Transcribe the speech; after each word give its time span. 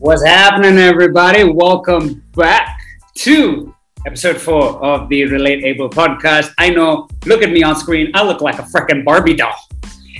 What's 0.00 0.24
happening, 0.24 0.78
everybody? 0.78 1.42
Welcome 1.42 2.22
back 2.36 2.80
to 3.16 3.74
episode 4.06 4.40
four 4.40 4.80
of 4.80 5.08
the 5.08 5.24
Relate 5.24 5.64
Able 5.64 5.90
podcast. 5.90 6.54
I 6.56 6.70
know, 6.70 7.08
look 7.26 7.42
at 7.42 7.50
me 7.50 7.64
on 7.64 7.74
screen. 7.74 8.12
I 8.14 8.22
look 8.22 8.40
like 8.40 8.60
a 8.60 8.62
freaking 8.62 9.04
Barbie 9.04 9.34
doll. 9.34 9.56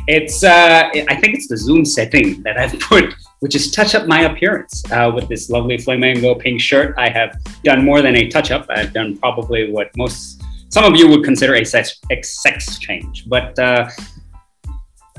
It's, 0.08 0.42
uh, 0.42 0.90
I 0.92 1.14
think 1.20 1.36
it's 1.36 1.46
the 1.46 1.56
Zoom 1.56 1.84
setting 1.84 2.42
that 2.42 2.58
I've 2.58 2.76
put, 2.80 3.14
which 3.38 3.54
is 3.54 3.70
touch 3.70 3.94
up 3.94 4.08
my 4.08 4.22
appearance 4.22 4.82
uh, 4.90 5.12
with 5.14 5.28
this 5.28 5.48
lovely 5.48 5.78
flamingo 5.78 6.34
pink 6.34 6.60
shirt. 6.60 6.96
I 6.98 7.08
have 7.10 7.38
done 7.62 7.84
more 7.84 8.02
than 8.02 8.16
a 8.16 8.26
touch 8.26 8.50
up. 8.50 8.66
I've 8.70 8.92
done 8.92 9.16
probably 9.18 9.70
what 9.70 9.96
most, 9.96 10.42
some 10.70 10.92
of 10.92 10.98
you 10.98 11.06
would 11.06 11.22
consider 11.22 11.54
a 11.54 11.64
sex, 11.64 12.00
a 12.10 12.20
sex 12.22 12.80
change, 12.80 13.28
but 13.28 13.56
uh, 13.60 13.88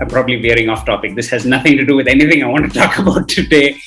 I'm 0.02 0.10
probably 0.10 0.35
veering 0.35 0.68
off 0.68 0.85
topic. 0.85 1.16
This 1.16 1.30
has 1.30 1.46
nothing 1.46 1.77
to 1.77 1.85
do 1.85 1.96
with 1.96 2.10
anything 2.10 2.44
I 2.44 2.48
want 2.48 2.70
to 2.70 2.77
talk 2.82 2.99
about 2.99 3.30
today. 3.30 3.80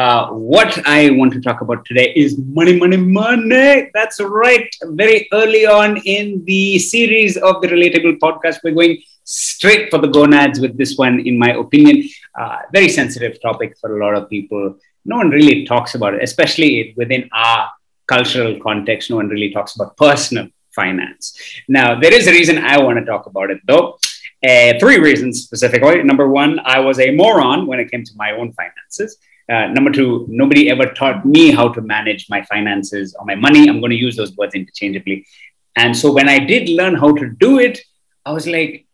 Uh, 0.00 0.30
what 0.30 0.72
I 0.86 1.10
want 1.10 1.30
to 1.34 1.42
talk 1.42 1.60
about 1.60 1.84
today 1.84 2.10
is 2.16 2.38
money, 2.38 2.74
money, 2.82 2.96
money. 2.96 3.90
That's 3.92 4.18
right. 4.18 4.66
Very 5.02 5.28
early 5.30 5.66
on 5.66 5.98
in 5.98 6.42
the 6.46 6.78
series 6.78 7.36
of 7.36 7.60
the 7.60 7.68
Relatable 7.68 8.16
podcast, 8.18 8.60
we're 8.64 8.78
going 8.80 9.02
straight 9.24 9.90
for 9.90 9.98
the 9.98 10.08
gonads 10.08 10.58
with 10.58 10.78
this 10.78 10.96
one, 10.96 11.20
in 11.26 11.38
my 11.38 11.50
opinion. 11.50 12.08
Uh, 12.34 12.60
very 12.72 12.88
sensitive 12.88 13.42
topic 13.42 13.76
for 13.78 13.98
a 13.98 14.02
lot 14.02 14.14
of 14.16 14.30
people. 14.30 14.74
No 15.04 15.18
one 15.18 15.28
really 15.28 15.66
talks 15.66 15.94
about 15.94 16.14
it, 16.14 16.22
especially 16.22 16.94
within 16.96 17.28
our 17.34 17.70
cultural 18.06 18.58
context. 18.58 19.10
No 19.10 19.16
one 19.16 19.28
really 19.28 19.50
talks 19.50 19.76
about 19.76 19.98
personal 19.98 20.48
finance. 20.74 21.38
Now, 21.68 22.00
there 22.00 22.14
is 22.14 22.26
a 22.26 22.32
reason 22.32 22.56
I 22.56 22.82
want 22.82 22.98
to 23.00 23.04
talk 23.04 23.26
about 23.26 23.50
it, 23.50 23.60
though. 23.66 23.98
Uh, 24.42 24.78
three 24.80 24.98
reasons 24.98 25.42
specifically. 25.42 26.02
Number 26.02 26.26
one, 26.26 26.58
I 26.64 26.80
was 26.80 26.98
a 26.98 27.10
moron 27.10 27.66
when 27.66 27.80
it 27.80 27.90
came 27.90 28.04
to 28.04 28.12
my 28.16 28.30
own 28.30 28.54
finances. 28.54 29.18
Uh, 29.50 29.66
number 29.68 29.90
two, 29.90 30.26
nobody 30.28 30.70
ever 30.70 30.86
taught 30.86 31.26
me 31.26 31.50
how 31.50 31.68
to 31.68 31.80
manage 31.80 32.26
my 32.30 32.40
finances 32.42 33.16
or 33.18 33.24
my 33.26 33.34
money. 33.34 33.68
I'm 33.68 33.80
going 33.80 33.90
to 33.90 33.96
use 33.96 34.16
those 34.16 34.36
words 34.36 34.54
interchangeably. 34.54 35.26
And 35.76 35.96
so 35.96 36.12
when 36.12 36.28
I 36.28 36.38
did 36.38 36.68
learn 36.68 36.94
how 36.94 37.12
to 37.14 37.28
do 37.28 37.58
it, 37.58 37.80
I 38.24 38.32
was 38.32 38.46
like, 38.46 38.86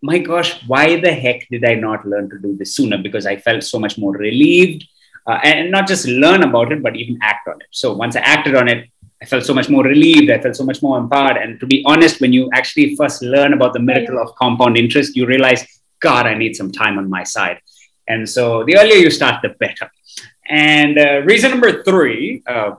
my 0.00 0.18
gosh, 0.18 0.62
why 0.66 1.00
the 1.00 1.12
heck 1.12 1.48
did 1.48 1.64
I 1.64 1.74
not 1.74 2.06
learn 2.06 2.30
to 2.30 2.38
do 2.38 2.56
this 2.56 2.74
sooner? 2.76 2.98
Because 2.98 3.26
I 3.26 3.36
felt 3.36 3.64
so 3.64 3.78
much 3.78 3.98
more 3.98 4.12
relieved 4.12 4.84
uh, 5.26 5.38
and 5.42 5.70
not 5.70 5.88
just 5.88 6.06
learn 6.06 6.42
about 6.42 6.72
it, 6.72 6.82
but 6.82 6.96
even 6.96 7.18
act 7.22 7.48
on 7.48 7.60
it. 7.60 7.66
So 7.70 7.92
once 7.94 8.16
I 8.16 8.20
acted 8.20 8.54
on 8.54 8.68
it, 8.68 8.88
I 9.22 9.24
felt 9.24 9.44
so 9.44 9.54
much 9.54 9.68
more 9.68 9.84
relieved. 9.84 10.30
I 10.30 10.40
felt 10.40 10.56
so 10.56 10.64
much 10.64 10.82
more 10.82 10.98
empowered. 10.98 11.36
And 11.36 11.60
to 11.60 11.66
be 11.66 11.84
honest, 11.86 12.20
when 12.20 12.32
you 12.32 12.50
actually 12.52 12.96
first 12.96 13.22
learn 13.22 13.52
about 13.52 13.72
the 13.72 13.78
miracle 13.78 14.18
of 14.20 14.34
compound 14.34 14.76
interest, 14.76 15.16
you 15.16 15.26
realize, 15.26 15.64
God, 16.00 16.26
I 16.26 16.34
need 16.34 16.56
some 16.56 16.72
time 16.72 16.98
on 16.98 17.08
my 17.08 17.22
side. 17.22 17.60
And 18.08 18.28
so 18.28 18.64
the 18.64 18.76
earlier 18.76 18.96
you 18.96 19.10
start, 19.10 19.42
the 19.42 19.50
better. 19.50 19.90
And 20.48 20.98
uh, 20.98 21.22
reason 21.22 21.50
number 21.50 21.82
three, 21.82 22.42
uh, 22.46 22.76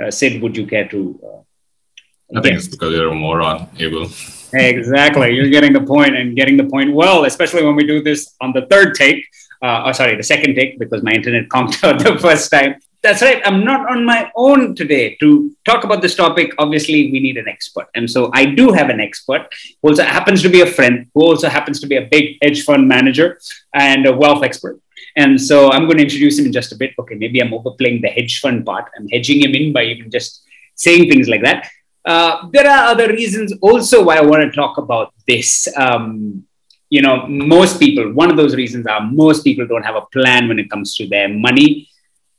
uh, 0.00 0.10
Sid, 0.10 0.42
would 0.42 0.56
you 0.56 0.66
care 0.66 0.88
to? 0.88 1.20
Uh, 1.24 2.38
I 2.38 2.40
think 2.40 2.56
it's 2.56 2.68
because 2.68 2.94
you're 2.94 3.10
a 3.10 3.14
moron, 3.14 3.68
Abel. 3.78 4.08
Exactly. 4.54 5.34
You're 5.34 5.50
getting 5.50 5.72
the 5.72 5.82
point 5.82 6.16
and 6.16 6.36
getting 6.36 6.56
the 6.56 6.64
point 6.64 6.94
well, 6.94 7.24
especially 7.24 7.64
when 7.64 7.74
we 7.74 7.86
do 7.86 8.02
this 8.02 8.34
on 8.40 8.52
the 8.52 8.66
third 8.66 8.94
take. 8.94 9.24
Uh, 9.62 9.84
oh, 9.86 9.92
sorry, 9.92 10.16
the 10.16 10.22
second 10.22 10.54
take 10.54 10.78
because 10.78 11.02
my 11.02 11.12
internet 11.12 11.48
conked 11.48 11.82
out 11.84 11.98
the 11.98 12.18
first 12.18 12.50
time. 12.50 12.76
That's 13.02 13.20
right. 13.20 13.42
I'm 13.44 13.64
not 13.64 13.90
on 13.90 14.04
my 14.04 14.30
own 14.36 14.76
today 14.76 15.16
to 15.16 15.50
talk 15.64 15.82
about 15.82 16.02
this 16.02 16.14
topic. 16.14 16.52
Obviously, 16.58 17.10
we 17.10 17.18
need 17.18 17.36
an 17.36 17.48
expert. 17.48 17.88
And 17.96 18.08
so 18.08 18.30
I 18.32 18.44
do 18.44 18.70
have 18.70 18.90
an 18.90 19.00
expert 19.00 19.48
who 19.82 19.88
also 19.88 20.04
happens 20.04 20.40
to 20.42 20.48
be 20.48 20.60
a 20.60 20.66
friend, 20.66 21.08
who 21.12 21.22
also 21.22 21.48
happens 21.48 21.80
to 21.80 21.88
be 21.88 21.96
a 21.96 22.06
big 22.08 22.36
hedge 22.40 22.62
fund 22.62 22.86
manager 22.86 23.40
and 23.74 24.06
a 24.06 24.16
wealth 24.16 24.44
expert. 24.44 24.80
And 25.16 25.40
so 25.40 25.72
I'm 25.72 25.86
going 25.86 25.96
to 25.96 26.04
introduce 26.04 26.38
him 26.38 26.46
in 26.46 26.52
just 26.52 26.70
a 26.70 26.76
bit. 26.76 26.94
Okay, 26.96 27.16
maybe 27.16 27.42
I'm 27.42 27.52
overplaying 27.52 28.02
the 28.02 28.08
hedge 28.08 28.38
fund 28.38 28.64
part. 28.64 28.88
I'm 28.96 29.08
hedging 29.08 29.42
him 29.42 29.52
in 29.56 29.72
by 29.72 29.82
even 29.82 30.08
just 30.08 30.44
saying 30.76 31.10
things 31.10 31.28
like 31.28 31.42
that. 31.42 31.68
Uh, 32.04 32.48
there 32.52 32.68
are 32.70 32.86
other 32.86 33.08
reasons 33.08 33.52
also 33.62 34.04
why 34.04 34.16
I 34.16 34.22
want 34.22 34.42
to 34.42 34.50
talk 34.52 34.78
about 34.78 35.12
this. 35.26 35.66
Um, 35.76 36.44
you 36.88 37.02
know, 37.02 37.26
most 37.26 37.80
people, 37.80 38.12
one 38.12 38.30
of 38.30 38.36
those 38.36 38.54
reasons 38.54 38.86
are 38.86 39.00
most 39.00 39.42
people 39.42 39.66
don't 39.66 39.82
have 39.82 39.96
a 39.96 40.06
plan 40.12 40.46
when 40.46 40.60
it 40.60 40.70
comes 40.70 40.94
to 40.96 41.08
their 41.08 41.28
money 41.28 41.88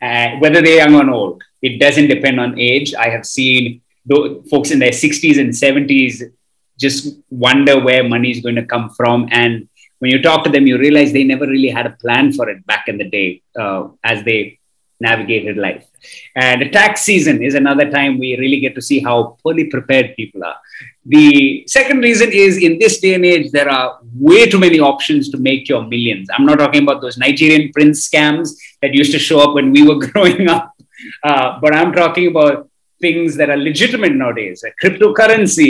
uh, 0.04 0.30
whether 0.40 0.62
they're 0.62 0.82
young 0.84 0.96
or 0.96 1.10
old. 1.10 1.44
It 1.62 1.80
doesn't 1.80 2.08
depend 2.08 2.40
on 2.40 2.60
age. 2.60 2.94
I 2.94 3.10
have 3.10 3.26
seen 3.26 3.82
folks 4.52 4.72
in 4.72 4.80
their 4.80 4.92
60s 4.92 5.40
and 5.40 5.52
70s 5.52 6.24
just 6.78 7.18
wonder 7.30 7.80
where 7.80 8.04
money 8.16 8.32
is 8.32 8.42
going 8.42 8.56
to 8.56 8.66
come 8.66 8.90
from. 8.90 9.30
And 9.32 9.70
when 10.00 10.12
you 10.12 10.22
talk 10.22 10.44
to 10.44 10.50
them, 10.50 10.68
you 10.68 10.78
realize 10.78 11.14
they 11.14 11.24
never 11.24 11.48
really 11.48 11.70
had 11.70 11.86
a 11.86 11.92
plan 11.92 12.34
for 12.34 12.50
it 12.50 12.66
back 12.66 12.88
in 12.88 12.98
the 12.98 13.10
day 13.10 13.42
uh, 13.58 13.88
as 14.04 14.24
they 14.26 14.60
navigated 15.10 15.58
life. 15.58 15.86
And 16.36 16.62
the 16.62 16.70
tax 16.70 17.02
season 17.02 17.44
is 17.48 17.56
another 17.56 17.90
time 17.90 18.20
we 18.20 18.38
really 18.44 18.60
get 18.60 18.76
to 18.76 18.82
see 18.90 19.00
how 19.08 19.38
poorly 19.42 19.66
prepared 19.76 20.16
people 20.16 20.44
are. 20.44 20.58
The 21.06 21.66
second 21.68 22.00
reason 22.00 22.32
is 22.32 22.58
in 22.68 22.80
this 22.80 23.00
day 23.00 23.14
and 23.14 23.26
age, 23.26 23.52
there 23.52 23.70
are 23.70 24.00
way 24.30 24.50
too 24.50 24.60
many 24.60 24.80
options 24.80 25.30
to 25.32 25.38
make 25.38 25.70
your 25.70 25.84
millions. 25.84 26.30
I'm 26.34 26.46
not 26.46 26.60
talking 26.60 26.84
about 26.84 27.02
those 27.02 27.18
Nigerian 27.18 27.72
prince 27.72 28.08
scams 28.10 28.50
that 28.82 28.94
used 28.94 29.12
to 29.12 29.20
show 29.20 29.40
up 29.46 29.54
when 29.54 29.72
we 29.72 29.88
were 29.88 30.00
growing 30.08 30.48
up, 30.48 30.74
uh, 31.24 31.60
but 31.62 31.76
I'm 31.76 31.92
talking 31.92 32.28
about 32.28 32.70
things 33.02 33.36
that 33.36 33.50
are 33.50 33.58
legitimate 33.58 34.14
nowadays, 34.16 34.64
like 34.64 34.76
cryptocurrency, 34.82 35.70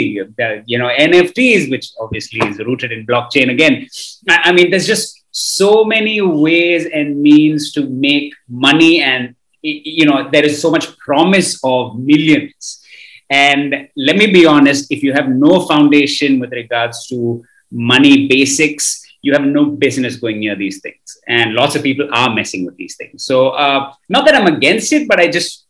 you 0.66 0.78
know, 0.78 0.90
NFTs, 1.08 1.68
which 1.68 1.86
obviously 2.00 2.40
is 2.48 2.58
rooted 2.60 2.92
in 2.92 3.04
blockchain 3.04 3.50
again. 3.50 3.88
I 4.28 4.52
mean, 4.52 4.70
there's 4.70 4.86
just 4.86 5.23
so 5.36 5.84
many 5.84 6.20
ways 6.20 6.86
and 6.86 7.20
means 7.20 7.72
to 7.72 7.88
make 7.88 8.32
money 8.48 9.02
and 9.02 9.34
you 9.62 10.06
know 10.06 10.28
there 10.30 10.44
is 10.44 10.60
so 10.60 10.70
much 10.70 10.96
promise 10.98 11.58
of 11.64 11.98
millions 11.98 12.84
and 13.30 13.88
let 13.96 14.16
me 14.16 14.26
be 14.30 14.46
honest 14.46 14.92
if 14.92 15.02
you 15.02 15.12
have 15.12 15.28
no 15.28 15.66
foundation 15.66 16.38
with 16.38 16.52
regards 16.52 17.06
to 17.08 17.42
money 17.74 18.28
basics, 18.28 19.02
you 19.20 19.32
have 19.32 19.42
no 19.42 19.66
business 19.66 20.16
going 20.16 20.38
near 20.38 20.54
these 20.54 20.80
things. 20.80 21.18
And 21.26 21.54
lots 21.54 21.74
of 21.74 21.82
people 21.82 22.08
are 22.12 22.32
messing 22.32 22.64
with 22.64 22.76
these 22.76 22.96
things. 22.96 23.24
So, 23.24 23.50
uh, 23.50 23.92
not 24.08 24.24
that 24.26 24.34
I'm 24.34 24.46
against 24.46 24.92
it, 24.92 25.08
but 25.08 25.18
I 25.18 25.28
just, 25.28 25.66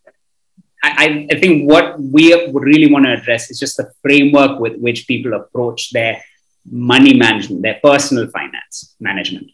I, 0.83 1.27
I 1.31 1.41
think 1.41 1.71
what 1.71 1.99
we 1.99 2.35
would 2.53 2.63
really 2.63 2.93
want 2.93 3.07
to 3.07 3.13
address 3.13 3.51
is 3.51 3.59
just 3.59 3.79
the 3.79 3.91
framework 4.03 4.61
with 4.61 4.77
which 4.79 5.07
people 5.07 5.33
approach 5.33 5.93
their 5.93 6.23
money 6.71 7.15
management, 7.15 7.63
their 7.63 7.81
personal 7.83 8.29
finance 8.29 8.95
management. 9.01 9.51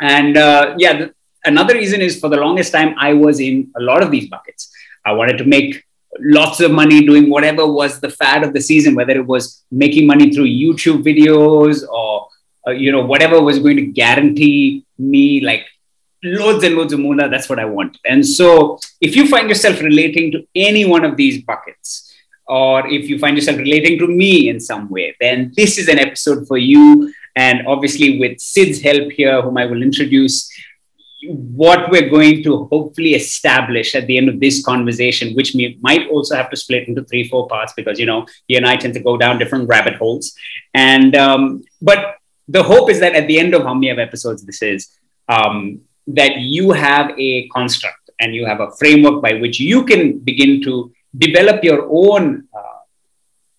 And 0.00 0.36
uh, 0.36 0.74
yeah, 0.78 0.98
the, 0.98 1.14
another 1.44 1.74
reason 1.74 2.00
is 2.00 2.20
for 2.20 2.28
the 2.28 2.36
longest 2.36 2.72
time, 2.72 2.94
I 2.98 3.12
was 3.14 3.40
in 3.40 3.70
a 3.76 3.80
lot 3.80 4.02
of 4.02 4.10
these 4.10 4.28
buckets. 4.28 4.70
I 5.04 5.12
wanted 5.12 5.38
to 5.38 5.44
make 5.44 5.84
lots 6.20 6.60
of 6.60 6.70
money 6.70 7.04
doing 7.04 7.30
whatever 7.30 7.66
was 7.66 8.00
the 8.00 8.10
fad 8.10 8.42
of 8.42 8.52
the 8.52 8.60
season, 8.60 8.94
whether 8.94 9.12
it 9.12 9.26
was 9.26 9.64
making 9.70 10.06
money 10.06 10.32
through 10.32 10.46
YouTube 10.46 11.02
videos 11.02 11.86
or 11.88 12.28
uh, 12.66 12.70
you 12.70 12.92
know 12.92 13.04
whatever 13.04 13.40
was 13.40 13.58
going 13.58 13.76
to 13.76 13.86
guarantee 13.86 14.84
me 14.98 15.40
like 15.40 15.64
loads 16.22 16.64
and 16.64 16.74
loads 16.74 16.92
of 16.92 17.00
moolah. 17.00 17.28
That's 17.28 17.48
what 17.48 17.58
I 17.58 17.64
want. 17.64 17.98
And 18.04 18.26
so, 18.26 18.78
if 19.00 19.16
you 19.16 19.28
find 19.28 19.48
yourself 19.48 19.80
relating 19.80 20.32
to 20.32 20.46
any 20.54 20.84
one 20.84 21.04
of 21.04 21.16
these 21.16 21.42
buckets, 21.42 22.12
or 22.46 22.86
if 22.88 23.08
you 23.08 23.18
find 23.18 23.36
yourself 23.36 23.58
relating 23.58 23.98
to 23.98 24.06
me 24.06 24.48
in 24.48 24.58
some 24.58 24.88
way, 24.88 25.14
then 25.20 25.52
this 25.56 25.78
is 25.78 25.88
an 25.88 25.98
episode 25.98 26.46
for 26.46 26.58
you. 26.58 27.12
And 27.36 27.66
obviously, 27.66 28.18
with 28.18 28.40
Sid's 28.40 28.80
help 28.80 29.12
here, 29.12 29.40
whom 29.42 29.56
I 29.58 29.66
will 29.66 29.82
introduce, 29.82 30.50
what 31.26 31.90
we're 31.90 32.08
going 32.08 32.42
to 32.44 32.64
hopefully 32.66 33.14
establish 33.14 33.94
at 33.94 34.06
the 34.06 34.16
end 34.16 34.28
of 34.28 34.38
this 34.38 34.64
conversation, 34.64 35.34
which 35.34 35.52
we 35.54 35.78
might 35.80 36.08
also 36.08 36.36
have 36.36 36.50
to 36.50 36.56
split 36.56 36.86
into 36.86 37.04
three, 37.04 37.28
four 37.28 37.48
parts 37.48 37.72
because, 37.76 37.98
you 37.98 38.06
know, 38.06 38.26
he 38.46 38.56
and 38.56 38.66
I 38.66 38.76
tend 38.76 38.94
to 38.94 39.00
go 39.00 39.16
down 39.16 39.38
different 39.38 39.68
rabbit 39.68 39.96
holes. 39.96 40.34
And, 40.74 41.16
um, 41.16 41.64
but 41.82 42.16
the 42.46 42.62
hope 42.62 42.88
is 42.90 43.00
that 43.00 43.14
at 43.14 43.26
the 43.26 43.38
end 43.38 43.54
of 43.54 43.62
how 43.62 43.74
many 43.74 43.90
of 43.90 43.98
episodes 43.98 44.44
this 44.44 44.62
is, 44.62 44.88
um, 45.28 45.80
that 46.06 46.38
you 46.38 46.70
have 46.70 47.10
a 47.18 47.48
construct 47.48 48.10
and 48.20 48.34
you 48.34 48.46
have 48.46 48.60
a 48.60 48.70
framework 48.78 49.20
by 49.20 49.34
which 49.34 49.60
you 49.60 49.84
can 49.84 50.18
begin 50.18 50.62
to 50.62 50.92
develop 51.16 51.64
your 51.64 51.86
own, 51.90 52.46
uh, 52.56 52.78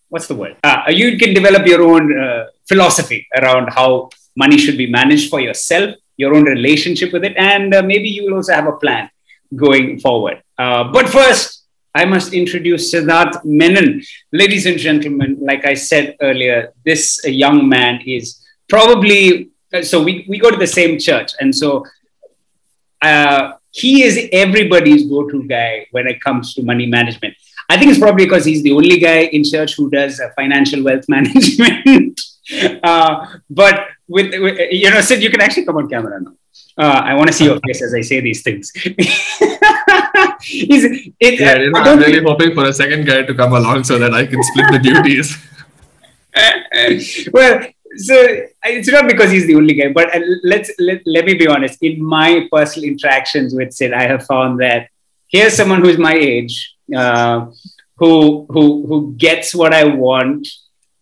what's 0.08 0.28
the 0.28 0.36
word? 0.36 0.56
Uh, 0.64 0.84
you 0.88 1.18
can 1.18 1.34
develop 1.34 1.66
your 1.68 1.84
own 1.84 2.18
uh, 2.18 2.46
philosophy 2.70 3.28
around 3.40 3.68
how 3.80 4.10
money 4.38 4.58
should 4.58 4.78
be 4.78 4.90
managed 5.00 5.30
for 5.30 5.42
yourself 5.42 5.96
your 6.20 6.36
own 6.36 6.44
relationship 6.44 7.14
with 7.14 7.24
it, 7.24 7.36
and 7.38 7.74
uh, 7.74 7.82
maybe 7.82 8.10
you 8.10 8.26
will 8.26 8.36
also 8.36 8.54
have 8.54 8.68
a 8.68 8.74
plan 8.74 9.10
going 9.56 10.00
forward. 10.02 10.44
Uh, 10.58 10.84
but 10.84 11.08
first, 11.08 11.64
I 11.96 12.04
must 12.04 12.34
introduce 12.34 12.94
Siddharth 12.94 13.44
Menon. 13.46 14.02
Ladies 14.34 14.66
and 14.66 14.78
gentlemen, 14.78 15.38
like 15.40 15.64
I 15.66 15.76
said 15.76 16.18
earlier, 16.22 16.74
this 16.84 17.22
uh, 17.26 17.30
young 17.30 17.70
man 17.70 18.02
is 18.06 18.46
probably, 18.68 19.50
uh, 19.74 19.82
so 19.82 20.04
we, 20.04 20.26
we 20.28 20.38
go 20.38 20.52
to 20.52 20.58
the 20.58 20.68
same 20.68 21.00
church. 21.00 21.32
And 21.40 21.56
so 21.56 21.86
uh, 23.02 23.54
he 23.72 24.04
is 24.04 24.28
everybody's 24.34 25.08
go 25.08 25.28
to 25.30 25.48
guy 25.48 25.88
when 25.92 26.06
it 26.06 26.20
comes 26.20 26.54
to 26.56 26.64
money 26.64 26.86
management. 26.86 27.34
I 27.70 27.78
think 27.78 27.92
it's 27.92 28.00
probably 28.00 28.26
because 28.26 28.44
he's 28.44 28.62
the 28.62 28.74
only 28.74 29.00
guy 29.00 29.20
in 29.32 29.46
church 29.46 29.76
who 29.78 29.90
does 29.90 30.20
uh, 30.20 30.30
financial 30.36 30.84
wealth 30.84 31.06
management. 31.08 32.20
Uh, 32.84 33.26
but 33.50 33.88
with, 34.08 34.32
with, 34.42 34.60
you 34.72 34.90
know, 34.90 35.02
Sid, 35.02 35.22
you 35.22 35.30
can 35.30 35.42
actually 35.42 35.66
come 35.66 35.78
on 35.78 35.90
camera 35.90 36.22
now. 36.22 36.34
Uh, 36.78 37.02
I 37.04 37.14
want 37.14 37.28
to 37.28 37.34
see 37.34 37.46
your 37.46 37.60
face 37.60 37.82
as 37.82 37.94
I 37.94 38.02
say 38.02 38.22
these 38.22 38.42
things. 38.42 38.72
it, 38.76 38.94
yeah, 41.40 41.58
you 41.58 41.72
know, 41.72 41.80
I'm 41.80 42.00
really 42.00 42.24
hoping 42.24 42.54
for 42.54 42.66
a 42.66 42.74
second 42.74 43.06
guy 43.06 43.24
to 43.24 43.34
come 43.34 43.54
along 43.54 43.84
so 43.84 44.00
that 44.00 44.14
I 44.14 44.26
can 44.26 44.42
split 44.44 44.72
the 44.72 44.80
duties. 44.80 45.38
well, 47.34 47.66
so 47.96 48.16
it's 48.64 48.88
not 48.90 49.08
because 49.08 49.32
he's 49.32 49.48
the 49.48 49.56
only 49.56 49.74
guy, 49.74 49.92
but 49.92 50.16
uh, 50.16 50.20
let's 50.44 50.72
let, 50.80 51.02
let 51.06 51.26
me 51.26 51.34
be 51.34 51.48
honest. 51.48 51.82
In 51.82 52.04
my 52.04 52.48
personal 52.52 52.88
interactions 52.90 53.54
with 53.54 53.74
Sid, 53.74 53.94
I 53.94 54.04
have 54.04 54.26
found 54.26 54.60
that 54.62 54.90
here's 55.28 55.54
someone 55.54 55.82
who's 55.82 55.98
my 55.98 56.14
age, 56.14 56.76
uh, 56.96 57.48
who 57.98 58.46
who 58.50 58.86
who 58.88 59.14
gets 59.18 59.56
what 59.56 59.74
I 59.74 59.84
want 59.84 60.48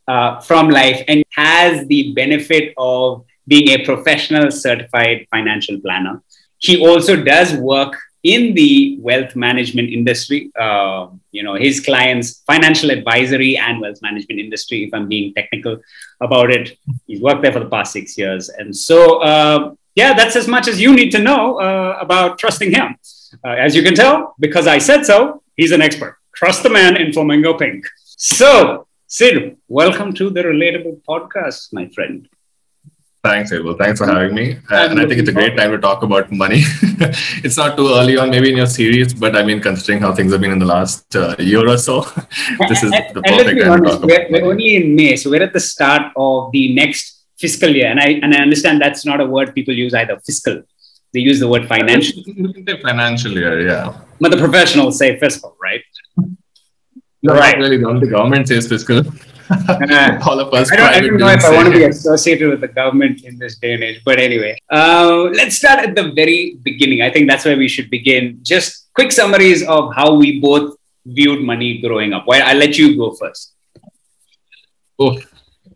uh, 0.07 0.39
from 0.39 0.69
life 0.69 1.04
and 1.07 1.24
has 1.31 1.86
the 1.88 2.13
benefit 2.13 2.74
of 2.77 3.25
being 3.48 3.69
a 3.69 3.86
professional 3.86 4.51
certified 4.51 5.25
financial 5.31 5.80
planner. 5.80 6.21
He 6.59 6.86
also 6.86 7.24
does 7.24 7.54
work 7.54 7.95
in 8.24 8.54
the 8.56 8.98
wealth 9.00 9.36
management 9.36 9.89
industry. 9.89 10.51
Uh, 10.59 11.07
you 11.31 11.44
know, 11.44 11.56
his 11.56 11.80
clients, 11.80 12.44
financial 12.45 12.89
advisory 12.89 13.57
and 13.57 13.80
wealth 13.80 14.01
management 14.01 14.39
industry, 14.39 14.83
if 14.83 14.94
I'm 14.94 15.07
being 15.07 15.33
technical 15.33 15.77
about 16.19 16.51
it. 16.51 16.77
He's 17.06 17.21
worked 17.21 17.42
there 17.44 17.53
for 17.53 17.60
the 17.60 17.69
past 17.69 17.94
six 17.94 18.18
years. 18.18 18.50
And 18.50 18.75
so, 18.75 19.19
uh, 19.19 19.75
yeah, 19.95 20.13
that's 20.13 20.36
as 20.36 20.48
much 20.48 20.68
as 20.68 20.81
you 20.81 20.94
need 20.94 21.12
to 21.12 21.19
know 21.19 21.60
uh, 21.60 21.98
about 22.01 22.38
trusting 22.38 22.71
him. 22.71 22.95
Uh, 23.45 23.50
as 23.50 23.75
you 23.75 23.83
can 23.83 23.95
tell, 23.95 24.36
because 24.39 24.68
I 24.68 24.77
said 24.77 25.06
so, 25.06 25.44
he's 25.56 25.71
an 25.71 25.81
expert. 25.81 26.18
Trust 26.33 26.63
the 26.63 26.69
man 26.69 26.98
in 26.98 27.13
Flamingo 27.13 27.53
Pink. 27.57 27.86
So, 28.03 28.87
Sid, 29.09 29.56
welcome 29.69 30.12
to 30.15 30.30
the 30.30 30.44
Relatable 30.44 31.01
Podcast, 31.07 31.71
my 31.71 31.88
friend. 31.95 32.27
Thanks, 33.24 33.54
Abel. 33.54 33.74
Thanks 33.74 34.00
for 34.00 34.06
having 34.06 34.36
me. 34.36 34.57
Uh, 34.69 34.89
and 34.89 35.00
I 35.00 35.06
think 35.07 35.21
it's 35.21 35.30
a 35.30 35.31
great 35.31 35.56
time 35.56 35.71
to 35.71 35.77
talk 35.77 36.04
about 36.04 36.30
money. 36.30 36.59
it's 37.42 37.56
not 37.56 37.77
too 37.77 37.88
early 37.88 38.18
on, 38.18 38.31
maybe 38.31 38.50
in 38.51 38.57
your 38.57 38.68
series, 38.68 39.13
but 39.13 39.33
I 39.38 39.44
mean, 39.44 39.62
considering 39.62 40.01
how 40.01 40.13
things 40.13 40.33
have 40.33 40.42
been 40.42 40.51
in 40.51 40.59
the 40.59 40.65
last 40.65 41.15
uh, 41.15 41.38
year 41.39 41.65
or 41.65 41.77
so, 41.77 42.01
this 42.68 42.83
is 42.83 42.92
the 42.92 43.21
perfect 43.25 43.62
time 43.62 43.71
honest, 43.71 43.94
to 43.94 44.00
talk 44.00 44.09
we're, 44.09 44.27
about. 44.27 44.31
We're 44.31 44.51
only 44.51 44.75
in 44.75 44.94
May, 44.94 45.15
so 45.15 45.30
we're 45.30 45.44
at 45.44 45.53
the 45.53 45.62
start 45.62 46.12
of 46.18 46.51
the 46.51 46.75
next 46.75 47.27
fiscal 47.39 47.74
year, 47.74 47.88
and 47.88 48.01
I 48.01 48.19
and 48.21 48.36
I 48.36 48.39
understand 48.39 48.81
that's 48.81 49.06
not 49.06 49.21
a 49.21 49.25
word 49.25 49.56
people 49.56 49.74
use 49.74 49.94
either. 49.94 50.19
Fiscal, 50.25 50.63
they 51.13 51.21
use 51.21 51.39
the 51.39 51.48
word 51.48 51.65
financial. 51.65 52.21
financial 52.83 53.31
year, 53.31 53.65
yeah. 53.65 53.98
But 54.19 54.31
the 54.31 54.38
professionals 54.38 54.98
say 54.98 55.18
fiscal, 55.18 55.56
right? 55.62 55.81
No, 57.27 57.33
right. 57.33 57.57
really. 57.57 57.77
The 57.77 58.07
government 58.09 58.47
says 58.47 58.68
fiscal. 58.68 59.03
All 60.27 60.39
of 60.39 60.53
us. 60.53 60.71
I 60.71 60.75
don't, 60.75 60.94
I 60.95 61.00
don't 61.00 61.18
know 61.18 61.27
if 61.27 61.44
I 61.45 61.56
want 61.56 61.68
to 61.68 61.74
be 61.74 61.83
associated 61.83 62.50
with 62.50 62.62
the 62.62 62.68
government 62.68 63.24
in 63.24 63.38
this 63.38 63.57
day 63.57 63.74
and 63.74 63.83
age, 63.83 64.01
but 64.03 64.19
anyway, 64.19 64.57
uh, 64.69 65.29
let's 65.39 65.56
start 65.56 65.79
at 65.79 65.95
the 65.95 66.12
very 66.12 66.57
beginning. 66.63 67.01
I 67.01 67.09
think 67.09 67.29
that's 67.29 67.45
where 67.45 67.57
we 67.57 67.68
should 67.68 67.89
begin. 67.89 68.39
Just 68.41 68.94
quick 68.94 69.12
summaries 69.12 69.65
of 69.65 69.94
how 69.95 70.15
we 70.15 70.39
both 70.41 70.75
viewed 71.06 71.44
money 71.45 71.79
growing 71.81 72.12
up. 72.13 72.27
Why 72.27 72.39
I'll 72.39 72.57
let 72.57 72.77
you 72.77 72.97
go 72.97 73.13
first. 73.13 73.53
Oh, 75.00 75.18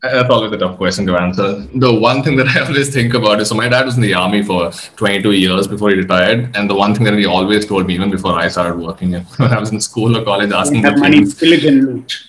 that's 0.02 0.30
always 0.30 0.52
a 0.52 0.58
tough 0.58 0.76
question 0.76 1.06
to 1.06 1.16
answer. 1.16 1.60
The 1.74 1.94
one 1.94 2.22
thing 2.22 2.36
that 2.36 2.48
I 2.48 2.66
always 2.66 2.92
think 2.92 3.14
about 3.14 3.40
is 3.40 3.48
so 3.48 3.54
my 3.54 3.68
dad 3.68 3.86
was 3.86 3.96
in 3.96 4.02
the 4.02 4.14
army 4.14 4.42
for 4.42 4.72
22 4.96 5.32
years 5.32 5.68
before 5.68 5.90
he 5.90 5.96
retired, 5.96 6.56
and 6.56 6.68
the 6.68 6.74
one 6.74 6.94
thing 6.94 7.04
that 7.04 7.14
he 7.14 7.24
always 7.24 7.66
told 7.66 7.86
me, 7.86 7.94
even 7.94 8.10
before 8.10 8.32
I 8.32 8.48
started 8.48 8.78
working, 8.78 9.12
when 9.36 9.52
I 9.52 9.60
was 9.60 9.70
in 9.70 9.80
school 9.80 10.16
or 10.16 10.24
college, 10.24 10.52
asking 10.52 10.82
me 10.82 10.90
money, 10.96 11.24
pillage 11.32 11.64
loot 11.64 12.22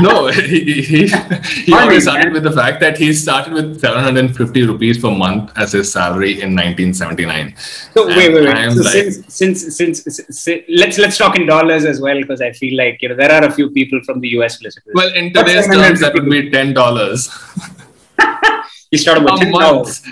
no, 0.00 0.26
he, 0.30 0.82
he, 0.82 1.08
he 1.64 1.72
always 1.72 2.02
started 2.02 2.32
with 2.32 2.42
the 2.42 2.52
fact 2.52 2.80
that 2.80 2.98
he 2.98 3.12
started 3.12 3.52
with 3.52 3.80
750 3.80 4.66
rupees 4.66 4.98
per 4.98 5.10
month 5.10 5.52
as 5.56 5.72
his 5.72 5.90
salary 5.90 6.32
in 6.32 6.54
1979. 6.54 7.54
So 7.56 8.06
and 8.06 8.16
wait, 8.16 8.34
wait, 8.34 8.46
wait. 8.46 8.72
So 8.72 8.82
like, 8.82 8.92
since, 8.92 9.34
since, 9.34 9.76
since, 9.76 10.20
since, 10.28 10.64
let's 10.68 10.98
let's 10.98 11.16
talk 11.16 11.36
in 11.36 11.46
dollars 11.46 11.84
as 11.84 12.00
well 12.00 12.20
because 12.20 12.42
I 12.42 12.52
feel 12.52 12.76
like 12.76 13.00
you 13.00 13.08
know 13.08 13.16
there 13.16 13.32
are 13.32 13.44
a 13.44 13.52
few 13.52 13.70
people 13.70 14.00
from 14.04 14.20
the 14.20 14.28
US 14.40 14.60
listening. 14.62 14.92
Well, 14.94 15.14
in 15.14 15.32
today's 15.32 15.66
terms, 15.66 16.00
that 16.00 16.12
would 16.14 16.28
be 16.28 16.50
ten 16.50 16.74
dollars. 16.74 17.30
he 18.90 18.98
started 18.98 19.24
with 19.24 19.40
ten 19.40 19.52
dollars 19.52 20.02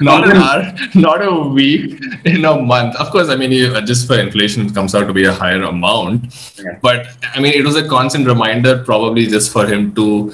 not 0.00 0.28
an 0.28 0.36
hour, 0.36 0.74
not 0.94 1.22
a 1.22 1.48
week, 1.48 2.02
in 2.24 2.44
a 2.44 2.60
month. 2.60 2.96
Of 2.96 3.10
course, 3.10 3.28
I 3.28 3.36
mean, 3.36 3.52
you 3.52 3.74
adjust 3.76 4.06
for 4.06 4.18
inflation, 4.18 4.66
it 4.66 4.74
comes 4.74 4.94
out 4.94 5.06
to 5.06 5.12
be 5.12 5.24
a 5.24 5.32
higher 5.32 5.62
amount. 5.62 6.34
Yeah. 6.58 6.78
But 6.80 7.08
I 7.34 7.40
mean, 7.40 7.52
it 7.54 7.64
was 7.64 7.76
a 7.76 7.86
constant 7.88 8.26
reminder, 8.26 8.82
probably 8.84 9.26
just 9.26 9.52
for 9.52 9.66
him 9.66 9.94
to 9.94 10.32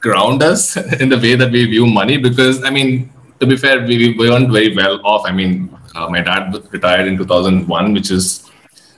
ground 0.00 0.42
us 0.42 0.76
in 1.00 1.08
the 1.08 1.18
way 1.18 1.34
that 1.34 1.52
we 1.52 1.66
view 1.66 1.86
money. 1.86 2.16
Because 2.16 2.62
I 2.64 2.70
mean, 2.70 3.12
to 3.40 3.46
be 3.46 3.56
fair, 3.56 3.82
we, 3.82 4.14
we 4.16 4.30
weren't 4.30 4.50
very 4.50 4.74
well 4.74 5.00
off. 5.04 5.26
I 5.26 5.32
mean, 5.32 5.76
uh, 5.94 6.08
my 6.08 6.20
dad 6.20 6.54
retired 6.72 7.06
in 7.06 7.16
2001, 7.16 7.92
which 7.92 8.10
is 8.10 8.50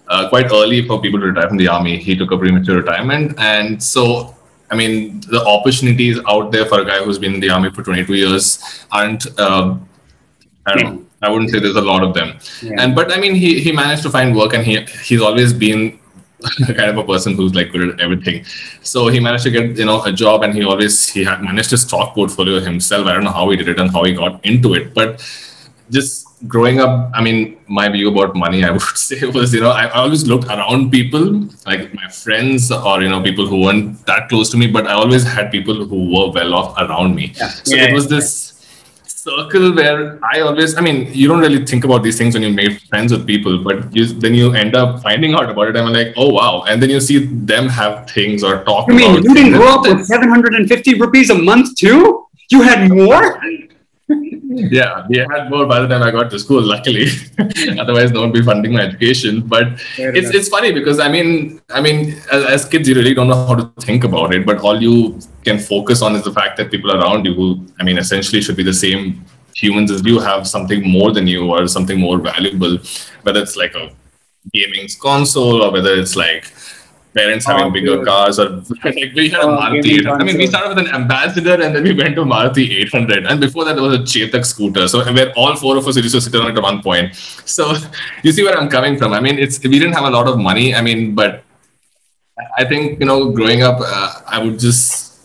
uh, 0.08 0.28
quite 0.28 0.46
early 0.52 0.86
for 0.86 1.00
people 1.00 1.20
to 1.20 1.26
retire 1.26 1.48
from 1.48 1.56
the 1.56 1.68
army. 1.68 1.98
He 1.98 2.16
took 2.16 2.30
a 2.30 2.38
premature 2.38 2.76
retirement, 2.76 3.34
and 3.38 3.82
so 3.82 4.36
I 4.70 4.74
mean, 4.74 5.20
the 5.20 5.44
opportunities 5.44 6.18
out 6.28 6.50
there 6.50 6.66
for 6.66 6.80
a 6.80 6.84
guy 6.84 7.02
who's 7.02 7.18
been 7.18 7.34
in 7.34 7.40
the 7.40 7.50
army 7.50 7.70
for 7.70 7.82
22 7.82 8.14
years 8.14 8.86
aren't 8.90 9.26
uh, 9.38 9.76
I 10.66 10.74
don't 10.74 10.94
know. 10.94 11.06
I 11.22 11.30
wouldn't 11.30 11.50
say 11.50 11.60
there's 11.60 11.76
a 11.76 11.80
lot 11.80 12.02
of 12.02 12.14
them. 12.14 12.38
Yeah. 12.62 12.74
And 12.78 12.94
but 12.94 13.12
I 13.12 13.18
mean, 13.18 13.34
he 13.34 13.60
he 13.60 13.72
managed 13.72 14.02
to 14.02 14.10
find 14.10 14.36
work, 14.36 14.54
and 14.54 14.64
he 14.64 14.80
he's 15.04 15.22
always 15.22 15.52
been 15.52 15.98
kind 16.66 16.90
of 16.90 16.98
a 16.98 17.04
person 17.04 17.34
who's 17.34 17.54
like 17.54 17.72
good 17.72 17.88
at 17.88 18.00
everything. 18.00 18.44
So 18.82 19.08
he 19.08 19.20
managed 19.20 19.44
to 19.44 19.50
get 19.50 19.76
you 19.76 19.86
know 19.86 20.04
a 20.04 20.12
job, 20.12 20.42
and 20.42 20.54
he 20.54 20.64
always 20.64 21.08
he 21.08 21.24
had 21.24 21.42
managed 21.42 21.70
his 21.70 21.82
stock 21.82 22.14
portfolio 22.14 22.60
himself. 22.60 23.06
I 23.06 23.14
don't 23.14 23.24
know 23.24 23.30
how 23.30 23.48
he 23.50 23.56
did 23.56 23.68
it 23.68 23.80
and 23.80 23.90
how 23.90 24.04
he 24.04 24.12
got 24.12 24.44
into 24.44 24.74
it, 24.74 24.92
but 24.92 25.24
just 25.90 26.26
growing 26.46 26.80
up, 26.80 27.10
I 27.14 27.22
mean, 27.22 27.58
my 27.66 27.88
view 27.88 28.10
about 28.10 28.34
money, 28.34 28.64
I 28.64 28.70
would 28.76 28.82
say 28.82 29.26
was, 29.26 29.54
you 29.54 29.60
know, 29.60 29.70
I, 29.70 29.86
I 29.86 30.00
always 30.00 30.26
looked 30.26 30.46
around 30.46 30.90
people, 30.90 31.48
like 31.64 31.94
my 31.94 32.08
friends 32.08 32.70
or, 32.70 33.02
you 33.02 33.08
know, 33.08 33.22
people 33.22 33.46
who 33.46 33.60
weren't 33.62 34.04
that 34.06 34.28
close 34.28 34.50
to 34.50 34.56
me, 34.56 34.66
but 34.66 34.86
I 34.86 34.92
always 34.92 35.24
had 35.24 35.50
people 35.50 35.84
who 35.86 36.12
were 36.12 36.32
well 36.32 36.54
off 36.54 36.78
around 36.78 37.14
me. 37.14 37.32
Yeah. 37.36 37.48
So 37.48 37.76
yeah. 37.76 37.84
it 37.84 37.94
was 37.94 38.08
this 38.08 38.45
circle 39.26 39.74
where 39.74 40.18
I 40.32 40.40
always, 40.40 40.76
I 40.76 40.80
mean, 40.80 40.98
you 41.12 41.28
don't 41.28 41.40
really 41.40 41.64
think 41.66 41.84
about 41.84 42.02
these 42.02 42.18
things 42.18 42.34
when 42.34 42.42
you 42.42 42.52
make 42.52 42.80
friends 42.92 43.12
with 43.12 43.26
people, 43.26 43.58
but 43.68 43.94
you, 43.94 44.06
then 44.06 44.34
you 44.34 44.52
end 44.54 44.76
up 44.76 45.02
finding 45.02 45.34
out 45.34 45.50
about 45.50 45.68
it. 45.68 45.76
And 45.76 45.86
I'm 45.86 45.92
like, 45.92 46.14
oh 46.16 46.30
wow! 46.38 46.62
And 46.68 46.82
then 46.82 46.90
you 46.90 47.00
see 47.00 47.18
them 47.52 47.68
have 47.68 48.08
things 48.10 48.44
or 48.44 48.64
talk. 48.64 48.90
I 48.90 48.94
mean, 48.94 49.14
you 49.22 49.34
didn't 49.34 49.52
grow 49.52 49.74
up 49.76 49.82
with 49.82 50.04
750 50.04 50.94
rupees 51.04 51.30
a 51.30 51.38
month 51.50 51.76
too? 51.76 52.26
You 52.50 52.62
had 52.62 52.90
more? 52.90 53.40
Yeah, 54.56 55.06
we 55.08 55.18
had 55.18 55.50
more 55.50 55.66
by 55.66 55.80
the 55.80 55.88
time 55.88 56.02
I 56.02 56.10
got 56.10 56.30
to 56.30 56.38
school, 56.38 56.62
luckily. 56.62 57.08
Otherwise, 57.78 58.10
no 58.10 58.20
one 58.20 58.30
would 58.30 58.38
be 58.38 58.42
funding 58.42 58.72
my 58.72 58.82
education. 58.82 59.42
But 59.42 59.68
it's 59.98 60.34
it's 60.34 60.48
funny 60.48 60.72
because 60.72 60.98
I 60.98 61.08
mean, 61.08 61.60
I 61.70 61.80
mean, 61.80 62.16
as, 62.32 62.44
as, 62.44 62.64
kids, 62.64 62.88
you 62.88 62.94
really 62.94 63.14
don't 63.14 63.28
know 63.28 63.46
how 63.46 63.54
to 63.54 63.72
think 63.82 64.04
about 64.04 64.34
it. 64.34 64.46
But 64.46 64.60
all 64.60 64.80
you 64.80 65.20
can 65.44 65.58
focus 65.58 66.02
on 66.02 66.16
is 66.16 66.24
the 66.24 66.32
fact 66.32 66.56
that 66.56 66.70
people 66.70 66.90
around 66.90 67.26
you, 67.26 67.34
who 67.34 67.66
I 67.78 67.84
mean, 67.84 67.98
essentially 67.98 68.40
should 68.40 68.56
be 68.56 68.62
the 68.62 68.74
same 68.74 69.24
humans 69.54 69.90
as 69.90 70.04
you, 70.04 70.18
have 70.18 70.46
something 70.46 70.88
more 70.88 71.12
than 71.12 71.26
you 71.26 71.50
or 71.50 71.66
something 71.68 72.00
more 72.00 72.18
valuable. 72.18 72.78
Whether 73.22 73.40
it's 73.40 73.56
like 73.56 73.74
a 73.74 73.90
gaming 74.52 74.88
console 75.00 75.62
or 75.62 75.70
whether 75.70 75.94
it's 75.94 76.16
like 76.16 76.52
parents 77.16 77.46
having 77.46 77.64
oh, 77.64 77.70
bigger 77.70 78.04
cars 78.04 78.38
or 78.38 78.48
like 78.84 78.94
we 79.14 79.28
had 79.30 79.40
a 79.40 79.44
oh, 79.44 79.58
Maruti. 79.58 79.94
I 80.20 80.22
mean, 80.22 80.36
we 80.36 80.46
started 80.46 80.76
with 80.76 80.86
an 80.86 80.94
Ambassador 80.94 81.54
and 81.54 81.74
then 81.74 81.82
we 81.82 81.94
went 81.94 82.14
to 82.16 82.24
Maruti 82.24 82.68
800. 82.82 83.26
And 83.26 83.40
before 83.40 83.64
that, 83.64 83.74
there 83.74 83.82
was 83.82 83.94
a 83.94 84.02
Chetak 84.02 84.44
scooter. 84.44 84.86
So 84.88 85.04
where 85.12 85.32
all 85.32 85.56
four 85.56 85.76
of 85.76 85.86
us 85.86 85.96
used 85.96 86.14
to 86.14 86.20
sit 86.20 86.34
on 86.34 86.50
it 86.50 86.56
at 86.56 86.62
one 86.62 86.82
point. 86.82 87.14
So 87.56 87.74
you 88.22 88.32
see 88.32 88.44
where 88.44 88.56
I'm 88.58 88.68
coming 88.68 88.98
from. 88.98 89.12
I 89.12 89.20
mean, 89.20 89.38
it's 89.38 89.62
we 89.62 89.78
didn't 89.78 89.94
have 89.94 90.04
a 90.04 90.10
lot 90.10 90.28
of 90.28 90.38
money. 90.38 90.74
I 90.74 90.82
mean, 90.82 91.14
but 91.14 91.42
I 92.58 92.64
think 92.64 93.00
you 93.00 93.06
know, 93.06 93.30
growing 93.30 93.62
up, 93.62 93.78
uh, 93.80 94.20
I 94.26 94.42
would 94.42 94.58
just 94.58 95.15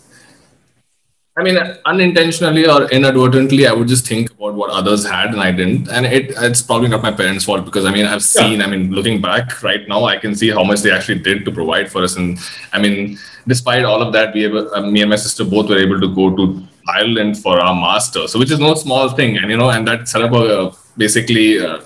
I 1.37 1.43
mean, 1.43 1.57
unintentionally 1.85 2.67
or 2.67 2.91
inadvertently, 2.91 3.65
I 3.65 3.71
would 3.71 3.87
just 3.87 4.05
think 4.05 4.31
about 4.31 4.53
what 4.53 4.69
others 4.69 5.07
had 5.07 5.29
and 5.29 5.39
I 5.39 5.51
didn't. 5.53 5.87
And 5.87 6.05
it 6.05 6.31
it's 6.37 6.61
probably 6.61 6.89
not 6.89 7.01
my 7.01 7.11
parents' 7.11 7.45
fault 7.45 7.63
because 7.63 7.85
I 7.85 7.91
mean, 7.91 8.05
I've 8.05 8.23
seen, 8.23 8.59
yeah. 8.59 8.65
I 8.65 8.69
mean, 8.69 8.91
looking 8.91 9.21
back 9.21 9.63
right 9.63 9.87
now, 9.87 10.03
I 10.03 10.17
can 10.17 10.35
see 10.35 10.49
how 10.49 10.63
much 10.63 10.81
they 10.81 10.91
actually 10.91 11.19
did 11.19 11.45
to 11.45 11.51
provide 11.51 11.89
for 11.89 12.03
us. 12.03 12.17
And 12.17 12.37
I 12.73 12.81
mean, 12.81 13.17
despite 13.47 13.85
all 13.85 14.01
of 14.01 14.11
that, 14.11 14.33
we 14.33 14.43
able, 14.43 14.73
uh, 14.75 14.81
me 14.81 15.01
and 15.01 15.09
my 15.09 15.15
sister 15.15 15.45
both 15.45 15.69
were 15.69 15.77
able 15.77 16.01
to 16.01 16.13
go 16.13 16.35
to 16.35 16.63
Ireland 16.89 17.37
for 17.37 17.61
our 17.61 17.75
master, 17.75 18.27
so 18.27 18.37
which 18.37 18.51
is 18.51 18.59
no 18.59 18.75
small 18.75 19.07
thing. 19.07 19.37
And 19.37 19.49
you 19.49 19.55
know, 19.55 19.69
and 19.69 19.87
that 19.87 20.09
set 20.09 20.21
up 20.21 20.33
a 20.33 20.73
basically. 20.97 21.59
Uh, 21.59 21.81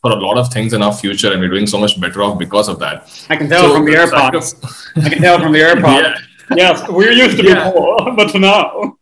for 0.00 0.10
a 0.10 0.16
lot 0.16 0.36
of 0.36 0.52
things 0.52 0.72
in 0.72 0.82
our 0.82 0.92
future, 0.92 1.30
and 1.30 1.40
we're 1.40 1.48
doing 1.48 1.64
so 1.64 1.78
much 1.78 2.00
better 2.00 2.24
off 2.24 2.36
because 2.36 2.68
of 2.68 2.80
that. 2.80 3.08
I 3.30 3.36
can 3.36 3.48
tell 3.48 3.68
so, 3.68 3.74
from 3.76 3.84
the 3.84 3.92
AirPods. 4.00 4.96
I 4.96 5.08
can 5.10 5.22
tell 5.22 5.38
from 5.38 5.52
the 5.52 5.60
AirPods. 5.68 6.02
yeah 6.02 6.18
yes, 6.56 6.88
we 6.88 7.10
used 7.10 7.36
to 7.36 7.42
be 7.42 7.48
yeah. 7.48 7.70
poor, 7.70 7.96
but 8.16 8.34
now. 8.34 8.96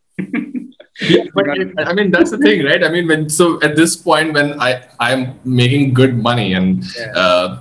yeah, 1.00 1.24
but 1.34 1.48
I 1.50 1.92
mean 1.92 2.10
that's 2.10 2.30
the 2.30 2.38
thing, 2.38 2.64
right? 2.64 2.82
I 2.84 2.88
mean, 2.88 3.08
when 3.08 3.28
so 3.30 3.60
at 3.62 3.76
this 3.76 3.96
point 3.96 4.34
when 4.34 4.60
I 4.60 4.84
I'm 4.98 5.38
making 5.44 5.94
good 5.94 6.16
money 6.16 6.52
and 6.52 6.84
yeah. 6.96 7.12
uh, 7.12 7.60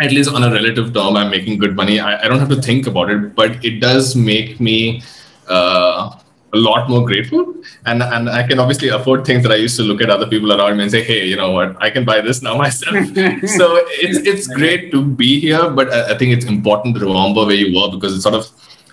at 0.00 0.10
least 0.10 0.30
on 0.30 0.42
a 0.42 0.50
relative 0.50 0.92
term, 0.92 1.16
I'm 1.16 1.30
making 1.30 1.58
good 1.58 1.76
money. 1.76 2.00
I, 2.00 2.24
I 2.24 2.28
don't 2.28 2.40
have 2.40 2.48
to 2.48 2.60
think 2.60 2.86
about 2.86 3.10
it, 3.10 3.34
but 3.34 3.64
it 3.64 3.80
does 3.80 4.16
make 4.16 4.60
me 4.60 5.02
uh, 5.48 6.18
a 6.54 6.56
lot 6.56 6.88
more 6.88 7.04
grateful 7.04 7.42
and 7.86 8.02
and 8.16 8.30
i 8.30 8.42
can 8.48 8.60
obviously 8.64 8.88
afford 8.96 9.24
things 9.28 9.42
that 9.44 9.52
i 9.56 9.56
used 9.62 9.76
to 9.76 9.84
look 9.88 10.00
at 10.04 10.10
other 10.16 10.28
people 10.32 10.52
around 10.56 10.76
me 10.76 10.84
and 10.84 10.92
say 10.96 11.02
hey 11.02 11.20
you 11.30 11.36
know 11.40 11.50
what 11.50 11.76
i 11.86 11.90
can 11.94 12.04
buy 12.10 12.20
this 12.26 12.42
now 12.42 12.56
myself 12.56 12.94
so 13.58 13.66
it's 14.04 14.18
it's 14.32 14.46
great 14.58 14.90
to 14.92 15.04
be 15.22 15.40
here 15.40 15.64
but 15.78 15.92
I, 15.92 16.12
I 16.12 16.18
think 16.18 16.32
it's 16.36 16.44
important 16.56 16.96
to 16.98 17.00
remember 17.06 17.44
where 17.44 17.60
you 17.62 17.70
were 17.76 17.90
because 17.96 18.14
it 18.14 18.20
sort 18.20 18.36
of 18.40 18.46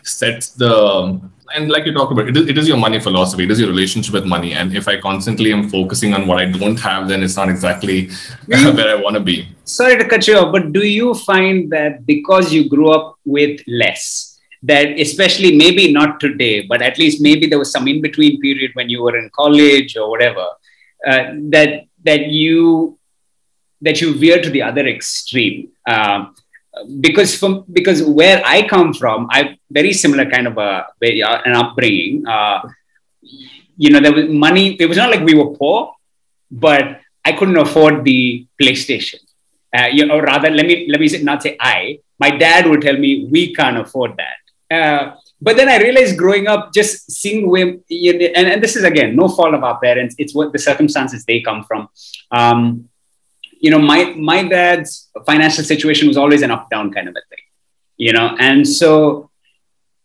sets 0.03 0.51
the 0.51 1.21
and 1.55 1.69
like 1.69 1.85
you 1.85 1.93
talked 1.93 2.11
about, 2.11 2.27
it 2.27 2.37
is, 2.37 2.47
it 2.47 2.57
is 2.57 2.67
your 2.67 2.77
money 2.77 2.99
philosophy. 2.99 3.43
It 3.43 3.51
is 3.51 3.59
your 3.59 3.69
relationship 3.69 4.13
with 4.13 4.25
money. 4.25 4.53
And 4.53 4.75
if 4.75 4.87
I 4.87 4.99
constantly 4.99 5.51
am 5.51 5.69
focusing 5.69 6.13
on 6.13 6.27
what 6.27 6.39
I 6.39 6.45
don't 6.45 6.79
have, 6.79 7.07
then 7.07 7.23
it's 7.23 7.35
not 7.35 7.49
exactly 7.49 8.09
where 8.45 8.89
I 8.89 8.95
want 8.95 9.15
to 9.15 9.19
be. 9.19 9.47
Sorry 9.65 9.97
to 9.97 10.07
cut 10.07 10.27
you 10.27 10.37
off, 10.37 10.51
but 10.51 10.71
do 10.71 10.85
you 10.85 11.13
find 11.13 11.71
that 11.71 12.05
because 12.05 12.53
you 12.53 12.69
grew 12.69 12.91
up 12.91 13.17
with 13.25 13.61
less, 13.67 14.39
that 14.63 14.99
especially 14.99 15.55
maybe 15.55 15.91
not 15.91 16.19
today, 16.19 16.61
but 16.67 16.81
at 16.81 16.97
least 16.97 17.21
maybe 17.21 17.47
there 17.47 17.59
was 17.59 17.71
some 17.71 17.87
in 17.87 18.01
between 18.01 18.39
period 18.41 18.71
when 18.73 18.89
you 18.89 19.01
were 19.01 19.17
in 19.17 19.29
college 19.35 19.97
or 19.97 20.09
whatever, 20.09 20.45
uh, 21.07 21.33
that 21.49 21.85
that 22.03 22.27
you 22.27 22.97
that 23.81 23.99
you 23.99 24.13
veer 24.13 24.41
to 24.41 24.49
the 24.49 24.61
other 24.61 24.85
extreme. 24.87 25.69
Um, 25.87 26.35
because 26.99 27.37
from 27.37 27.65
because 27.71 28.03
where 28.03 28.41
I 28.45 28.67
come 28.67 28.93
from, 28.93 29.27
I 29.29 29.57
very 29.69 29.93
similar 29.93 30.29
kind 30.29 30.47
of 30.47 30.57
a 30.57 30.87
an 31.01 31.53
upbringing. 31.53 32.25
Uh, 32.27 32.61
you 33.77 33.89
know, 33.89 33.99
there 33.99 34.13
was 34.13 34.29
money. 34.29 34.75
It 34.79 34.85
was 34.85 34.97
not 34.97 35.09
like 35.09 35.21
we 35.21 35.33
were 35.33 35.51
poor, 35.55 35.93
but 36.49 37.01
I 37.25 37.33
couldn't 37.33 37.57
afford 37.57 38.03
the 38.03 38.45
PlayStation. 38.61 39.19
Uh, 39.75 39.87
you 39.91 40.05
know, 40.05 40.19
rather 40.19 40.49
let 40.49 40.65
me 40.65 40.87
let 40.89 40.99
me 40.99 41.07
say, 41.07 41.21
not 41.23 41.43
say 41.43 41.57
I. 41.59 41.99
My 42.19 42.29
dad 42.29 42.67
would 42.67 42.81
tell 42.81 42.97
me 42.97 43.27
we 43.31 43.53
can't 43.53 43.77
afford 43.77 44.17
that. 44.17 44.37
Uh, 44.75 45.15
but 45.41 45.57
then 45.57 45.67
I 45.69 45.77
realized 45.77 46.17
growing 46.17 46.47
up, 46.47 46.71
just 46.71 47.11
seeing 47.11 47.49
women, 47.49 47.83
and, 47.89 48.47
and 48.47 48.63
this 48.63 48.75
is 48.75 48.83
again 48.83 49.15
no 49.15 49.27
fault 49.27 49.53
of 49.53 49.63
our 49.63 49.79
parents. 49.79 50.15
It's 50.17 50.35
what 50.35 50.53
the 50.53 50.59
circumstances 50.59 51.25
they 51.25 51.41
come 51.41 51.63
from. 51.63 51.89
Um, 52.31 52.89
you 53.61 53.69
know, 53.69 53.79
my 53.79 54.13
my 54.31 54.43
dad's 54.43 55.09
financial 55.25 55.63
situation 55.63 56.07
was 56.07 56.17
always 56.17 56.41
an 56.41 56.51
up 56.51 56.69
down 56.69 56.91
kind 56.91 57.07
of 57.07 57.15
a 57.15 57.23
thing, 57.29 57.45
you 57.97 58.11
know, 58.11 58.35
and 58.39 58.67
so 58.67 59.29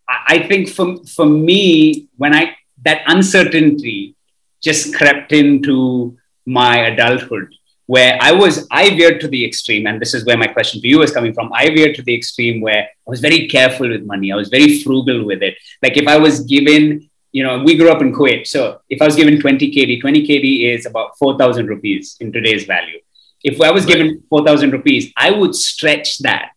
I 0.08 0.46
think 0.46 0.68
for 0.68 0.88
for 1.16 1.26
me, 1.26 2.08
when 2.16 2.34
I 2.34 2.56
that 2.84 3.02
uncertainty 3.06 4.14
just 4.62 4.94
crept 4.94 5.32
into 5.32 6.16
my 6.44 6.74
adulthood, 6.90 7.48
where 7.86 8.18
I 8.20 8.32
was 8.32 8.68
I 8.70 8.90
veered 8.90 9.20
to 9.22 9.28
the 9.28 9.42
extreme, 9.44 9.86
and 9.86 10.00
this 10.00 10.12
is 10.12 10.26
where 10.26 10.36
my 10.36 10.48
question 10.48 10.82
to 10.82 10.88
you 10.88 11.02
is 11.02 11.10
coming 11.10 11.32
from. 11.32 11.50
I 11.52 11.70
veered 11.70 11.96
to 11.96 12.02
the 12.02 12.14
extreme 12.14 12.60
where 12.60 12.82
I 12.82 13.10
was 13.14 13.20
very 13.20 13.48
careful 13.48 13.88
with 13.88 14.04
money. 14.04 14.32
I 14.32 14.36
was 14.36 14.50
very 14.50 14.82
frugal 14.82 15.24
with 15.24 15.42
it. 15.42 15.56
Like 15.82 15.96
if 15.96 16.06
I 16.06 16.18
was 16.18 16.40
given 16.40 17.08
you 17.32 17.42
know, 17.42 17.62
we 17.62 17.76
grew 17.76 17.90
up 17.90 18.00
in 18.00 18.14
Kuwait. 18.14 18.46
So 18.46 18.80
if 18.88 19.02
I 19.02 19.04
was 19.04 19.14
given 19.14 19.38
20 19.38 19.70
KD, 19.70 20.00
20 20.00 20.26
KD 20.26 20.74
is 20.74 20.86
about 20.86 21.18
4,000 21.18 21.66
rupees 21.66 22.16
in 22.20 22.32
today's 22.32 22.64
value. 22.64 22.98
If 23.46 23.60
I 23.60 23.70
was 23.70 23.86
given 23.86 24.24
4,000 24.28 24.72
rupees, 24.72 25.12
I 25.16 25.30
would 25.30 25.54
stretch 25.54 26.18
that 26.18 26.50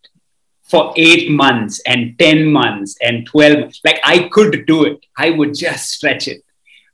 for 0.63 0.91
eight 0.96 1.29
months 1.29 1.79
and 1.86 2.17
10 2.17 2.51
months 2.51 2.98
and 3.00 3.27
12 3.27 3.60
months. 3.60 3.79
Like 3.86 4.00
I 4.03 4.27
could 4.29 4.65
do 4.65 4.86
it. 4.86 5.05
I 5.15 5.29
would 5.29 5.53
just 5.53 5.91
stretch 5.91 6.27
it. 6.27 6.43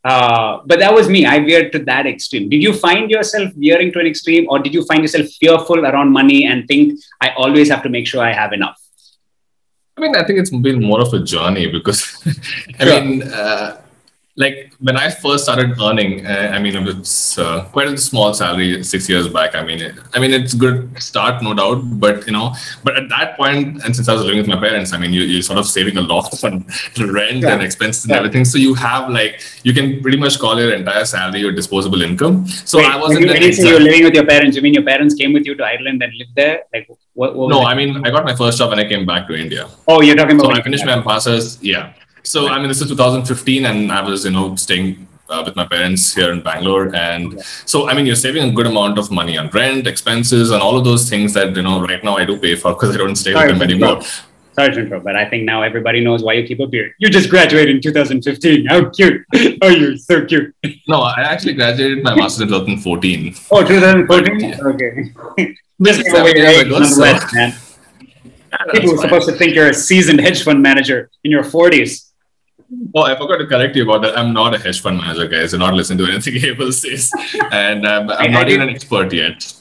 Uh, 0.03 0.59
but 0.65 0.79
that 0.79 0.93
was 0.93 1.07
me. 1.07 1.25
I 1.25 1.39
veered 1.39 1.71
to 1.71 1.79
that 1.85 2.05
extreme. 2.05 2.49
Did 2.49 2.61
you 2.61 2.73
find 2.73 3.09
yourself 3.09 3.53
veering 3.55 3.93
to 3.93 3.99
an 3.99 4.05
extreme 4.05 4.47
or 4.49 4.59
did 4.59 4.73
you 4.73 4.83
find 4.83 5.01
yourself 5.01 5.27
fearful 5.39 5.85
around 5.85 6.11
money 6.11 6.45
and 6.45 6.67
think, 6.67 6.99
I 7.21 7.29
always 7.37 7.69
have 7.69 7.81
to 7.83 7.89
make 7.89 8.05
sure 8.05 8.21
I 8.21 8.33
have 8.33 8.51
enough? 8.51 8.79
I 9.97 10.01
mean, 10.01 10.13
I 10.13 10.25
think 10.25 10.39
it's 10.39 10.49
been 10.49 10.83
more 10.83 10.99
of 10.99 11.13
a 11.13 11.23
journey 11.23 11.67
because, 11.71 12.01
I 12.81 12.85
mean, 12.85 13.23
uh, 13.23 13.81
like 14.37 14.73
when 14.79 14.97
I 14.97 15.09
first 15.09 15.45
started 15.45 15.79
earning, 15.79 16.25
uh, 16.25 16.51
I 16.53 16.59
mean, 16.59 16.75
it's 16.75 17.37
uh, 17.37 17.63
quite 17.71 17.87
a 17.87 17.97
small 17.97 18.33
salary 18.33 18.83
six 18.83 19.07
years 19.07 19.29
back. 19.29 19.55
I 19.55 19.63
mean, 19.63 19.79
it, 19.79 19.95
I 20.13 20.19
mean, 20.19 20.33
it's 20.33 20.53
good 20.53 21.01
start, 21.01 21.41
no 21.41 21.53
doubt. 21.53 21.79
But 21.99 22.27
you 22.27 22.33
know, 22.33 22.53
but 22.83 22.97
at 22.97 23.07
that 23.09 23.37
point, 23.37 23.81
and 23.85 23.95
since 23.95 24.09
I 24.09 24.13
was 24.13 24.23
living 24.23 24.39
with 24.39 24.47
my 24.47 24.59
parents, 24.59 24.91
I 24.91 24.97
mean, 24.97 25.13
you, 25.13 25.21
you're 25.21 25.41
sort 25.41 25.57
of 25.57 25.65
saving 25.65 25.95
a 25.95 26.01
lot 26.01 26.43
on 26.43 26.65
rent 26.97 27.43
yeah. 27.43 27.53
and 27.53 27.63
expenses 27.63 28.07
yeah. 28.07 28.17
and 28.17 28.25
everything. 28.25 28.43
So 28.43 28.57
you 28.57 28.73
have 28.73 29.09
like 29.09 29.41
you 29.63 29.73
can 29.73 30.01
pretty 30.01 30.17
much 30.17 30.37
call 30.37 30.59
your 30.59 30.73
entire 30.73 31.05
salary 31.05 31.39
your 31.39 31.53
disposable 31.53 32.01
income. 32.01 32.45
So 32.47 32.79
Wait, 32.79 32.87
I 32.87 32.97
wasn't. 32.97 33.27
When 33.27 33.41
you, 33.41 33.53
say 33.53 33.69
you're 33.69 33.79
living 33.79 34.03
with 34.03 34.15
your 34.15 34.25
parents, 34.25 34.57
you 34.57 34.61
mean 34.61 34.73
your 34.73 34.83
parents 34.83 35.15
came 35.15 35.31
with 35.31 35.45
you 35.45 35.55
to 35.55 35.63
Ireland 35.63 36.03
and 36.03 36.13
lived 36.13 36.35
there? 36.35 36.63
Like 36.73 36.89
what? 37.13 37.37
what 37.37 37.49
no, 37.49 37.63
I 37.63 37.73
mean, 37.73 38.05
I 38.05 38.11
got 38.11 38.25
my 38.25 38.35
first 38.35 38.57
job 38.57 38.71
when 38.71 38.79
I 38.79 38.85
came 38.85 39.05
back 39.05 39.27
to 39.27 39.33
India. 39.33 39.69
Oh, 39.87 40.01
you're 40.01 40.17
talking 40.17 40.37
about. 40.37 40.55
So 40.55 40.59
I 40.59 40.61
finished 40.61 40.85
my 40.85 41.01
masters. 41.01 41.63
Yeah. 41.63 41.93
So 42.25 42.47
I 42.47 42.57
mean, 42.59 42.67
this 42.67 42.81
is 42.81 42.89
2015, 42.89 43.65
and 43.65 43.91
I 43.91 44.01
was 44.01 44.25
you 44.25 44.31
know 44.31 44.55
staying 44.55 45.07
uh, 45.29 45.43
with 45.45 45.55
my 45.55 45.65
parents 45.65 46.13
here 46.13 46.31
in 46.31 46.41
Bangalore, 46.41 46.93
and 46.95 47.33
yeah. 47.33 47.41
so 47.65 47.87
I 47.89 47.93
mean, 47.93 48.05
you're 48.05 48.15
saving 48.15 48.49
a 48.49 48.51
good 48.51 48.67
amount 48.67 48.97
of 48.97 49.11
money 49.11 49.37
on 49.37 49.49
rent, 49.49 49.87
expenses, 49.87 50.51
and 50.51 50.61
all 50.61 50.77
of 50.77 50.83
those 50.83 51.09
things 51.09 51.33
that 51.33 51.55
you 51.55 51.61
know 51.61 51.81
right 51.81 52.03
now 52.03 52.17
I 52.17 52.25
do 52.25 52.37
pay 52.37 52.55
for 52.55 52.73
because 52.73 52.95
I 52.95 52.97
don't 52.97 53.15
stay 53.15 53.33
Sorry, 53.33 53.51
with 53.51 53.59
them 53.59 53.69
anymore. 53.69 54.01
Sorry 54.53 54.73
to 54.73 54.79
interrupt, 54.79 55.03
but 55.03 55.17
I 55.17 55.29
think 55.29 55.43
now 55.43 55.63
everybody 55.63 56.01
knows 56.01 56.23
why 56.23 56.33
you 56.33 56.47
keep 56.47 56.61
a 56.61 56.67
beard. 56.67 56.93
You 56.97 57.09
just 57.09 57.29
graduated 57.29 57.75
in 57.75 57.81
2015. 57.81 58.65
How 58.67 58.89
cute! 58.89 59.25
Oh, 59.61 59.69
you're 59.69 59.97
so 59.97 60.25
cute. 60.25 60.55
No, 60.87 61.01
I 61.01 61.21
actually 61.21 61.53
graduated 61.53 62.03
my 62.03 62.15
master's 62.15 62.41
in 62.41 62.47
2014. 62.47 63.35
Oh, 63.51 63.65
2014. 63.65 64.39
Yeah. 64.39 64.57
Okay. 64.61 65.55
just 65.81 66.03
give 66.03 66.13
away 66.13 66.31
age, 66.31 66.67
nonetheless, 66.67 67.29
so. 67.29 67.35
man. 67.35 67.55
People 68.71 68.91
were 68.91 69.01
supposed 69.01 69.27
to 69.27 69.33
think 69.33 69.53
you're 69.53 69.69
a 69.69 69.73
seasoned 69.73 70.21
hedge 70.21 70.43
fund 70.43 70.61
manager 70.61 71.09
in 71.23 71.31
your 71.31 71.43
40s. 71.43 72.11
Oh, 72.95 73.03
I 73.03 73.15
forgot 73.15 73.37
to 73.37 73.45
correct 73.45 73.75
you 73.75 73.83
about 73.83 74.01
that. 74.01 74.17
I'm 74.17 74.33
not 74.33 74.55
a 74.55 74.57
hedge 74.57 74.81
fund 74.81 74.97
manager, 74.97 75.27
guys. 75.27 75.51
Do 75.51 75.57
not 75.57 75.73
listen 75.73 75.97
to 75.97 76.05
anything 76.05 76.35
Abel 76.43 76.71
says. 76.71 77.11
And 77.51 77.85
um, 77.85 78.09
I'm 78.09 78.17
I, 78.17 78.27
not 78.27 78.47
I 78.47 78.49
even 78.49 78.69
an 78.69 78.69
expert 78.69 79.13
yet. 79.13 79.53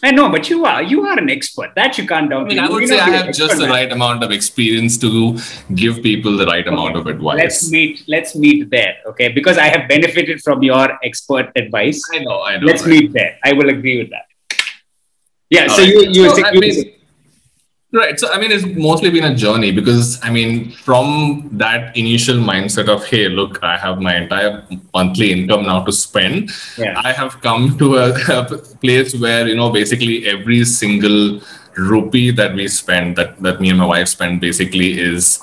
I 0.00 0.12
know, 0.12 0.30
but 0.30 0.48
you 0.48 0.64
are. 0.64 0.80
You 0.80 1.06
are 1.06 1.18
an 1.18 1.28
expert. 1.28 1.74
That 1.74 1.98
you 1.98 2.06
can't 2.06 2.30
doubt. 2.30 2.44
I 2.44 2.48
mean, 2.48 2.58
I 2.60 2.68
would 2.68 2.86
say 2.86 3.00
I 3.00 3.10
have 3.10 3.34
just 3.34 3.58
the 3.58 3.66
right 3.66 3.90
amount 3.90 4.22
of 4.22 4.30
experience 4.30 4.96
to 4.98 5.36
give 5.74 6.02
people 6.04 6.36
the 6.36 6.46
right 6.46 6.64
okay. 6.64 6.72
amount 6.72 6.96
of 6.96 7.08
advice. 7.08 7.36
Let's 7.36 7.70
meet. 7.70 8.04
Let's 8.06 8.36
meet 8.36 8.70
there, 8.70 8.94
okay? 9.06 9.28
Because 9.28 9.58
I 9.58 9.64
have 9.64 9.88
benefited 9.88 10.40
from 10.40 10.62
your 10.62 10.98
expert 11.02 11.50
advice. 11.56 12.00
I 12.12 12.20
know. 12.20 12.42
I 12.42 12.58
know. 12.58 12.66
Let's 12.66 12.82
right. 12.82 12.90
meet 12.90 13.12
there. 13.12 13.38
I 13.42 13.52
will 13.54 13.70
agree 13.70 13.98
with 13.98 14.10
that. 14.10 14.26
Yeah. 15.50 15.62
All 15.62 15.70
so 15.70 15.82
right. 15.82 15.88
you 15.88 16.00
you, 16.12 16.30
so, 16.30 16.52
you, 16.52 16.60
mean, 16.60 16.94
Right. 17.90 18.20
So, 18.20 18.30
I 18.30 18.38
mean, 18.38 18.52
it's 18.52 18.66
mostly 18.66 19.08
been 19.08 19.24
a 19.24 19.34
journey 19.34 19.72
because, 19.72 20.22
I 20.22 20.28
mean, 20.28 20.72
from 20.72 21.48
that 21.52 21.96
initial 21.96 22.36
mindset 22.36 22.86
of, 22.86 23.06
hey, 23.06 23.30
look, 23.30 23.62
I 23.62 23.78
have 23.78 23.98
my 24.02 24.14
entire 24.14 24.62
monthly 24.92 25.32
income 25.32 25.62
now 25.62 25.82
to 25.84 25.92
spend, 25.92 26.50
yeah. 26.76 27.00
I 27.02 27.12
have 27.12 27.40
come 27.40 27.78
to 27.78 27.96
a, 27.96 28.10
a, 28.28 28.58
place 28.80 29.18
where, 29.18 29.48
you 29.48 29.56
know, 29.56 29.70
basically 29.70 30.26
every 30.26 30.66
single 30.66 31.40
rupee 31.78 32.30
that 32.32 32.54
we 32.54 32.68
spend, 32.68 33.16
that, 33.16 33.40
that 33.42 33.58
me 33.58 33.70
and 33.70 33.78
my 33.78 33.86
wife 33.86 34.08
spend, 34.08 34.42
basically 34.42 35.00
is 35.00 35.40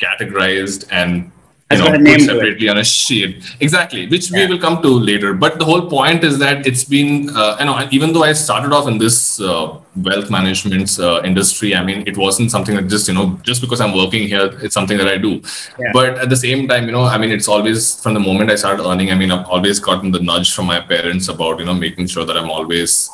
categorized 0.00 0.88
and 0.90 1.30
you 1.70 1.78
know, 1.78 1.90
put 1.90 2.20
separately 2.20 2.68
on 2.68 2.78
a 2.78 2.84
sheet. 2.84 3.56
Exactly, 3.60 4.06
which 4.06 4.30
yeah. 4.30 4.40
we 4.40 4.52
will 4.52 4.60
come 4.60 4.82
to 4.82 4.88
later. 4.88 5.32
But 5.32 5.58
the 5.58 5.64
whole 5.64 5.88
point 5.88 6.22
is 6.22 6.38
that 6.38 6.66
it's 6.66 6.84
been, 6.84 7.30
uh, 7.30 7.56
you 7.58 7.64
know, 7.66 7.88
even 7.90 8.12
though 8.12 8.22
I 8.22 8.32
started 8.34 8.72
off 8.72 8.86
in 8.86 8.98
this 8.98 9.40
uh, 9.40 9.78
wealth 9.96 10.30
management 10.30 10.98
uh, 10.98 11.22
industry, 11.24 11.74
I 11.74 11.82
mean, 11.82 12.06
it 12.06 12.16
wasn't 12.16 12.50
something 12.50 12.76
that 12.76 12.88
just, 12.88 13.08
you 13.08 13.14
know, 13.14 13.38
just 13.42 13.60
because 13.60 13.80
I'm 13.80 13.96
working 13.96 14.28
here, 14.28 14.50
it's 14.62 14.74
something 14.74 14.98
that 14.98 15.08
I 15.08 15.16
do. 15.16 15.42
Yeah. 15.78 15.90
But 15.92 16.18
at 16.18 16.28
the 16.28 16.36
same 16.36 16.68
time, 16.68 16.86
you 16.86 16.92
know, 16.92 17.04
I 17.04 17.18
mean, 17.18 17.30
it's 17.30 17.48
always 17.48 18.00
from 18.00 18.14
the 18.14 18.20
moment 18.20 18.50
I 18.50 18.56
started 18.56 18.86
earning, 18.86 19.10
I 19.10 19.14
mean, 19.14 19.30
I've 19.30 19.46
always 19.46 19.80
gotten 19.80 20.12
the 20.12 20.20
nudge 20.20 20.54
from 20.54 20.66
my 20.66 20.80
parents 20.80 21.28
about, 21.28 21.58
you 21.58 21.64
know, 21.64 21.74
making 21.74 22.08
sure 22.08 22.24
that 22.24 22.36
I'm 22.36 22.50
always 22.50 23.10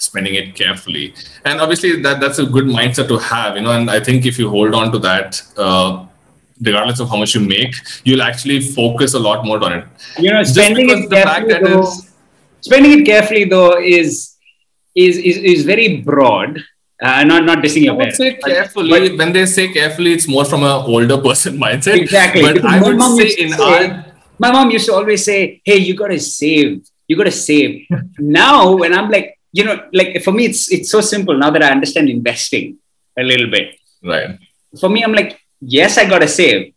spending 0.00 0.36
it 0.36 0.54
carefully 0.54 1.12
and 1.44 1.60
obviously 1.60 2.00
that 2.00 2.20
that's 2.20 2.38
a 2.38 2.46
good 2.46 2.66
mindset 2.66 3.08
to 3.08 3.18
have 3.18 3.56
you 3.56 3.62
know 3.62 3.72
and 3.72 3.90
i 3.90 3.98
think 3.98 4.24
if 4.24 4.38
you 4.38 4.48
hold 4.48 4.72
on 4.72 4.92
to 4.92 4.98
that 4.98 5.42
uh, 5.56 6.06
regardless 6.60 7.00
of 7.00 7.08
how 7.08 7.16
much 7.16 7.34
you 7.34 7.40
make, 7.40 7.74
you'll 8.04 8.22
actually 8.22 8.60
focus 8.60 9.14
a 9.14 9.18
lot 9.18 9.44
more 9.44 9.62
on 9.64 9.72
it. 9.72 9.84
You 10.18 10.32
know, 10.32 10.42
spending 10.42 10.90
it 10.90 11.10
carefully, 11.10 11.54
though, 11.60 11.80
is, 11.80 12.08
spending 12.60 13.00
it 13.00 13.04
carefully 13.04 13.44
though 13.44 13.78
is 13.78 14.36
is 14.94 15.18
is, 15.18 15.36
is 15.38 15.64
very 15.64 15.98
broad. 15.98 16.60
Uh, 17.00 17.22
not 17.22 17.44
not 17.44 17.58
dissing 17.58 17.84
your 17.84 17.94
would 17.94 18.12
say 18.12 18.34
carefully. 18.34 18.90
But, 18.90 19.18
when 19.18 19.32
they 19.32 19.46
say 19.46 19.72
carefully, 19.72 20.12
it's 20.12 20.26
more 20.26 20.44
from 20.44 20.64
an 20.64 20.82
older 20.94 21.18
person 21.18 21.56
mindset. 21.64 21.94
Exactly. 21.94 22.42
But 22.42 22.64
I 22.64 22.82
would 22.82 23.00
say 23.16 23.42
in 23.42 23.52
say, 23.52 23.90
our 23.90 24.04
my 24.38 24.50
mom 24.50 24.70
used 24.70 24.86
to 24.86 24.94
always 24.94 25.24
say, 25.24 25.60
"Hey, 25.64 25.78
you 25.78 25.94
gotta 25.94 26.18
save. 26.18 26.82
You 27.06 27.16
gotta 27.16 27.30
save." 27.30 27.86
now, 28.18 28.76
when 28.76 28.92
I'm 28.92 29.10
like, 29.10 29.38
you 29.52 29.64
know, 29.64 29.78
like 29.92 30.22
for 30.22 30.32
me, 30.32 30.46
it's 30.46 30.72
it's 30.72 30.90
so 30.90 31.00
simple 31.00 31.38
now 31.38 31.50
that 31.50 31.62
I 31.62 31.70
understand 31.70 32.08
investing 32.10 32.78
a 33.16 33.22
little 33.22 33.50
bit. 33.50 33.76
Right. 34.02 34.38
For 34.80 34.88
me, 34.88 35.02
I'm 35.02 35.12
like, 35.12 35.40
yes, 35.60 35.98
I 35.98 36.08
got 36.08 36.20
to 36.20 36.28
save. 36.28 36.74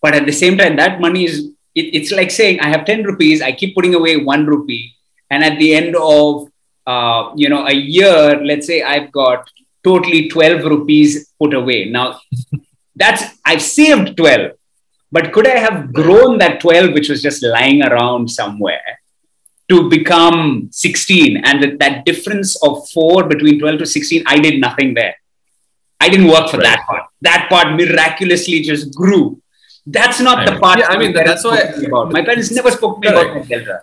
But 0.00 0.14
at 0.14 0.26
the 0.26 0.32
same 0.32 0.56
time, 0.56 0.76
that 0.76 1.00
money 1.00 1.24
is, 1.24 1.50
it, 1.74 1.94
it's 1.94 2.12
like 2.12 2.30
saying 2.30 2.60
I 2.60 2.68
have 2.68 2.84
10 2.84 3.02
rupees, 3.04 3.42
I 3.42 3.52
keep 3.52 3.74
putting 3.74 3.94
away 3.94 4.16
one 4.16 4.46
rupee. 4.46 4.94
And 5.30 5.42
at 5.42 5.58
the 5.58 5.74
end 5.74 5.96
of, 5.96 6.48
uh, 6.86 7.32
you 7.34 7.48
know, 7.48 7.66
a 7.66 7.74
year, 7.74 8.40
let's 8.44 8.66
say 8.66 8.82
I've 8.82 9.10
got 9.10 9.50
totally 9.82 10.28
12 10.28 10.64
rupees 10.64 11.32
put 11.40 11.54
away. 11.54 11.86
Now, 11.86 12.20
that's, 12.96 13.24
I've 13.44 13.62
saved 13.62 14.16
12, 14.16 14.52
But 15.10 15.32
could 15.32 15.46
I 15.46 15.58
have 15.58 15.92
grown 15.92 16.38
that 16.38 16.60
12, 16.60 16.92
which 16.92 17.08
was 17.08 17.22
just 17.22 17.42
lying 17.42 17.82
around 17.82 18.30
somewhere, 18.30 19.00
to 19.68 19.88
become 19.90 20.68
16? 20.70 21.38
And 21.44 21.62
that, 21.62 21.78
that 21.80 22.04
difference 22.04 22.56
of 22.62 22.88
four 22.90 23.24
between 23.24 23.58
12 23.58 23.78
to 23.80 23.86
16, 23.86 24.22
I 24.26 24.38
did 24.38 24.60
nothing 24.60 24.94
there. 24.94 25.16
I 26.00 26.08
didn't 26.08 26.28
work 26.28 26.50
for 26.50 26.58
right. 26.58 26.64
that 26.64 26.86
part. 26.86 27.04
That 27.22 27.46
part 27.48 27.76
miraculously 27.76 28.60
just 28.62 28.94
grew. 28.94 29.40
That's 29.86 30.20
not 30.20 30.46
the 30.46 30.58
part. 30.58 30.80
Yeah, 30.80 30.88
I 30.88 30.98
mean, 30.98 31.12
that's 31.12 31.44
why. 31.44 31.58
About. 31.58 32.12
My 32.12 32.22
parents 32.22 32.50
never 32.50 32.70
spoke 32.70 33.02
to 33.02 33.08
me 33.10 33.16
about 33.16 33.48
Delta. 33.48 33.80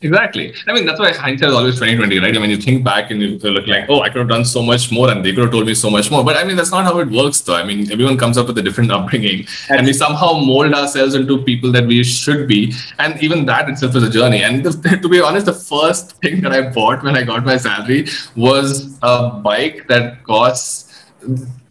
Exactly. 0.00 0.54
I 0.68 0.72
mean, 0.74 0.86
that's 0.86 1.00
why 1.00 1.12
hindsight 1.12 1.48
is 1.48 1.54
always 1.56 1.74
2020, 1.74 2.20
right? 2.20 2.36
I 2.36 2.38
mean, 2.38 2.50
you 2.50 2.56
think 2.56 2.84
back 2.84 3.10
and 3.10 3.20
you 3.20 3.36
look 3.38 3.66
like, 3.66 3.86
oh, 3.88 4.02
I 4.02 4.08
could 4.08 4.18
have 4.18 4.28
done 4.28 4.44
so 4.44 4.62
much 4.62 4.92
more 4.92 5.10
and 5.10 5.24
they 5.24 5.32
could 5.32 5.42
have 5.42 5.50
told 5.50 5.66
me 5.66 5.74
so 5.74 5.90
much 5.90 6.08
more. 6.08 6.24
But 6.24 6.36
I 6.36 6.44
mean, 6.44 6.54
that's 6.54 6.70
not 6.70 6.84
how 6.84 7.00
it 7.00 7.08
works, 7.10 7.40
though. 7.40 7.56
I 7.56 7.64
mean, 7.64 7.90
everyone 7.90 8.16
comes 8.16 8.38
up 8.38 8.46
with 8.46 8.56
a 8.58 8.62
different 8.62 8.92
upbringing 8.96 9.44
and 9.70 9.84
we 9.84 9.92
somehow 9.92 10.34
mold 10.34 10.72
ourselves 10.72 11.16
into 11.16 11.42
people 11.42 11.72
that 11.72 11.84
we 11.84 12.04
should 12.04 12.46
be. 12.46 12.72
And 13.00 13.20
even 13.20 13.44
that 13.46 13.68
itself 13.68 13.96
is 13.96 14.04
a 14.04 14.10
journey. 14.10 14.44
And 14.44 14.64
the, 14.64 14.98
to 15.02 15.08
be 15.08 15.20
honest, 15.20 15.46
the 15.46 15.52
first 15.52 16.12
thing 16.20 16.42
that 16.42 16.52
I 16.52 16.70
bought 16.70 17.02
when 17.02 17.16
I 17.16 17.24
got 17.24 17.44
my 17.44 17.56
salary 17.56 18.06
was 18.36 19.00
a 19.02 19.30
bike 19.30 19.88
that 19.88 20.22
costs 20.22 20.87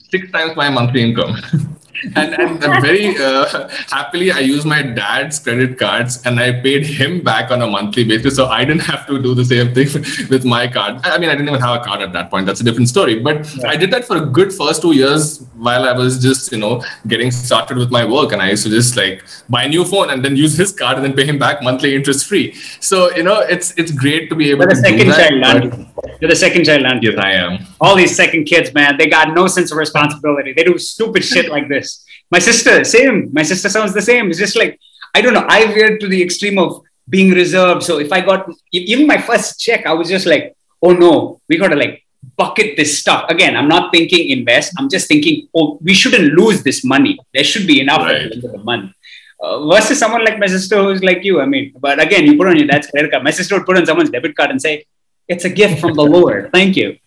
six 0.10 0.32
times 0.32 0.56
my 0.56 0.70
monthly 0.70 1.02
income. 1.02 1.36
and, 2.16 2.34
and 2.34 2.60
very 2.82 3.18
uh, 3.18 3.68
happily 3.90 4.32
i 4.32 4.40
used 4.40 4.66
my 4.66 4.82
dad's 4.82 5.40
credit 5.40 5.78
cards 5.80 6.22
and 6.26 6.40
i 6.40 6.52
paid 6.62 6.86
him 6.86 7.22
back 7.22 7.52
on 7.52 7.62
a 7.62 7.68
monthly 7.68 8.04
basis. 8.04 8.36
So 8.36 8.46
i 8.48 8.64
didn't 8.64 8.82
have 8.82 9.06
to 9.08 9.22
do 9.22 9.34
the 9.34 9.46
same 9.46 9.74
thing 9.74 9.88
with 10.30 10.46
my 10.46 10.68
card. 10.68 11.00
I 11.04 11.18
mean 11.18 11.30
i 11.30 11.34
didn't 11.34 11.50
even 11.50 11.62
have 11.62 11.82
a 11.82 11.84
card 11.84 12.02
at 12.02 12.14
that 12.14 12.30
point. 12.30 12.46
That's 12.46 12.62
a 12.62 12.64
different 12.64 12.90
story. 12.90 13.20
But 13.20 13.38
yeah. 13.56 13.70
i 13.70 13.76
did 13.76 13.92
that 13.92 14.06
for 14.06 14.18
a 14.18 14.26
good 14.26 14.54
first 14.54 14.82
two 14.82 14.94
years 14.94 15.40
while 15.68 15.84
i 15.86 15.92
was 15.92 16.22
just 16.22 16.52
you 16.52 16.60
know 16.60 16.84
getting 17.08 17.32
started 17.32 17.78
with 17.78 17.92
my 17.92 18.04
work. 18.06 18.32
And 18.32 18.42
i 18.42 18.50
used 18.52 18.64
to 18.66 18.70
just 18.70 18.96
like 18.96 19.24
buy 19.50 19.64
a 19.64 19.70
new 19.70 19.86
phone 19.86 20.10
and 20.10 20.24
then 20.24 20.36
use 20.36 20.58
his 20.58 20.72
card 20.72 20.98
and 20.98 21.06
then 21.06 21.14
pay 21.14 21.26
him 21.26 21.40
back 21.40 21.64
monthly 21.64 21.96
interest 21.96 22.28
free. 22.28 22.54
So 22.80 23.16
you 23.16 23.24
know 23.24 23.40
it's 23.40 23.74
it's 23.78 23.92
great 23.92 24.30
to 24.30 24.36
be 24.36 24.52
able 24.52 24.66
You're 24.66 24.76
to 24.76 24.82
the 24.82 24.88
second 24.90 25.08
child 25.20 25.44
aren't 25.44 26.22
you're 26.22 26.30
the 26.30 26.42
second 26.46 26.66
child 26.66 26.86
aren't 26.86 27.04
yes 27.04 27.18
i 27.18 27.32
am. 27.32 27.66
All 27.82 27.96
these 27.96 28.16
second 28.16 28.46
kids 28.46 28.74
man 28.74 28.98
they 28.98 29.08
got 29.08 29.34
no 29.34 29.48
sense 29.48 29.72
of 29.72 29.78
responsibility. 29.78 30.54
They 30.54 30.64
do 30.64 30.78
stupid 30.78 31.24
shit 31.24 31.50
like 31.50 31.68
this 31.68 31.87
my 32.30 32.40
sister, 32.40 32.84
same. 32.84 33.30
My 33.34 33.44
sister 33.44 33.70
sounds 33.70 33.94
the 33.94 34.02
same. 34.02 34.30
It's 34.30 34.40
just 34.40 34.58
like, 34.58 34.80
I 35.16 35.22
don't 35.22 35.34
know. 35.34 35.46
I 35.48 35.68
veered 35.74 36.00
to 36.02 36.08
the 36.08 36.22
extreme 36.22 36.58
of 36.58 36.82
being 37.10 37.32
reserved. 37.32 37.84
So 37.84 38.00
if 38.00 38.12
I 38.12 38.22
got 38.22 38.50
even 38.72 39.08
my 39.08 39.20
first 39.30 39.60
check, 39.60 39.86
I 39.86 39.94
was 39.94 40.10
just 40.10 40.26
like, 40.26 40.56
oh 40.82 40.92
no, 40.92 41.42
we 41.48 41.58
got 41.58 41.70
to 41.70 41.76
like 41.76 42.04
bucket 42.36 42.76
this 42.78 43.00
stuff. 43.00 43.30
Again, 43.30 43.56
I'm 43.56 43.68
not 43.68 43.92
thinking 43.94 44.30
invest. 44.30 44.74
I'm 44.78 44.90
just 44.90 45.08
thinking, 45.08 45.48
oh, 45.56 45.80
we 45.82 45.94
shouldn't 45.94 46.34
lose 46.34 46.64
this 46.64 46.84
money. 46.84 47.18
There 47.34 47.44
should 47.44 47.68
be 47.68 47.80
enough 47.82 48.02
right. 48.02 48.32
at 48.32 48.42
the 48.42 48.48
the 48.48 48.58
month. 48.60 48.94
Uh, 49.40 49.68
versus 49.68 50.00
someone 50.00 50.26
like 50.26 50.40
my 50.40 50.48
sister 50.48 50.82
who's 50.82 51.04
like 51.04 51.24
you. 51.24 51.40
I 51.40 51.46
mean, 51.46 51.74
but 51.80 52.02
again, 52.02 52.26
you 52.26 52.38
put 52.38 52.48
on 52.48 52.58
your 52.58 52.68
dad's 52.68 52.88
credit 52.88 53.12
card. 53.12 53.24
My 53.24 53.36
sister 53.40 53.56
would 53.56 53.66
put 53.66 53.78
on 53.78 53.86
someone's 53.86 54.10
debit 54.10 54.36
card 54.36 54.50
and 54.50 54.62
say, 54.62 54.86
it's 55.28 55.46
a 55.46 55.50
gift 55.50 55.80
from 55.80 55.94
the 55.94 56.04
Lord. 56.04 56.50
Thank 56.52 56.76
you. 56.76 56.98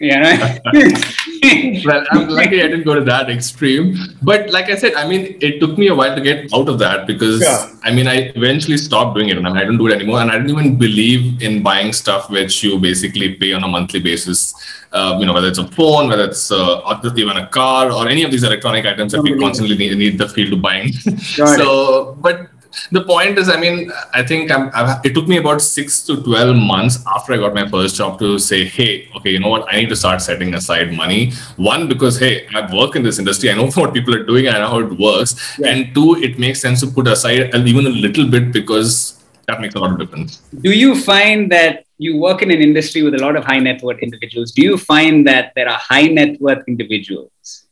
You 0.00 0.18
know? 0.18 0.60
well, 1.84 2.06
I'm 2.10 2.28
lucky 2.28 2.62
I 2.62 2.68
didn't 2.68 2.84
go 2.84 2.94
to 2.94 3.04
that 3.04 3.28
extreme. 3.28 3.98
But 4.22 4.48
like 4.48 4.70
I 4.70 4.76
said, 4.76 4.94
I 4.94 5.06
mean, 5.06 5.36
it 5.42 5.60
took 5.60 5.76
me 5.76 5.88
a 5.88 5.94
while 5.94 6.14
to 6.16 6.22
get 6.22 6.50
out 6.54 6.70
of 6.70 6.78
that 6.78 7.06
because 7.06 7.42
yeah. 7.42 7.70
I 7.82 7.92
mean, 7.92 8.08
I 8.08 8.32
eventually 8.34 8.78
stopped 8.78 9.14
doing 9.14 9.28
it 9.28 9.36
and 9.36 9.46
I, 9.46 9.62
don't 9.62 9.76
do 9.76 9.88
it 9.88 9.92
anymore. 9.92 10.20
And 10.20 10.30
I 10.30 10.38
didn't 10.38 10.58
even 10.58 10.76
believe 10.76 11.42
in 11.42 11.62
buying 11.62 11.92
stuff 11.92 12.30
which 12.30 12.64
you 12.64 12.78
basically 12.78 13.34
pay 13.34 13.52
on 13.52 13.62
a 13.62 13.68
monthly 13.68 14.00
basis. 14.00 14.54
Uh, 14.90 15.18
you 15.20 15.26
know, 15.26 15.34
whether 15.34 15.48
it's 15.48 15.58
a 15.58 15.68
phone, 15.68 16.08
whether 16.08 16.24
it's 16.24 16.50
uh, 16.50 17.00
even 17.16 17.36
a 17.36 17.46
car 17.48 17.92
or 17.92 18.08
any 18.08 18.22
of 18.22 18.30
these 18.30 18.42
electronic 18.42 18.86
items 18.86 19.12
that 19.12 19.22
we 19.22 19.38
constantly 19.38 19.76
need, 19.76 19.96
need 19.98 20.16
the 20.16 20.28
feel 20.30 20.48
to 20.48 20.56
buying. 20.56 20.92
so, 21.18 22.16
but 22.20 22.48
the 22.90 23.02
point 23.02 23.38
is, 23.38 23.48
I 23.48 23.58
mean, 23.58 23.90
I 24.12 24.22
think 24.22 24.50
I'm, 24.50 24.70
I've, 24.74 25.04
it 25.04 25.14
took 25.14 25.28
me 25.28 25.38
about 25.38 25.60
six 25.60 26.02
to 26.06 26.22
12 26.22 26.56
months 26.56 26.98
after 27.06 27.32
I 27.32 27.36
got 27.38 27.54
my 27.54 27.68
first 27.68 27.96
job 27.96 28.18
to 28.20 28.38
say, 28.38 28.64
hey, 28.64 29.08
okay, 29.16 29.30
you 29.30 29.40
know 29.40 29.48
what? 29.48 29.72
I 29.72 29.80
need 29.80 29.88
to 29.88 29.96
start 29.96 30.20
setting 30.22 30.54
aside 30.54 30.92
money. 30.92 31.32
One, 31.56 31.88
because, 31.88 32.18
hey, 32.18 32.46
I 32.54 32.72
work 32.74 32.96
in 32.96 33.02
this 33.02 33.18
industry. 33.18 33.50
I 33.50 33.54
know 33.54 33.70
what 33.74 33.92
people 33.94 34.14
are 34.14 34.24
doing. 34.24 34.48
I 34.48 34.58
know 34.58 34.68
how 34.68 34.80
it 34.80 34.98
works. 34.98 35.58
Yeah. 35.58 35.68
And 35.68 35.94
two, 35.94 36.16
it 36.16 36.38
makes 36.38 36.60
sense 36.60 36.80
to 36.80 36.86
put 36.88 37.06
aside 37.06 37.54
even 37.54 37.86
a 37.86 37.90
little 37.90 38.28
bit 38.28 38.52
because 38.52 39.20
that 39.46 39.60
makes 39.60 39.74
a 39.74 39.78
lot 39.78 39.92
of 39.92 39.98
difference. 39.98 40.36
Do 40.60 40.70
you 40.70 41.00
find 41.00 41.50
that 41.52 41.84
you 41.98 42.16
work 42.16 42.42
in 42.42 42.50
an 42.50 42.60
industry 42.60 43.02
with 43.02 43.14
a 43.14 43.18
lot 43.18 43.36
of 43.36 43.44
high 43.44 43.58
net 43.58 43.82
worth 43.82 43.98
individuals? 43.98 44.52
Do 44.52 44.62
you 44.62 44.76
find 44.78 45.26
that 45.26 45.52
there 45.54 45.68
are 45.68 45.78
high 45.78 46.06
net 46.06 46.40
worth 46.40 46.62
individuals 46.66 47.66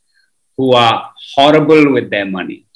who 0.57 0.73
are 0.73 1.11
horrible 1.35 1.93
with 1.93 2.11
their 2.11 2.27
money? 2.27 2.67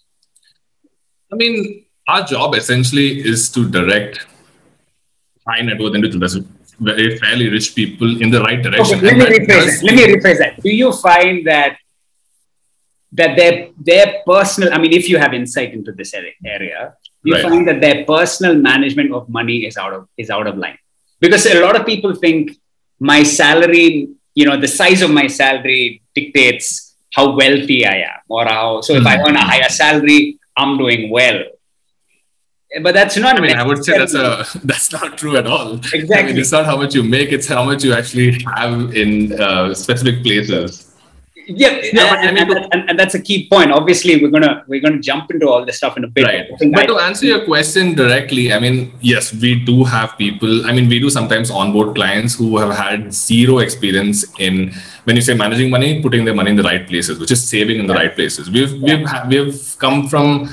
I 1.32 1.36
mean, 1.36 1.84
our 2.08 2.24
job 2.24 2.54
essentially 2.54 3.20
is 3.20 3.50
to 3.50 3.68
direct 3.68 4.26
high 5.46 5.60
net 5.62 5.78
worth 5.80 5.94
individuals, 5.94 6.36
very 6.80 7.18
fairly 7.18 7.48
rich 7.48 7.74
people 7.74 8.20
in 8.20 8.30
the 8.30 8.40
right 8.40 8.62
direction. 8.62 8.98
Okay, 8.98 9.16
let 9.16 9.30
me 9.30 9.38
rephrase 9.38 9.46
does... 9.46 9.80
that. 9.80 9.86
Let 9.86 9.94
me 9.94 10.14
rephrase 10.14 10.38
that. 10.38 10.62
Do 10.62 10.70
you 10.70 10.92
find 10.92 11.46
that 11.46 11.76
that 13.12 13.36
their 13.36 13.68
their 13.78 14.22
personal, 14.26 14.72
I 14.72 14.78
mean, 14.78 14.92
if 14.92 15.08
you 15.08 15.18
have 15.18 15.34
insight 15.34 15.72
into 15.74 15.92
this 15.92 16.14
area, 16.14 16.94
you 17.22 17.34
right. 17.34 17.42
find 17.42 17.68
that 17.68 17.80
their 17.80 18.04
personal 18.04 18.54
management 18.56 19.12
of 19.12 19.28
money 19.28 19.66
is 19.66 19.76
out 19.76 19.92
of 19.92 20.08
is 20.16 20.30
out 20.30 20.46
of 20.46 20.56
line? 20.56 20.78
Because 21.20 21.46
a 21.46 21.60
lot 21.60 21.76
of 21.76 21.86
people 21.86 22.14
think 22.14 22.56
my 22.98 23.22
salary, 23.22 24.08
you 24.34 24.46
know, 24.46 24.56
the 24.56 24.68
size 24.68 25.02
of 25.02 25.10
my 25.10 25.26
salary 25.28 26.02
dictates 26.14 26.96
how 27.14 27.36
wealthy 27.36 27.86
I 27.86 27.96
am, 28.12 28.20
or 28.28 28.44
how. 28.44 28.80
So 28.80 28.94
if 28.94 29.04
mm-hmm. 29.04 29.20
I 29.20 29.28
earn 29.28 29.36
a 29.36 29.44
higher 29.44 29.68
salary, 29.68 30.38
I'm 30.56 30.78
doing 30.78 31.10
well 31.10 31.44
but 32.80 32.94
that's 32.94 33.16
not. 33.16 33.36
I 33.36 33.40
mean, 33.40 33.56
I 33.56 33.66
would 33.66 33.84
say 33.84 33.98
that's 33.98 34.14
a 34.14 34.46
that's 34.64 34.92
not 34.92 35.18
true 35.18 35.36
at 35.36 35.46
all. 35.46 35.74
Exactly. 35.74 36.14
I 36.14 36.22
mean, 36.22 36.38
it's 36.38 36.52
not 36.52 36.64
how 36.64 36.76
much 36.76 36.94
you 36.94 37.02
make; 37.02 37.32
it's 37.32 37.46
how 37.46 37.64
much 37.64 37.84
you 37.84 37.92
actually 37.92 38.42
have 38.56 38.94
in 38.94 39.38
uh, 39.40 39.74
specific 39.74 40.22
places. 40.22 40.88
Yeah, 41.46 41.80
yeah 41.92 42.14
and, 42.14 42.28
I 42.28 42.32
mean, 42.32 42.56
and, 42.56 42.72
and, 42.72 42.90
and, 42.90 42.98
that's 42.98 43.14
a 43.14 43.20
key 43.20 43.48
point. 43.48 43.72
Obviously, 43.72 44.22
we're 44.22 44.30
gonna 44.30 44.64
we're 44.68 44.80
gonna 44.80 45.00
jump 45.00 45.30
into 45.30 45.48
all 45.48 45.64
this 45.64 45.76
stuff 45.76 45.96
in 45.96 46.04
a 46.04 46.06
bit. 46.06 46.24
Right. 46.24 46.48
But 46.72 46.86
to 46.86 46.98
answer 46.98 47.26
your 47.26 47.44
question 47.44 47.94
directly, 47.94 48.52
I 48.52 48.60
mean, 48.60 48.92
yes, 49.00 49.34
we 49.34 49.56
do 49.56 49.84
have 49.84 50.16
people. 50.16 50.66
I 50.66 50.72
mean, 50.72 50.88
we 50.88 51.00
do 51.00 51.10
sometimes 51.10 51.50
onboard 51.50 51.96
clients 51.96 52.34
who 52.34 52.58
have 52.58 52.74
had 52.76 53.12
zero 53.12 53.58
experience 53.58 54.24
in 54.38 54.72
when 55.04 55.16
you 55.16 55.22
say 55.22 55.34
managing 55.34 55.70
money, 55.70 56.00
putting 56.00 56.24
their 56.24 56.34
money 56.34 56.50
in 56.50 56.56
the 56.56 56.62
right 56.62 56.86
places, 56.86 57.18
which 57.18 57.32
is 57.32 57.46
saving 57.46 57.80
in 57.80 57.86
the 57.86 57.94
right 57.94 58.14
places. 58.14 58.48
We've 58.48 58.80
we've 58.80 59.08
we've 59.28 59.76
come 59.78 60.08
from 60.08 60.48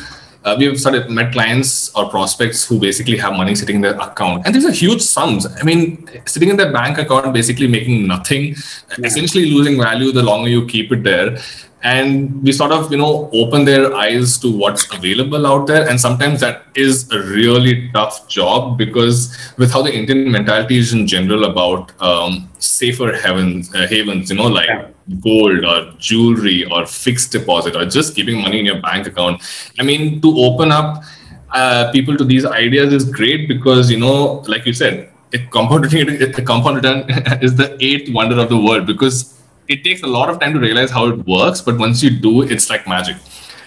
uh, 0.45 0.55
we've 0.57 0.79
started 0.79 1.09
met 1.09 1.33
clients 1.33 1.93
or 1.95 2.09
prospects 2.09 2.65
who 2.65 2.79
basically 2.79 3.17
have 3.17 3.33
money 3.33 3.55
sitting 3.55 3.77
in 3.77 3.81
their 3.81 3.99
account. 3.99 4.45
And 4.45 4.55
these 4.55 4.65
are 4.65 4.71
huge 4.71 5.01
sums. 5.01 5.45
I 5.45 5.63
mean 5.63 6.07
sitting 6.25 6.49
in 6.49 6.57
their 6.57 6.71
bank 6.71 6.97
account 6.97 7.33
basically 7.33 7.67
making 7.67 8.07
nothing 8.07 8.55
yeah. 8.97 9.05
essentially 9.05 9.51
losing 9.51 9.77
value 9.77 10.11
the 10.11 10.23
longer 10.23 10.49
you 10.49 10.65
keep 10.65 10.91
it 10.91 11.03
there 11.03 11.37
and 11.81 12.43
we 12.43 12.51
sort 12.51 12.71
of 12.71 12.91
you 12.91 12.97
know 12.97 13.29
open 13.31 13.63
their 13.63 13.93
eyes 13.95 14.37
to 14.37 14.51
what's 14.51 14.91
available 14.93 15.47
out 15.47 15.65
there 15.65 15.87
and 15.87 15.99
sometimes 15.99 16.41
that 16.41 16.63
is 16.75 17.09
a 17.11 17.19
really 17.19 17.89
tough 17.91 18.27
job 18.27 18.77
because 18.77 19.37
with 19.57 19.71
how 19.71 19.81
the 19.81 19.93
indian 19.93 20.29
mentality 20.29 20.77
is 20.77 20.91
in 20.91 21.07
general 21.07 21.45
about 21.45 21.91
um, 22.01 22.49
safer 22.59 23.15
havens 23.15 23.73
uh, 23.73 23.87
havens 23.87 24.29
you 24.29 24.35
know 24.35 24.47
like 24.47 24.67
yeah. 24.67 24.89
gold 25.21 25.63
or 25.63 25.93
jewelry 25.97 26.65
or 26.65 26.85
fixed 26.85 27.31
deposit 27.31 27.75
or 27.75 27.85
just 27.85 28.13
keeping 28.13 28.41
money 28.41 28.59
in 28.59 28.65
your 28.65 28.81
bank 28.81 29.07
account 29.07 29.41
i 29.79 29.83
mean 29.83 30.19
to 30.21 30.37
open 30.37 30.71
up 30.71 31.03
uh, 31.51 31.91
people 31.91 32.15
to 32.15 32.25
these 32.25 32.45
ideas 32.45 32.93
is 32.93 33.09
great 33.09 33.47
because 33.47 33.89
you 33.89 33.99
know 33.99 34.43
like 34.47 34.65
you 34.65 34.73
said 34.73 35.09
a 35.31 35.39
compound 35.47 35.85
return, 35.85 36.21
a 36.37 36.41
compound 36.41 36.75
return 36.75 37.05
is 37.41 37.55
the 37.55 37.77
eighth 37.79 38.11
wonder 38.13 38.37
of 38.37 38.49
the 38.49 38.59
world 38.59 38.85
because 38.85 39.38
it 39.69 39.83
takes 39.83 40.01
a 40.01 40.07
lot 40.07 40.29
of 40.29 40.39
time 40.39 40.53
to 40.53 40.59
realize 40.59 40.89
how 40.89 41.07
it 41.07 41.25
works, 41.27 41.61
but 41.61 41.77
once 41.77 42.01
you 42.03 42.09
do, 42.09 42.41
it's 42.41 42.69
like 42.69 42.87
magic. 42.87 43.17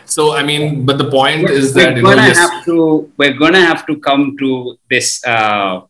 So 0.04 0.34
I 0.34 0.42
mean, 0.42 0.84
but 0.84 0.98
the 0.98 1.08
point 1.08 1.44
we're, 1.44 1.52
is 1.52 1.72
that 1.74 1.94
we're 1.94 2.02
gonna 2.02 2.28
know, 2.28 2.34
have 2.34 2.64
to 2.64 3.12
we're 3.16 3.38
gonna 3.44 3.64
have 3.64 3.86
to 3.86 3.96
come 3.96 4.36
to 4.40 4.76
this. 4.90 5.24
Uh, 5.24 5.82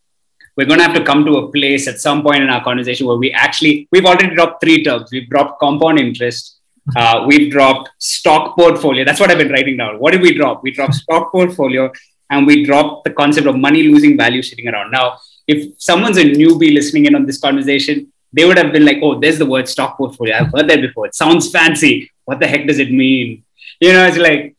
we're 0.56 0.66
gonna 0.66 0.82
have 0.82 0.94
to 0.94 1.02
come 1.02 1.24
to 1.24 1.38
a 1.38 1.50
place 1.50 1.88
at 1.88 1.98
some 1.98 2.22
point 2.22 2.42
in 2.42 2.50
our 2.50 2.62
conversation 2.62 3.06
where 3.06 3.16
we 3.16 3.32
actually 3.32 3.88
we've 3.90 4.04
already 4.04 4.34
dropped 4.34 4.62
three 4.62 4.84
terms. 4.84 5.10
We've 5.10 5.28
dropped 5.28 5.58
compound 5.60 5.98
interest. 5.98 6.58
Uh, 6.96 7.24
we've 7.26 7.50
dropped 7.50 7.90
stock 7.98 8.54
portfolio. 8.56 9.04
That's 9.04 9.18
what 9.18 9.30
I've 9.30 9.38
been 9.38 9.52
writing 9.52 9.76
down. 9.76 9.98
What 9.98 10.12
did 10.12 10.20
we 10.20 10.34
drop? 10.34 10.62
We 10.62 10.72
dropped 10.72 10.94
stock 10.94 11.32
portfolio, 11.32 11.90
and 12.28 12.46
we 12.46 12.64
dropped 12.64 13.04
the 13.04 13.12
concept 13.12 13.46
of 13.46 13.56
money 13.56 13.84
losing 13.84 14.16
value 14.16 14.42
sitting 14.42 14.68
around. 14.68 14.90
Now, 14.90 15.18
if 15.46 15.72
someone's 15.78 16.18
a 16.18 16.24
newbie 16.24 16.74
listening 16.74 17.06
in 17.06 17.14
on 17.14 17.24
this 17.24 17.40
conversation, 17.40 18.11
they 18.32 18.44
would 18.44 18.58
have 18.58 18.72
been 18.72 18.84
like, 18.84 18.98
oh, 19.02 19.18
there's 19.18 19.38
the 19.38 19.46
word 19.46 19.68
stock 19.68 19.96
portfolio. 19.96 20.36
I've 20.36 20.52
heard 20.52 20.68
that 20.68 20.80
before. 20.80 21.06
It 21.06 21.14
sounds 21.14 21.50
fancy. 21.50 22.10
What 22.24 22.40
the 22.40 22.46
heck 22.46 22.66
does 22.66 22.78
it 22.78 22.90
mean? 22.90 23.44
You 23.80 23.92
know, 23.92 24.06
it's 24.06 24.16
like, 24.16 24.56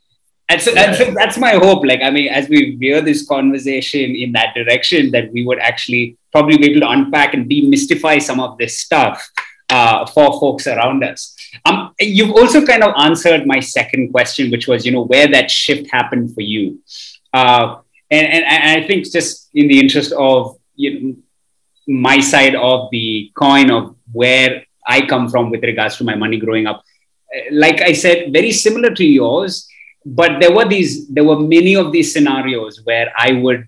and 0.50 0.62
so, 0.62 0.74
and 0.76 0.96
so 0.96 1.12
that's 1.12 1.38
my 1.38 1.52
hope. 1.52 1.86
Like, 1.86 2.02
I 2.02 2.12
mean, 2.12 2.28
as 2.28 2.50
we 2.50 2.76
veer 2.76 3.02
this 3.02 3.26
conversation 3.28 4.16
in 4.16 4.34
that 4.34 4.54
direction, 4.54 5.10
that 5.12 5.32
we 5.32 5.46
would 5.46 5.60
actually 5.60 6.18
probably 6.32 6.58
be 6.58 6.72
able 6.72 6.82
to 6.82 6.90
unpack 6.90 7.34
and 7.34 7.50
demystify 7.50 8.22
some 8.22 8.40
of 8.40 8.58
this 8.58 8.80
stuff 8.80 9.28
uh, 9.70 10.06
for 10.06 10.40
folks 10.40 10.68
around 10.68 11.04
us. 11.04 11.36
Um, 11.66 11.94
you've 12.00 12.32
also 12.32 12.66
kind 12.66 12.84
of 12.84 12.94
answered 12.98 13.48
my 13.48 13.60
second 13.60 14.12
question, 14.12 14.52
which 14.52 14.68
was, 14.68 14.86
you 14.86 14.92
know, 14.92 15.06
where 15.06 15.28
that 15.28 15.50
shift 15.50 15.90
happened 15.92 16.34
for 16.34 16.42
you. 16.42 16.80
Uh, 17.34 17.78
and, 18.12 18.28
and, 18.28 18.46
and 18.46 18.84
I 18.84 18.88
think 18.88 19.10
just 19.12 19.50
in 19.54 19.68
the 19.68 19.80
interest 19.80 20.12
of 20.12 20.58
you 20.76 21.00
know, 21.00 21.16
my 21.88 22.20
side 22.20 22.56
of 22.56 22.90
the 22.92 23.32
coin 23.36 23.72
of 23.72 23.96
where 24.12 24.66
I 24.88 25.06
come 25.06 25.30
from 25.30 25.50
with 25.50 25.64
regards 25.64 25.98
to 25.98 26.04
my 26.04 26.16
money 26.16 26.38
growing 26.38 26.68
up, 26.68 26.84
uh, 27.36 27.42
like 27.52 27.82
I 27.82 27.94
said, 27.94 28.32
very 28.34 28.52
similar 28.52 28.94
to 28.94 29.06
yours, 29.06 29.68
but 30.06 30.40
there 30.40 30.54
were 30.54 30.66
these, 30.66 31.08
there 31.08 31.24
were 31.24 31.40
many 31.40 31.76
of 31.76 31.92
these 31.92 32.14
scenarios 32.14 32.82
where 32.84 33.12
I 33.18 33.34
would, 33.34 33.66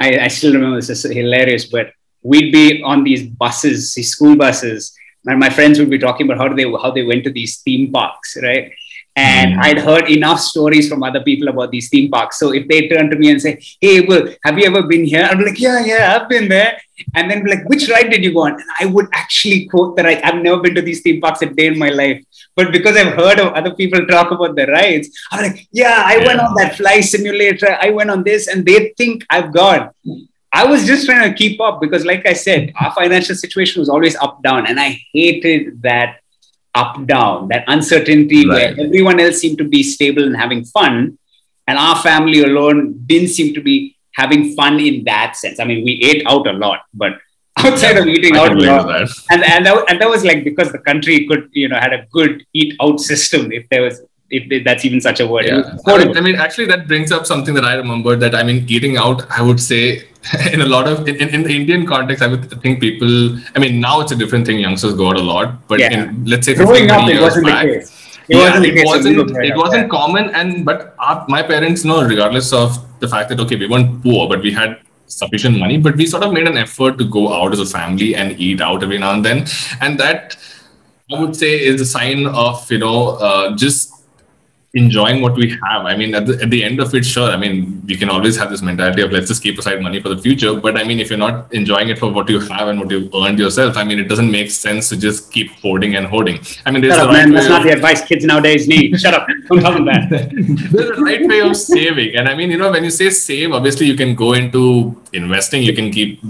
I, 0.00 0.18
I 0.20 0.28
still 0.28 0.52
remember 0.52 0.76
this 0.76 0.90
is 0.90 1.02
hilarious, 1.04 1.66
but 1.66 1.92
we'd 2.22 2.52
be 2.52 2.82
on 2.82 3.04
these 3.04 3.26
buses, 3.26 3.94
these 3.94 4.10
school 4.10 4.36
buses, 4.36 4.96
and 5.26 5.40
my 5.40 5.50
friends 5.50 5.78
would 5.78 5.90
be 5.90 5.98
talking 5.98 6.26
about 6.26 6.38
how 6.38 6.54
they 6.54 6.62
how 6.62 6.90
they 6.90 7.02
went 7.02 7.24
to 7.24 7.30
these 7.30 7.60
theme 7.62 7.92
parks, 7.92 8.36
right? 8.42 8.72
And 9.16 9.54
mm. 9.54 9.62
I'd 9.64 9.78
heard 9.78 10.10
enough 10.10 10.40
stories 10.40 10.88
from 10.90 11.02
other 11.02 11.22
people 11.22 11.48
about 11.48 11.70
these 11.70 11.88
theme 11.88 12.10
parks. 12.10 12.38
So 12.38 12.52
if 12.52 12.68
they 12.68 12.86
turn 12.88 13.08
to 13.10 13.16
me 13.16 13.30
and 13.30 13.40
say, 13.40 13.58
"Hey, 13.80 14.00
well, 14.02 14.28
have 14.44 14.58
you 14.58 14.66
ever 14.66 14.82
been 14.82 15.06
here?" 15.06 15.26
I'd 15.28 15.38
be 15.38 15.46
like, 15.46 15.58
"Yeah, 15.58 15.84
yeah, 15.84 16.02
I've 16.14 16.28
been 16.28 16.48
there." 16.48 16.78
And 17.14 17.30
then 17.30 17.42
be 17.42 17.50
like, 17.50 17.66
"Which 17.68 17.88
ride 17.88 18.10
did 18.10 18.22
you 18.22 18.34
go 18.34 18.42
on?" 18.42 18.52
And 18.52 18.70
I 18.78 18.84
would 18.84 19.08
actually 19.14 19.66
quote 19.66 19.96
that 19.96 20.06
I, 20.06 20.20
I've 20.22 20.42
never 20.42 20.60
been 20.60 20.74
to 20.74 20.82
these 20.82 21.00
theme 21.00 21.22
parks 21.22 21.40
a 21.40 21.46
day 21.46 21.66
in 21.68 21.78
my 21.78 21.88
life, 21.88 22.22
but 22.54 22.72
because 22.72 22.96
I've 22.96 23.14
heard 23.14 23.40
of 23.40 23.54
other 23.54 23.74
people 23.74 24.06
talk 24.06 24.30
about 24.32 24.54
the 24.54 24.66
rides, 24.66 25.08
I'm 25.32 25.50
like, 25.50 25.66
"Yeah, 25.72 26.02
I 26.04 26.16
yeah. 26.16 26.26
went 26.26 26.40
on 26.40 26.54
that 26.56 26.76
fly 26.76 27.00
simulator. 27.00 27.78
I 27.80 27.90
went 27.90 28.10
on 28.10 28.22
this," 28.22 28.48
and 28.48 28.66
they 28.66 28.92
think 28.98 29.24
I've 29.30 29.52
gone. 29.52 29.90
I 30.52 30.64
was 30.64 30.86
just 30.86 31.06
trying 31.06 31.30
to 31.30 31.36
keep 31.36 31.60
up 31.60 31.80
because, 31.80 32.04
like 32.04 32.26
I 32.26 32.32
said, 32.32 32.72
our 32.80 32.92
financial 32.92 33.34
situation 33.34 33.80
was 33.80 33.88
always 33.88 34.16
up 34.16 34.42
down, 34.42 34.66
and 34.66 34.78
I 34.78 35.00
hated 35.12 35.82
that 35.82 36.20
up 36.76 37.06
down, 37.06 37.48
that 37.48 37.64
uncertainty 37.66 38.46
right. 38.46 38.76
where 38.76 38.86
everyone 38.86 39.18
else 39.18 39.38
seemed 39.38 39.58
to 39.58 39.68
be 39.76 39.82
stable 39.82 40.24
and 40.24 40.36
having 40.36 40.64
fun, 40.64 41.18
and 41.66 41.78
our 41.78 41.96
family 42.02 42.42
alone 42.42 43.02
didn't 43.06 43.28
seem 43.28 43.54
to 43.54 43.60
be 43.60 43.96
having 44.14 44.54
fun 44.54 44.78
in 44.80 45.04
that 45.04 45.36
sense. 45.36 45.58
I 45.58 45.64
mean, 45.64 45.84
we 45.84 46.00
ate 46.02 46.24
out 46.26 46.46
a 46.46 46.52
lot, 46.52 46.80
but 46.94 47.18
outside 47.58 47.96
of 47.96 48.06
eating 48.06 48.36
out, 48.36 48.56
lot, 48.56 49.08
and 49.30 49.42
and 49.42 49.64
that, 49.66 49.84
and 49.88 50.00
that 50.00 50.08
was 50.08 50.24
like 50.24 50.44
because 50.44 50.72
the 50.72 50.78
country 50.90 51.26
could 51.26 51.48
you 51.52 51.68
know 51.68 51.76
had 51.76 51.94
a 51.94 52.06
good 52.12 52.44
eat 52.52 52.74
out 52.82 53.00
system 53.00 53.50
if 53.50 53.66
there 53.70 53.82
was 53.82 54.02
if 54.30 54.64
that's 54.64 54.84
even 54.84 55.00
such 55.00 55.20
a 55.20 55.26
word. 55.26 55.46
Yeah. 55.46 55.76
I 55.86 56.20
mean, 56.20 56.34
actually, 56.34 56.66
that 56.66 56.88
brings 56.88 57.12
up 57.12 57.26
something 57.26 57.54
that 57.54 57.64
I 57.64 57.74
remember 57.74 58.16
that 58.16 58.34
I 58.34 58.42
mean, 58.42 58.66
eating 58.68 58.96
out, 58.96 59.28
I 59.30 59.42
would 59.42 59.60
say 59.60 60.08
in 60.52 60.60
a 60.60 60.66
lot 60.66 60.88
of 60.88 61.08
in, 61.08 61.16
in, 61.16 61.42
the 61.44 61.54
Indian 61.54 61.86
context, 61.86 62.22
I 62.22 62.26
would 62.26 62.50
think 62.62 62.80
people. 62.80 63.38
I 63.54 63.58
mean, 63.58 63.80
now 63.80 64.00
it's 64.00 64.12
a 64.12 64.16
different 64.16 64.46
thing. 64.46 64.58
Youngsters 64.58 64.94
go 64.94 65.08
out 65.08 65.16
a 65.16 65.22
lot, 65.22 65.66
but 65.68 65.78
yeah. 65.78 65.92
in, 65.92 66.24
let's 66.24 66.46
say 66.46 66.54
growing 66.54 66.90
up, 66.90 67.08
it 67.08 67.20
wasn't 67.20 67.46
back, 67.46 67.66
the 67.66 67.72
case. 67.74 68.18
It 68.28 68.36
yeah, 68.36 68.58
wasn't, 68.58 68.66
it 68.66 68.86
wasn't, 68.86 69.44
it 69.44 69.56
wasn't 69.56 69.90
common, 69.90 70.34
and 70.34 70.64
but 70.64 70.96
our, 70.98 71.24
my 71.28 71.42
parents 71.42 71.84
know, 71.84 72.04
regardless 72.04 72.52
of 72.52 72.76
the 72.98 73.06
fact 73.06 73.28
that 73.28 73.38
okay, 73.40 73.54
we 73.54 73.68
weren't 73.68 74.02
poor, 74.02 74.28
but 74.28 74.40
we 74.42 74.50
had 74.50 74.80
sufficient 75.06 75.56
money, 75.58 75.78
but 75.78 75.94
we 75.94 76.06
sort 76.06 76.24
of 76.24 76.32
made 76.32 76.48
an 76.48 76.56
effort 76.56 76.98
to 76.98 77.04
go 77.04 77.32
out 77.32 77.52
as 77.52 77.60
a 77.60 77.66
family 77.66 78.16
and 78.16 78.32
eat 78.40 78.60
out 78.60 78.82
every 78.82 78.98
now 78.98 79.12
and 79.12 79.24
then, 79.24 79.46
and 79.80 80.00
that 80.00 80.36
I 81.12 81.20
would 81.20 81.36
say 81.36 81.64
is 81.64 81.80
a 81.80 81.86
sign 81.86 82.26
of 82.26 82.68
you 82.68 82.78
know 82.78 83.10
uh, 83.10 83.54
just 83.56 83.92
enjoying 84.76 85.22
what 85.22 85.34
we 85.34 85.50
have. 85.64 85.86
I 85.86 85.96
mean, 85.96 86.14
at 86.14 86.26
the, 86.26 86.34
at 86.42 86.50
the 86.50 86.62
end 86.62 86.80
of 86.80 86.94
it, 86.94 87.04
sure. 87.04 87.30
I 87.30 87.36
mean, 87.36 87.82
we 87.86 87.96
can 87.96 88.10
always 88.10 88.36
have 88.36 88.50
this 88.50 88.62
mentality 88.62 89.02
of 89.02 89.10
let's 89.10 89.28
just 89.28 89.42
keep 89.42 89.58
aside 89.58 89.80
money 89.80 90.00
for 90.00 90.10
the 90.10 90.18
future. 90.18 90.54
But 90.54 90.76
I 90.76 90.84
mean, 90.84 91.00
if 91.00 91.08
you're 91.10 91.18
not 91.18 91.52
enjoying 91.52 91.88
it 91.88 91.98
for 91.98 92.12
what 92.12 92.28
you 92.28 92.40
have 92.40 92.68
and 92.68 92.78
what 92.78 92.90
you've 92.90 93.12
earned 93.14 93.38
yourself, 93.38 93.76
I 93.76 93.84
mean, 93.84 93.98
it 93.98 94.08
doesn't 94.08 94.30
make 94.30 94.50
sense 94.50 94.88
to 94.90 94.96
just 94.96 95.32
keep 95.32 95.50
hoarding 95.62 95.96
and 95.96 96.06
hoarding. 96.06 96.38
I 96.66 96.70
mean, 96.70 96.82
there's 96.82 96.94
Shut 96.94 97.08
up, 97.08 97.14
right 97.14 97.24
man. 97.24 97.32
That's 97.32 97.48
not 97.48 97.62
the 97.62 97.72
advice 97.72 98.04
kids 98.04 98.24
nowadays 98.24 98.68
need. 98.68 99.00
Shut 99.00 99.14
up. 99.14 99.26
Don't 99.48 99.60
tell 99.60 99.72
them 99.72 99.86
that. 99.86 100.10
there's 100.72 100.90
a 100.90 101.02
right 101.02 101.26
way 101.26 101.40
of 101.40 101.56
saving. 101.56 102.16
And 102.16 102.28
I 102.28 102.34
mean, 102.34 102.50
you 102.50 102.58
know, 102.58 102.70
when 102.70 102.84
you 102.84 102.90
say 102.90 103.10
save, 103.10 103.52
obviously 103.52 103.86
you 103.86 103.96
can 103.96 104.14
go 104.14 104.34
into 104.34 105.00
investing. 105.12 105.62
You 105.62 105.74
can 105.74 105.90
keep 105.90 106.20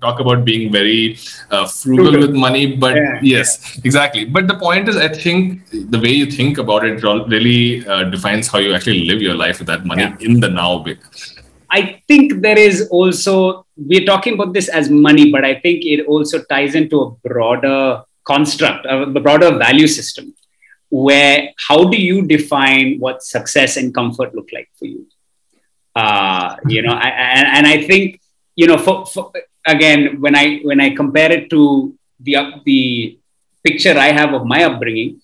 talk 0.00 0.20
about 0.20 0.44
being 0.44 0.72
very 0.72 1.18
uh, 1.50 1.66
frugal, 1.66 2.12
frugal, 2.12 2.20
with 2.20 2.36
money. 2.36 2.76
But 2.76 2.96
yeah. 2.96 3.18
yes, 3.22 3.78
exactly. 3.84 4.24
But 4.24 4.48
the 4.48 4.56
point 4.56 4.88
is, 4.88 4.96
I 4.96 5.08
think 5.08 5.62
the 5.70 5.98
way 5.98 6.10
you 6.10 6.26
think 6.26 6.58
about 6.58 6.84
it 6.84 7.02
really 7.02 7.86
uh, 7.86 8.04
defines 8.04 8.48
how 8.48 8.58
you 8.58 8.74
actually 8.74 9.04
live 9.04 9.22
your 9.22 9.34
life 9.34 9.58
with 9.58 9.68
that 9.68 9.84
money 9.84 10.02
yeah. 10.02 10.16
in 10.20 10.40
the 10.40 10.48
now 10.48 10.78
bit. 10.78 10.98
I 11.70 12.00
think 12.06 12.40
there 12.40 12.58
is 12.58 12.88
also, 12.90 13.66
we're 13.76 14.04
talking 14.04 14.34
about 14.34 14.52
this 14.52 14.68
as 14.68 14.90
money, 14.90 15.32
but 15.32 15.44
I 15.44 15.58
think 15.58 15.84
it 15.84 16.06
also 16.06 16.42
ties 16.44 16.76
into 16.76 17.00
a 17.00 17.10
broader 17.28 18.02
construct, 18.24 18.86
a 18.86 19.06
broader 19.06 19.58
value 19.58 19.88
system, 19.88 20.34
where 20.90 21.52
how 21.68 21.84
do 21.84 21.96
you 22.00 22.26
define 22.26 23.00
what 23.00 23.24
success 23.24 23.76
and 23.76 23.92
comfort 23.92 24.34
look 24.34 24.50
like 24.52 24.68
for 24.78 24.84
you? 24.84 25.06
Uh, 25.96 26.56
you 26.68 26.82
know, 26.82 26.92
I, 26.92 27.08
and, 27.08 27.46
and 27.48 27.66
I 27.66 27.86
think, 27.86 28.20
you 28.56 28.66
know, 28.66 28.78
for, 28.78 29.06
for, 29.06 29.32
again, 29.66 30.20
when 30.20 30.34
I 30.36 30.60
when 30.62 30.80
I 30.80 30.94
compare 30.94 31.32
it 31.32 31.50
to 31.50 31.94
the 32.20 32.36
the 32.64 33.18
picture 33.62 33.96
I 33.98 34.12
have 34.12 34.32
of 34.34 34.46
my 34.46 34.64
upbringing, 34.64 35.20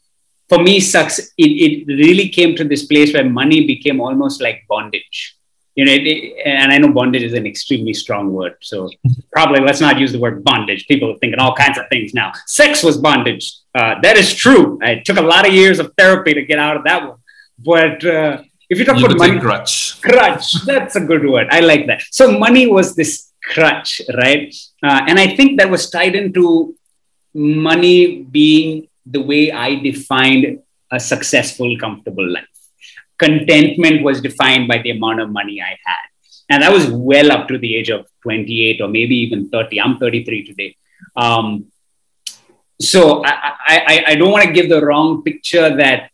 for 0.50 0.58
me, 0.58 0.80
sucks. 0.80 1.18
It, 1.18 1.50
it 1.66 1.86
really 1.86 2.28
came 2.28 2.56
to 2.56 2.64
this 2.64 2.84
place 2.84 3.14
where 3.14 3.24
money 3.24 3.66
became 3.66 4.00
almost 4.00 4.42
like 4.42 4.64
bondage. 4.68 5.36
You 5.76 5.84
know, 5.84 5.92
it, 5.92 6.04
it, 6.04 6.42
and 6.44 6.72
I 6.72 6.78
know 6.78 6.92
bondage 6.92 7.22
is 7.22 7.34
an 7.34 7.46
extremely 7.46 7.94
strong 7.94 8.32
word. 8.32 8.56
So 8.60 8.90
probably 9.32 9.60
let's 9.60 9.80
not 9.80 10.00
use 10.00 10.10
the 10.10 10.18
word 10.18 10.42
bondage. 10.42 10.88
People 10.88 11.12
are 11.12 11.18
thinking 11.18 11.38
all 11.38 11.54
kinds 11.54 11.78
of 11.78 11.84
things 11.88 12.12
now. 12.14 12.32
Sex 12.46 12.82
was 12.82 12.98
bondage. 12.98 13.54
Uh, 13.76 13.94
that 14.02 14.16
is 14.16 14.34
true. 14.34 14.78
It 14.82 15.04
took 15.04 15.18
a 15.18 15.22
lot 15.22 15.46
of 15.46 15.54
years 15.54 15.78
of 15.78 15.92
therapy 15.96 16.34
to 16.34 16.42
get 16.42 16.58
out 16.58 16.76
of 16.76 16.82
that 16.84 17.08
one. 17.08 17.18
But 17.60 18.04
uh, 18.04 18.42
if 18.70 18.78
you 18.78 18.84
talk 18.84 18.98
about 18.98 19.18
money, 19.18 19.40
crutch. 19.40 20.00
Crutch. 20.00 20.52
That's 20.64 20.96
a 20.96 21.00
good 21.00 21.28
word. 21.28 21.48
I 21.50 21.60
like 21.60 21.86
that. 21.88 22.02
So 22.10 22.38
money 22.38 22.66
was 22.68 22.94
this 22.94 23.32
crutch, 23.42 24.00
right? 24.16 24.54
Uh, 24.82 25.00
and 25.08 25.18
I 25.18 25.34
think 25.34 25.58
that 25.58 25.68
was 25.68 25.90
tied 25.90 26.14
into 26.14 26.76
money 27.34 28.22
being 28.22 28.88
the 29.04 29.20
way 29.20 29.50
I 29.50 29.74
defined 29.74 30.62
a 30.90 31.00
successful, 31.00 31.76
comfortable 31.78 32.28
life. 32.28 32.44
Contentment 33.18 34.02
was 34.02 34.20
defined 34.20 34.68
by 34.68 34.78
the 34.78 34.90
amount 34.90 35.20
of 35.20 35.30
money 35.30 35.60
I 35.60 35.76
had. 35.84 36.06
And 36.48 36.62
that 36.62 36.72
was 36.72 36.88
well 36.88 37.30
up 37.32 37.48
to 37.48 37.58
the 37.58 37.76
age 37.76 37.90
of 37.90 38.06
28 38.22 38.80
or 38.80 38.88
maybe 38.88 39.16
even 39.16 39.48
30. 39.50 39.80
I'm 39.80 39.98
33 39.98 40.46
today. 40.46 40.76
Um, 41.16 41.66
so 42.80 43.24
I, 43.24 43.52
I, 43.66 44.04
I 44.08 44.14
don't 44.14 44.32
want 44.32 44.44
to 44.44 44.52
give 44.52 44.68
the 44.68 44.84
wrong 44.84 45.22
picture 45.22 45.76
that, 45.76 46.09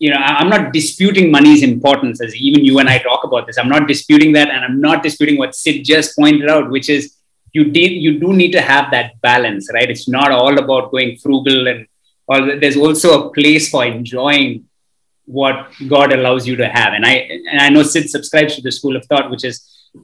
you 0.00 0.10
know, 0.10 0.16
I'm 0.16 0.48
not 0.48 0.72
disputing 0.72 1.30
money's 1.30 1.62
importance 1.62 2.20
as 2.20 2.34
even 2.34 2.64
you 2.64 2.78
and 2.80 2.88
I 2.88 2.98
talk 2.98 3.22
about 3.22 3.46
this. 3.46 3.58
I'm 3.58 3.68
not 3.68 3.86
disputing 3.86 4.32
that. 4.32 4.48
And 4.48 4.64
I'm 4.64 4.80
not 4.80 5.02
disputing 5.02 5.38
what 5.38 5.54
Sid 5.54 5.84
just 5.84 6.16
pointed 6.16 6.48
out, 6.48 6.70
which 6.70 6.88
is 6.88 7.16
you 7.52 7.64
you 7.64 8.18
do 8.18 8.32
need 8.32 8.52
to 8.52 8.60
have 8.60 8.90
that 8.90 9.20
balance 9.20 9.68
right 9.74 9.90
it's 9.90 10.08
not 10.08 10.30
all 10.30 10.58
about 10.58 10.90
going 10.90 11.16
frugal 11.16 11.68
and 11.68 11.86
or 12.26 12.56
there's 12.60 12.76
also 12.76 13.08
a 13.18 13.34
place 13.34 13.68
for 13.70 13.84
enjoying 13.84 14.64
what 15.24 15.68
god 15.88 16.12
allows 16.12 16.46
you 16.46 16.56
to 16.56 16.68
have 16.68 16.92
and 16.92 17.04
i 17.06 17.14
and 17.50 17.60
i 17.60 17.68
know 17.68 17.82
sid 17.82 18.08
subscribes 18.08 18.54
to 18.56 18.62
the 18.62 18.72
school 18.78 18.96
of 18.96 19.04
thought 19.06 19.30
which 19.30 19.44
is 19.44 19.56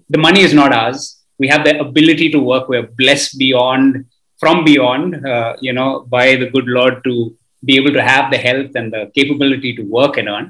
the 0.09 0.19
money 0.19 0.43
is 0.49 0.55
not 0.55 0.73
ours 0.73 1.23
we 1.39 1.49
have 1.49 1.65
the 1.65 1.79
ability 1.79 2.31
to 2.31 2.41
work 2.51 2.69
we're 2.69 2.91
blessed 3.03 3.39
beyond 3.39 4.05
from 4.39 4.65
beyond 4.65 5.27
uh, 5.27 5.57
you 5.61 5.73
know 5.73 5.91
by 6.17 6.37
the 6.37 6.51
good 6.51 6.69
lord 6.79 7.03
to 7.05 7.37
be 7.69 7.77
able 7.81 7.95
to 7.99 8.07
have 8.13 8.31
the 8.31 8.43
health 8.47 8.73
and 8.81 8.93
the 8.93 9.03
capability 9.19 9.73
to 9.79 9.83
work 9.99 10.17
and 10.21 10.29
earn 10.35 10.47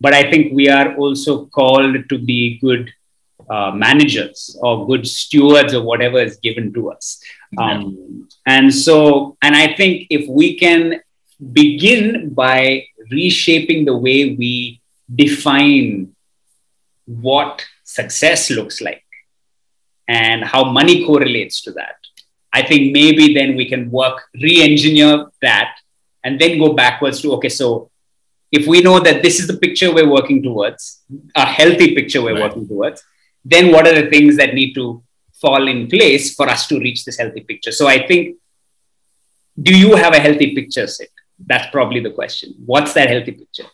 but 0.00 0.14
i 0.20 0.22
think 0.30 0.52
we 0.60 0.68
are 0.78 0.88
also 1.02 1.32
called 1.58 1.96
to 2.10 2.18
be 2.32 2.40
good 2.66 2.84
uh, 3.50 3.70
managers 3.70 4.58
or 4.62 4.86
good 4.86 5.06
stewards 5.06 5.72
of 5.72 5.84
whatever 5.84 6.18
is 6.18 6.36
given 6.36 6.72
to 6.74 6.90
us. 6.90 7.22
Um, 7.56 8.28
and 8.46 8.74
so, 8.74 9.36
and 9.40 9.56
I 9.56 9.74
think 9.74 10.06
if 10.10 10.28
we 10.28 10.58
can 10.58 11.00
begin 11.52 12.34
by 12.34 12.86
reshaping 13.10 13.84
the 13.84 13.96
way 13.96 14.34
we 14.34 14.82
define 15.14 16.14
what 17.06 17.64
success 17.84 18.50
looks 18.50 18.82
like 18.82 19.04
and 20.06 20.44
how 20.44 20.64
money 20.64 21.06
correlates 21.06 21.62
to 21.62 21.72
that, 21.72 21.96
I 22.52 22.62
think 22.62 22.92
maybe 22.92 23.32
then 23.34 23.56
we 23.56 23.66
can 23.68 23.90
work, 23.90 24.24
re 24.34 24.62
engineer 24.62 25.26
that, 25.40 25.74
and 26.28 26.38
then 26.38 26.58
go 26.58 26.74
backwards 26.74 27.22
to 27.22 27.32
okay, 27.36 27.48
so 27.48 27.90
if 28.52 28.66
we 28.66 28.82
know 28.82 29.00
that 29.00 29.22
this 29.22 29.40
is 29.40 29.46
the 29.46 29.56
picture 29.56 29.92
we're 29.92 30.10
working 30.16 30.42
towards, 30.42 31.02
a 31.34 31.46
healthy 31.46 31.94
picture 31.94 32.20
we're 32.22 32.34
right. 32.34 32.42
working 32.42 32.68
towards, 32.68 33.02
then 33.44 33.72
what 33.72 33.86
are 33.86 33.94
the 34.00 34.10
things 34.10 34.36
that 34.36 34.52
need 34.52 34.74
to 34.74 35.02
fall 35.40 35.68
in 35.68 35.88
place 35.88 36.34
for 36.34 36.46
us 36.48 36.66
to 36.66 36.78
reach 36.78 37.04
this 37.06 37.18
healthy 37.18 37.40
picture? 37.40 37.72
So 37.72 37.86
I 37.86 38.06
think, 38.06 38.36
do 39.68 39.76
you 39.76 39.96
have 39.96 40.12
a 40.14 40.20
healthy 40.26 40.54
picture, 40.54 40.86
Sid? 40.86 41.08
That's 41.46 41.70
probably 41.70 42.00
the 42.00 42.10
question. 42.10 42.54
What's 42.66 42.92
that 42.92 43.08
healthy 43.08 43.32
picture? 43.32 43.68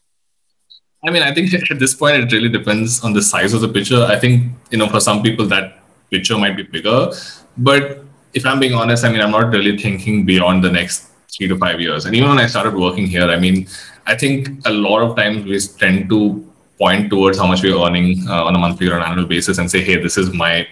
I 1.07 1.11
mean, 1.11 1.23
I 1.23 1.35
think 1.35 1.53
at 1.73 1.79
this 1.81 1.95
point, 1.95 2.17
it 2.23 2.33
really 2.33 2.53
depends 2.59 3.03
on 3.03 3.13
the 3.13 3.23
size 3.23 3.53
of 3.53 3.63
the 3.63 3.69
picture. 3.69 4.05
I 4.05 4.19
think, 4.19 4.53
you 4.71 4.79
know, 4.79 4.89
for 4.89 5.01
some 5.01 5.23
people, 5.25 5.47
that 5.47 5.79
picture 6.11 6.39
might 6.39 6.57
be 6.57 6.63
bigger. 6.63 7.11
But 7.57 8.05
if 8.33 8.47
I'm 8.47 8.61
being 8.61 8.75
honest, 8.75 9.05
I 9.05 9.11
mean, 9.11 9.21
I'm 9.21 9.33
not 9.33 9.51
really 9.53 9.77
thinking 9.77 10.25
beyond 10.25 10.63
the 10.63 10.71
next 10.71 11.11
three 11.37 11.49
to 11.49 11.57
five 11.59 11.81
years. 11.81 12.05
And 12.05 12.15
even 12.15 12.29
when 12.29 12.39
I 12.39 12.47
started 12.47 12.75
working 12.75 13.07
here, 13.07 13.29
I 13.29 13.39
mean, 13.39 13.67
I 14.07 14.15
think 14.17 14.49
a 14.67 14.73
lot 14.73 15.01
of 15.01 15.17
times 15.17 15.45
we 15.45 15.59
tend 15.79 16.09
to 16.11 16.51
point 16.79 17.11
towards 17.11 17.39
how 17.39 17.47
much 17.47 17.63
we're 17.63 17.81
earning 17.81 18.27
uh, 18.29 18.45
on 18.45 18.55
a 18.55 18.59
monthly 18.59 18.89
or 18.89 18.97
an 18.97 19.03
annual 19.03 19.27
basis 19.27 19.59
and 19.59 19.71
say, 19.71 19.83
hey, 19.83 19.97
this 19.97 20.17
is 20.19 20.33
my 20.33 20.67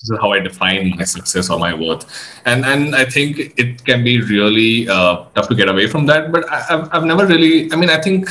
this 0.00 0.10
is 0.10 0.18
how 0.20 0.32
I 0.32 0.40
define 0.40 0.96
my 0.96 1.04
success 1.04 1.48
or 1.48 1.58
my 1.58 1.74
worth. 1.74 2.04
And 2.44 2.64
and 2.64 2.94
I 2.96 3.04
think 3.04 3.38
it 3.56 3.84
can 3.84 4.02
be 4.02 4.20
really 4.20 4.88
uh, 4.88 5.24
tough 5.34 5.48
to 5.48 5.54
get 5.54 5.68
away 5.68 5.86
from 5.86 6.06
that. 6.06 6.32
But 6.32 6.50
I, 6.50 6.60
have 6.62 6.88
I've 6.92 7.04
never 7.04 7.26
really, 7.26 7.72
I 7.72 7.76
mean, 7.76 7.90
I 7.90 8.00
think 8.00 8.28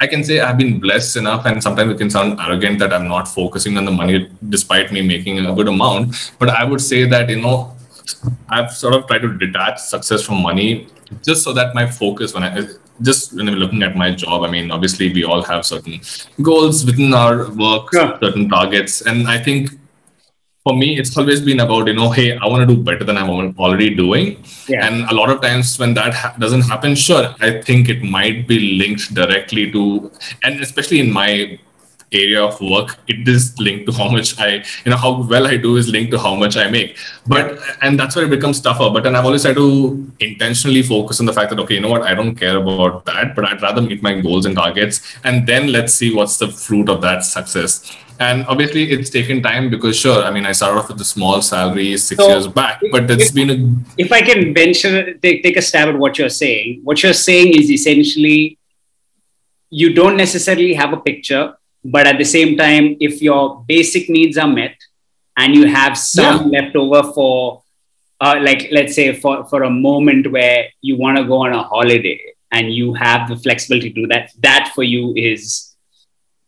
I 0.00 0.06
can 0.06 0.24
say 0.24 0.40
I've 0.40 0.58
been 0.58 0.78
blessed 0.80 1.16
enough, 1.16 1.46
and 1.46 1.62
sometimes 1.62 1.92
it 1.92 1.98
can 1.98 2.10
sound 2.10 2.40
arrogant 2.40 2.78
that 2.78 2.92
I'm 2.92 3.08
not 3.08 3.28
focusing 3.28 3.76
on 3.76 3.84
the 3.84 3.90
money 3.90 4.30
despite 4.48 4.92
me 4.92 5.02
making 5.02 5.44
a 5.44 5.54
good 5.54 5.68
amount. 5.68 6.32
But 6.38 6.50
I 6.50 6.64
would 6.64 6.80
say 6.80 7.04
that, 7.04 7.28
you 7.28 7.40
know, 7.40 7.75
I've 8.48 8.72
sort 8.72 8.94
of 8.94 9.06
tried 9.06 9.22
to 9.22 9.36
detach 9.36 9.78
success 9.78 10.22
from 10.22 10.42
money 10.42 10.88
just 11.24 11.42
so 11.44 11.52
that 11.52 11.74
my 11.74 11.86
focus 11.86 12.34
when 12.34 12.42
I 12.42 12.66
just 13.02 13.34
when 13.34 13.48
I'm 13.48 13.54
looking 13.54 13.82
at 13.82 13.96
my 13.96 14.10
job, 14.14 14.42
I 14.42 14.50
mean, 14.50 14.70
obviously 14.70 15.12
we 15.12 15.24
all 15.24 15.42
have 15.42 15.66
certain 15.66 16.00
goals 16.42 16.84
within 16.84 17.12
our 17.14 17.50
work, 17.52 17.88
yeah. 17.92 18.18
certain 18.18 18.48
targets. 18.48 19.02
And 19.02 19.28
I 19.28 19.38
think 19.38 19.70
for 20.64 20.76
me, 20.76 20.98
it's 20.98 21.16
always 21.16 21.40
been 21.40 21.60
about, 21.60 21.86
you 21.86 21.94
know, 21.94 22.10
hey, 22.10 22.36
I 22.36 22.46
want 22.46 22.68
to 22.68 22.74
do 22.74 22.82
better 22.82 23.04
than 23.04 23.16
I'm 23.16 23.30
already 23.56 23.94
doing. 23.94 24.42
Yeah. 24.68 24.84
And 24.86 25.04
a 25.08 25.14
lot 25.14 25.30
of 25.30 25.40
times 25.40 25.78
when 25.78 25.94
that 25.94 26.12
ha- 26.12 26.34
doesn't 26.38 26.62
happen, 26.62 26.96
sure, 26.96 27.34
I 27.40 27.62
think 27.62 27.88
it 27.88 28.02
might 28.02 28.48
be 28.48 28.76
linked 28.76 29.14
directly 29.14 29.70
to, 29.70 30.10
and 30.42 30.60
especially 30.60 30.98
in 30.98 31.12
my 31.12 31.60
area 32.12 32.42
of 32.42 32.60
work 32.60 32.98
it 33.08 33.26
is 33.26 33.58
linked 33.58 33.86
to 33.86 33.92
how 33.92 34.08
much 34.08 34.38
i 34.38 34.64
you 34.84 34.90
know 34.90 34.96
how 34.96 35.22
well 35.22 35.46
i 35.46 35.56
do 35.56 35.76
is 35.76 35.88
linked 35.88 36.12
to 36.12 36.18
how 36.18 36.34
much 36.34 36.56
i 36.56 36.68
make. 36.70 36.96
But 37.26 37.58
and 37.82 37.98
that's 37.98 38.14
where 38.14 38.24
it 38.24 38.30
becomes 38.30 38.60
tougher. 38.60 38.90
But 38.90 39.02
then 39.02 39.16
i've 39.16 39.24
always 39.24 39.42
tried 39.42 39.56
to 39.56 40.12
intentionally 40.20 40.82
focus 40.82 41.20
on 41.20 41.26
the 41.26 41.32
fact 41.32 41.50
that 41.50 41.58
okay 41.60 41.74
you 41.74 41.80
know 41.80 41.88
what? 41.88 42.02
I 42.02 42.14
don't 42.14 42.34
care 42.34 42.56
about 42.56 43.04
that 43.06 43.34
but 43.34 43.44
i'd 43.44 43.62
rather 43.62 43.82
meet 43.82 44.02
my 44.02 44.20
goals 44.20 44.46
and 44.46 44.56
targets. 44.56 45.16
And 45.24 45.46
then 45.46 45.72
let's 45.72 45.94
see 45.94 46.14
what's 46.14 46.36
the 46.38 46.48
fruit 46.48 46.88
of 46.88 47.00
that 47.02 47.24
success. 47.24 47.96
And 48.18 48.46
obviously 48.46 48.90
it's 48.92 49.10
taken 49.10 49.42
time 49.42 49.68
because 49.68 49.98
sure 49.98 50.22
i 50.24 50.30
mean 50.30 50.46
i 50.46 50.52
started 50.52 50.78
off 50.78 50.88
with 50.88 51.00
a 51.00 51.04
small 51.04 51.42
salary 51.42 51.96
six 51.98 52.22
so 52.22 52.28
years 52.28 52.46
back 52.46 52.80
but 52.90 53.10
it's 53.10 53.28
if, 53.28 53.34
been 53.34 53.50
a 53.50 53.58
if 53.98 54.10
i 54.10 54.22
can 54.22 54.54
venture 54.54 55.12
take, 55.18 55.42
take 55.42 55.56
a 55.58 55.60
stab 55.60 55.88
at 55.88 55.98
what 55.98 56.18
you're 56.18 56.30
saying 56.30 56.80
what 56.82 57.02
you're 57.02 57.12
saying 57.12 57.52
is 57.52 57.70
essentially 57.70 58.58
you 59.68 59.92
don't 59.92 60.16
necessarily 60.16 60.72
have 60.72 60.94
a 60.94 60.96
picture 60.96 61.54
but 61.90 62.06
at 62.06 62.18
the 62.18 62.24
same 62.24 62.56
time 62.56 62.96
if 63.00 63.22
your 63.22 63.64
basic 63.66 64.08
needs 64.08 64.36
are 64.36 64.48
met 64.48 64.76
and 65.36 65.54
you 65.54 65.66
have 65.66 65.96
some 65.96 66.50
yeah. 66.50 66.60
left 66.60 66.76
over 66.76 67.12
for 67.12 67.62
uh, 68.20 68.36
like 68.40 68.68
let's 68.72 68.94
say 68.94 69.14
for, 69.14 69.44
for 69.46 69.64
a 69.64 69.70
moment 69.70 70.30
where 70.30 70.66
you 70.80 70.96
want 70.96 71.18
to 71.18 71.24
go 71.24 71.38
on 71.44 71.52
a 71.52 71.62
holiday 71.62 72.18
and 72.52 72.72
you 72.72 72.94
have 72.94 73.28
the 73.28 73.36
flexibility 73.36 73.90
to 73.90 74.02
do 74.02 74.06
that 74.06 74.32
that 74.40 74.72
for 74.74 74.82
you 74.82 75.14
is 75.16 75.74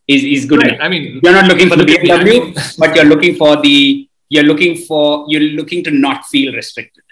is, 0.07 0.25
is 0.25 0.47
good 0.47 0.63
right. 0.63 0.81
i 0.81 0.89
mean 0.89 1.21
you're 1.23 1.33
not 1.33 1.47
looking 1.47 1.69
for 1.69 1.77
the 1.77 1.85
bmw 1.85 2.79
but 2.79 2.95
you're 2.97 3.05
looking 3.05 3.35
for 3.35 3.61
the 3.61 4.09
you're 4.29 4.45
looking 4.45 4.77
for 4.77 5.27
you're 5.29 5.49
looking 5.59 5.85
to 5.85 5.91
not 5.91 6.25
feel 6.27 6.55
restricted 6.55 7.05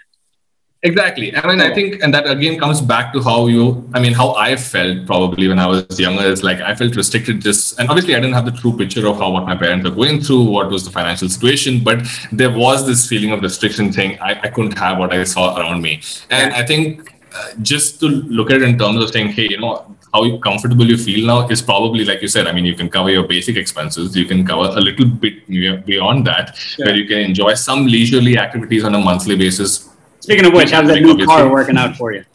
Exactly. 0.83 1.35
I 1.35 1.47
mean, 1.47 1.59
I 1.59 1.73
think, 1.73 2.03
and 2.03 2.13
that 2.13 2.29
again 2.29 2.59
comes 2.59 2.81
back 2.81 3.11
to 3.13 3.21
how 3.21 3.47
you, 3.47 3.89
I 3.95 3.99
mean, 3.99 4.13
how 4.13 4.35
I 4.35 4.55
felt 4.55 5.07
probably 5.07 5.47
when 5.47 5.57
I 5.57 5.65
was 5.65 5.99
younger 5.99 6.23
is 6.23 6.43
like 6.43 6.61
I 6.61 6.75
felt 6.75 6.95
restricted 6.95 7.41
just, 7.41 7.79
and 7.79 7.89
obviously 7.89 8.15
I 8.15 8.19
didn't 8.19 8.35
have 8.35 8.45
the 8.45 8.51
true 8.51 8.77
picture 8.77 9.07
of 9.07 9.17
how 9.17 9.31
what 9.31 9.45
my 9.45 9.55
parents 9.55 9.87
are 9.87 9.91
going 9.91 10.21
through, 10.21 10.43
what 10.43 10.69
was 10.69 10.85
the 10.85 10.91
financial 10.91 11.29
situation, 11.29 11.83
but 11.83 12.07
there 12.31 12.51
was 12.55 12.85
this 12.85 13.07
feeling 13.07 13.31
of 13.31 13.41
restriction 13.41 13.91
thing. 13.91 14.19
I, 14.21 14.39
I 14.43 14.49
couldn't 14.49 14.77
have 14.77 14.99
what 14.99 15.11
I 15.11 15.23
saw 15.23 15.57
around 15.59 15.81
me. 15.81 16.01
And 16.29 16.53
I 16.53 16.63
think 16.63 17.11
uh, 17.33 17.53
just 17.63 17.99
to 18.01 18.07
look 18.07 18.51
at 18.51 18.57
it 18.57 18.61
in 18.61 18.77
terms 18.77 19.03
of 19.03 19.09
saying, 19.09 19.29
hey, 19.29 19.47
you 19.49 19.59
know, 19.59 19.95
how 20.13 20.37
comfortable 20.37 20.85
you 20.85 20.97
feel 20.97 21.25
now 21.25 21.47
is 21.49 21.61
probably 21.61 22.05
like 22.05 22.21
you 22.21 22.27
said. 22.27 22.45
I 22.45 22.51
mean, 22.51 22.65
you 22.65 22.75
can 22.75 22.87
cover 22.87 23.09
your 23.09 23.27
basic 23.27 23.57
expenses, 23.57 24.15
you 24.15 24.25
can 24.25 24.45
cover 24.45 24.69
a 24.77 24.79
little 24.79 25.07
bit 25.07 25.47
beyond 25.47 26.27
that, 26.27 26.55
yeah. 26.77 26.85
where 26.85 26.95
you 26.95 27.07
can 27.07 27.17
enjoy 27.17 27.55
some 27.55 27.87
leisurely 27.87 28.37
activities 28.37 28.83
on 28.83 28.93
a 28.93 28.99
monthly 28.99 29.35
basis 29.35 29.89
Speaking 30.27 30.45
of 30.45 30.51
which, 30.51 30.71
how's 30.71 30.85
that 30.89 31.01
new 31.01 31.25
car 31.25 31.49
working 31.49 31.77
out 31.77 31.95
for 31.95 32.11
you? 32.11 32.25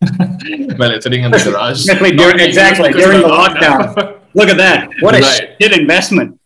well, 0.78 0.90
it's 0.92 1.04
sitting 1.04 1.22
in 1.22 1.30
the 1.30 1.36
garage. 1.44 1.80
exactly, 1.80 2.12
during, 2.16 2.40
exactly, 2.40 2.92
during 2.92 3.20
the 3.20 3.28
lockdown. 3.28 4.18
Look 4.32 4.48
at 4.48 4.56
that. 4.56 4.88
What 5.00 5.14
a 5.14 5.20
right. 5.20 5.54
shit 5.60 5.78
investment. 5.78 6.40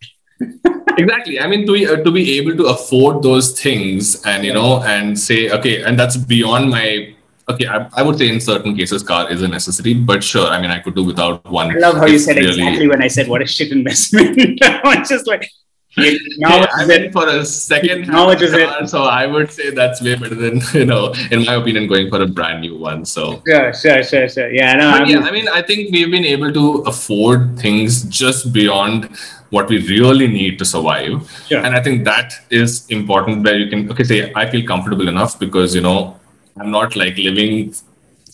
exactly. 0.99 1.39
I 1.39 1.47
mean, 1.47 1.65
to 1.65 1.75
be, 1.75 1.87
uh, 1.87 2.03
to 2.03 2.11
be 2.11 2.39
able 2.39 2.57
to 2.57 2.65
afford 2.75 3.23
those 3.23 3.53
things 3.53 4.21
and, 4.27 4.45
you 4.45 4.53
know, 4.53 4.83
and 4.83 5.17
say, 5.17 5.51
okay, 5.51 5.85
and 5.85 5.97
that's 5.97 6.17
beyond 6.17 6.71
my 6.71 7.15
okay, 7.49 7.69
I, 7.69 7.89
I, 7.93 8.03
would 8.03 8.19
say 8.19 8.29
in 8.29 8.41
certain 8.41 8.77
cases, 8.77 9.05
car 9.05 9.31
is 9.31 9.43
a 9.43 9.49
necessity, 9.49 9.95
but 9.95 10.25
sure, 10.25 10.49
I 10.49 10.61
mean, 10.61 10.73
I 10.73 10.81
could 10.81 10.97
do 10.97 11.05
without 11.05 11.49
one. 11.49 11.71
I 11.71 11.79
love 11.79 11.99
how 11.99 12.07
you 12.07 12.19
said 12.19 12.37
really... 12.37 12.49
exactly 12.49 12.89
when 12.89 13.01
I 13.01 13.07
said 13.07 13.29
what 13.29 13.43
a 13.43 13.47
shit 13.47 13.71
investment. 13.71 14.59
I 14.65 14.99
was 14.99 15.09
just 15.09 15.29
like, 15.29 15.49
now 15.97 16.67
I 16.77 16.87
went 16.87 17.13
for 17.13 17.27
a 17.29 17.45
second 17.45 18.03
is 18.03 18.53
it? 18.53 18.89
So 18.89 19.03
I 19.03 19.27
would 19.27 19.51
say 19.51 19.71
that's 19.71 20.01
way 20.01 20.15
better 20.15 20.35
than 20.35 20.61
you 20.75 20.85
know, 20.85 21.13
in 21.31 21.45
my 21.45 21.55
opinion, 21.55 21.89
going 21.89 22.09
for 22.09 22.23
a 22.23 22.27
brand 22.27 22.61
new 22.61 22.79
one. 22.79 23.05
So 23.05 23.43
yeah, 23.47 23.73
sure, 23.73 24.03
sure, 24.03 24.29
sure. 24.29 24.51
Yeah, 24.51 24.75
no, 24.75 25.05
yeah. 25.05 25.21
I 25.21 25.31
mean, 25.31 25.49
I 25.49 25.63
think 25.63 25.91
we've 25.93 26.11
been 26.11 26.25
able 26.25 26.53
to 26.53 26.83
afford 26.83 27.59
things 27.59 28.05
just 28.05 28.53
beyond 28.53 29.11
what 29.51 29.69
we 29.69 29.87
really 29.89 30.29
need 30.29 30.59
to 30.59 30.65
survive. 30.65 31.29
Sure. 31.49 31.65
And 31.65 31.75
I 31.75 31.83
think 31.83 32.05
that 32.05 32.35
is 32.51 32.87
important. 32.89 33.43
Where 33.45 33.59
you 33.59 33.69
can 33.69 33.91
okay, 33.91 34.05
say 34.05 34.33
I 34.35 34.49
feel 34.49 34.65
comfortable 34.67 35.09
enough 35.09 35.39
because 35.39 35.75
you 35.75 35.81
know 35.81 36.19
I'm 36.57 36.71
not 36.71 36.95
like 36.95 37.17
living 37.17 37.75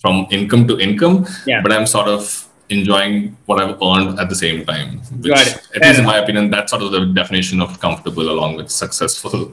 from 0.01 0.27
income 0.31 0.69
to 0.69 0.79
income, 0.79 1.27
yeah. 1.47 1.62
but 1.62 1.73
I'm 1.73 1.87
sort 1.87 2.09
of 2.09 2.46
enjoying 2.68 3.37
what 3.46 3.62
I've 3.62 3.81
earned 3.83 4.18
at 4.18 4.29
the 4.29 4.35
same 4.35 4.64
time. 4.64 4.98
Which, 5.20 5.33
Got 5.33 5.46
it. 5.46 5.68
at 5.76 5.83
least 5.83 5.98
in 6.00 6.07
my 6.07 6.18
opinion, 6.18 6.50
that's 6.50 6.70
sort 6.70 6.83
of 6.83 6.92
the 6.92 7.07
definition 7.07 7.61
of 7.61 7.79
comfortable 7.81 8.31
along 8.31 8.57
with 8.57 8.70
successful. 8.70 9.52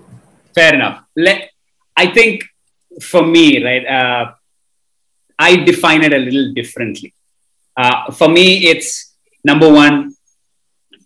Fair 0.54 0.74
enough. 0.76 1.04
Let, 1.16 1.50
I 1.96 2.08
think 2.08 2.44
for 3.02 3.26
me, 3.26 3.64
right, 3.64 3.86
uh, 3.86 4.34
I 5.38 5.58
define 5.58 6.04
it 6.04 6.14
a 6.14 6.18
little 6.18 6.54
differently. 6.54 7.14
Uh, 7.76 8.12
for 8.12 8.30
me, 8.30 8.68
it's 8.68 9.16
number 9.44 9.72
one, 9.72 10.16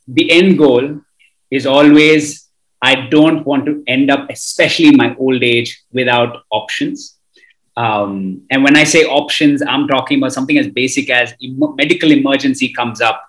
the 0.07 0.31
end 0.31 0.57
goal 0.57 1.01
is 1.49 1.65
always 1.65 2.47
I 2.81 3.07
don't 3.09 3.45
want 3.45 3.65
to 3.65 3.83
end 3.87 4.11
up, 4.11 4.29
especially 4.29 4.89
in 4.89 4.97
my 4.97 5.15
old 5.15 5.43
age, 5.43 5.83
without 5.91 6.43
options. 6.51 7.16
Um, 7.77 8.41
and 8.49 8.63
when 8.63 8.75
I 8.75 8.83
say 8.83 9.05
options, 9.05 9.61
I'm 9.61 9.87
talking 9.87 10.17
about 10.17 10.33
something 10.33 10.57
as 10.57 10.67
basic 10.67 11.11
as 11.11 11.33
em- 11.43 11.75
medical 11.75 12.11
emergency 12.11 12.73
comes 12.73 13.01
up, 13.01 13.23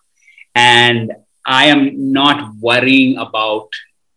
and 0.55 1.13
I 1.45 1.67
am 1.67 2.13
not 2.13 2.55
worrying 2.57 3.19
about 3.19 3.69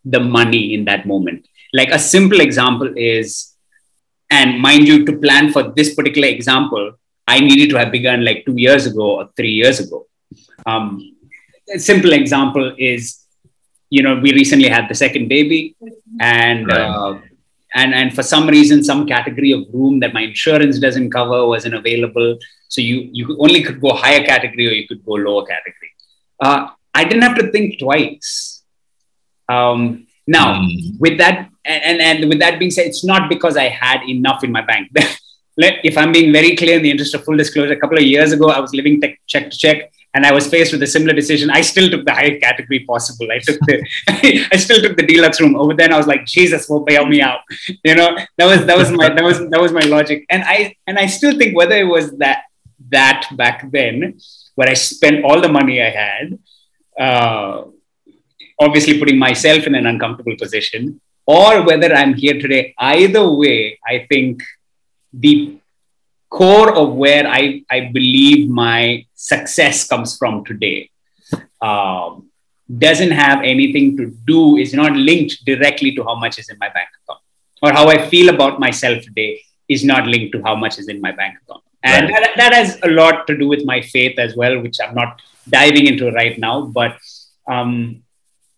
the 0.05 0.21
money 0.21 0.73
in 0.73 0.85
that 0.85 1.05
moment. 1.05 1.47
Like 1.73 1.89
a 1.89 1.99
simple 1.99 2.39
example 2.39 2.93
is, 2.95 3.55
and 4.29 4.59
mind 4.59 4.87
you, 4.87 5.05
to 5.05 5.17
plan 5.17 5.51
for 5.51 5.63
this 5.63 5.93
particular 5.95 6.29
example, 6.29 6.93
I 7.27 7.39
needed 7.39 7.69
to 7.71 7.79
have 7.79 7.91
begun 7.91 8.23
like 8.23 8.45
two 8.45 8.55
years 8.55 8.85
ago 8.85 9.17
or 9.17 9.29
three 9.35 9.51
years 9.51 9.79
ago. 9.81 10.07
Um, 10.65 11.17
a 11.73 11.79
simple 11.79 12.13
example 12.13 12.73
is, 12.77 13.25
you 13.89 14.01
know, 14.01 14.15
we 14.15 14.31
recently 14.31 14.69
had 14.69 14.87
the 14.89 14.95
second 14.95 15.27
baby, 15.27 15.75
and 16.21 16.67
right. 16.67 16.79
uh, 16.79 17.19
and 17.73 17.93
and 17.93 18.13
for 18.13 18.23
some 18.23 18.47
reason 18.47 18.83
some 18.83 19.05
category 19.07 19.51
of 19.51 19.65
room 19.73 19.99
that 19.99 20.13
my 20.13 20.21
insurance 20.21 20.79
doesn't 20.79 21.11
cover 21.11 21.47
wasn't 21.47 21.75
available. 21.75 22.37
So 22.67 22.81
you 22.81 23.09
you 23.11 23.37
only 23.39 23.63
could 23.63 23.79
go 23.81 23.93
higher 23.93 24.23
category 24.25 24.67
or 24.67 24.71
you 24.71 24.87
could 24.87 25.05
go 25.05 25.13
lower 25.13 25.45
category. 25.45 25.91
Uh, 26.39 26.69
i 26.93 27.03
didn't 27.03 27.21
have 27.21 27.37
to 27.37 27.51
think 27.51 27.79
twice. 27.79 28.63
Um, 29.47 30.07
now 30.27 30.61
mm. 30.61 30.99
with 30.99 31.17
that 31.17 31.49
and, 31.65 32.01
and 32.01 32.29
with 32.29 32.39
that 32.39 32.57
being 32.59 32.71
said 32.71 32.85
it's 32.87 33.03
not 33.03 33.29
because 33.29 33.57
i 33.57 33.67
had 33.67 34.01
enough 34.07 34.43
in 34.43 34.51
my 34.51 34.61
bank. 34.61 34.91
If 35.63 35.97
i'm 35.97 36.11
being 36.11 36.31
very 36.33 36.55
clear 36.55 36.77
in 36.77 36.83
the 36.83 36.89
interest 36.89 37.13
of 37.13 37.23
full 37.25 37.37
disclosure 37.37 37.73
a 37.73 37.79
couple 37.79 37.97
of 37.97 38.03
years 38.03 38.31
ago 38.31 38.49
i 38.49 38.59
was 38.59 38.73
living 38.73 38.99
tech, 39.01 39.19
check 39.27 39.51
to 39.51 39.57
check 39.57 39.91
and 40.13 40.25
I 40.25 40.33
was 40.33 40.47
faced 40.47 40.73
with 40.73 40.83
a 40.83 40.87
similar 40.87 41.13
decision. 41.13 41.49
I 41.49 41.61
still 41.61 41.89
took 41.89 42.05
the 42.05 42.13
highest 42.13 42.41
category 42.41 42.79
possible. 42.85 43.27
I 43.31 43.39
took 43.39 43.59
the, 43.61 43.85
I 44.51 44.57
still 44.57 44.81
took 44.81 44.97
the 44.97 45.05
deluxe 45.05 45.39
room. 45.39 45.55
Over 45.55 45.73
then, 45.73 45.93
I 45.93 45.97
was 45.97 46.07
like, 46.07 46.25
Jesus 46.25 46.67
will 46.67 46.81
bail 46.81 47.05
me 47.05 47.21
out. 47.21 47.41
You 47.83 47.95
know, 47.95 48.15
that 48.37 48.45
was 48.45 48.65
that 48.65 48.77
was 48.77 48.91
my 48.91 49.09
that 49.09 49.23
was 49.23 49.39
that 49.49 49.59
was 49.59 49.71
my 49.71 49.81
logic. 49.81 50.25
And 50.29 50.43
I 50.45 50.75
and 50.87 50.99
I 50.99 51.07
still 51.07 51.37
think 51.37 51.55
whether 51.55 51.75
it 51.75 51.89
was 51.95 52.11
that 52.17 52.43
that 52.89 53.27
back 53.35 53.71
then, 53.71 54.19
where 54.55 54.69
I 54.69 54.73
spent 54.73 55.23
all 55.25 55.41
the 55.41 55.49
money 55.49 55.81
I 55.81 55.89
had, 55.89 56.39
uh, 56.99 57.63
obviously 58.59 58.99
putting 58.99 59.17
myself 59.17 59.65
in 59.65 59.73
an 59.75 59.87
uncomfortable 59.87 60.35
position, 60.37 61.01
or 61.25 61.63
whether 61.65 61.93
I'm 61.93 62.13
here 62.13 62.39
today. 62.39 62.75
Either 62.77 63.29
way, 63.31 63.79
I 63.85 64.05
think 64.09 64.43
the 65.13 65.60
core 66.31 66.73
of 66.73 66.95
where 66.95 67.27
I, 67.27 67.63
I 67.69 67.91
believe 67.93 68.49
my 68.49 69.05
success 69.13 69.87
comes 69.87 70.17
from 70.17 70.43
today 70.45 70.89
um, 71.61 72.29
doesn't 72.85 73.11
have 73.11 73.39
anything 73.43 73.97
to 73.97 74.05
do, 74.25 74.57
is 74.57 74.73
not 74.73 74.93
linked 74.93 75.43
directly 75.45 75.93
to 75.95 76.03
how 76.03 76.15
much 76.15 76.39
is 76.39 76.49
in 76.49 76.57
my 76.57 76.69
bank 76.69 76.89
account 77.03 77.21
or 77.61 77.71
how 77.73 77.87
I 77.89 78.07
feel 78.09 78.33
about 78.33 78.59
myself 78.59 79.03
today. 79.03 79.41
is 79.75 79.83
not 79.85 80.07
linked 80.13 80.31
to 80.35 80.41
how 80.45 80.55
much 80.61 80.77
is 80.79 80.87
in 80.93 80.99
my 80.99 81.11
bank 81.11 81.37
account. 81.41 81.63
And 81.83 82.09
right. 82.09 82.23
that, 82.23 82.33
that 82.37 82.53
has 82.53 82.79
a 82.83 82.89
lot 82.89 83.25
to 83.27 83.37
do 83.37 83.47
with 83.47 83.65
my 83.65 83.81
faith 83.81 84.19
as 84.19 84.35
well, 84.35 84.59
which 84.61 84.77
I'm 84.83 84.95
not 84.95 85.21
diving 85.49 85.87
into 85.87 86.11
right 86.11 86.37
now. 86.37 86.55
But 86.65 86.97
um, 87.47 88.03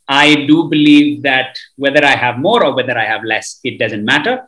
I 0.08 0.46
do 0.48 0.70
believe 0.70 1.22
that 1.24 1.58
whether 1.76 2.04
I 2.04 2.16
have 2.16 2.38
more 2.38 2.66
or 2.66 2.76
whether 2.76 2.98
I 2.98 3.06
have 3.06 3.24
less, 3.24 3.60
it 3.64 3.78
doesn't 3.78 4.04
matter. 4.04 4.48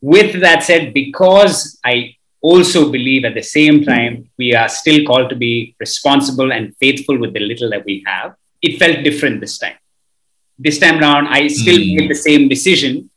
With 0.00 0.40
that 0.40 0.62
said, 0.62 0.94
because 0.94 1.78
I 1.84 2.16
also 2.50 2.80
believe 2.96 3.24
at 3.24 3.34
the 3.34 3.48
same 3.58 3.82
time 3.84 4.28
we 4.36 4.54
are 4.54 4.68
still 4.68 5.04
called 5.06 5.30
to 5.30 5.36
be 5.36 5.74
responsible 5.80 6.52
and 6.52 6.76
faithful 6.76 7.18
with 7.18 7.32
the 7.32 7.40
little 7.40 7.70
that 7.70 7.86
we 7.86 8.04
have, 8.06 8.34
it 8.60 8.78
felt 8.78 9.02
different 9.02 9.40
this 9.40 9.56
time. 9.56 9.78
This 10.58 10.78
time 10.78 11.00
around, 11.00 11.28
I 11.28 11.48
still 11.48 11.78
mm. 11.78 11.96
made 11.96 12.10
the 12.10 12.22
same 12.28 12.48
decision, 12.48 13.10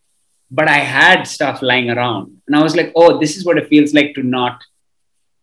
but 0.50 0.70
I 0.70 0.80
had 1.00 1.24
stuff 1.24 1.62
lying 1.62 1.90
around. 1.90 2.38
And 2.48 2.56
I 2.56 2.64
was 2.64 2.76
like, 2.76 2.94
oh, 2.96 3.20
this 3.20 3.36
is 3.36 3.46
what 3.46 3.58
it 3.58 3.68
feels 3.68 3.94
like 3.94 4.16
to 4.16 4.24
not 4.24 4.64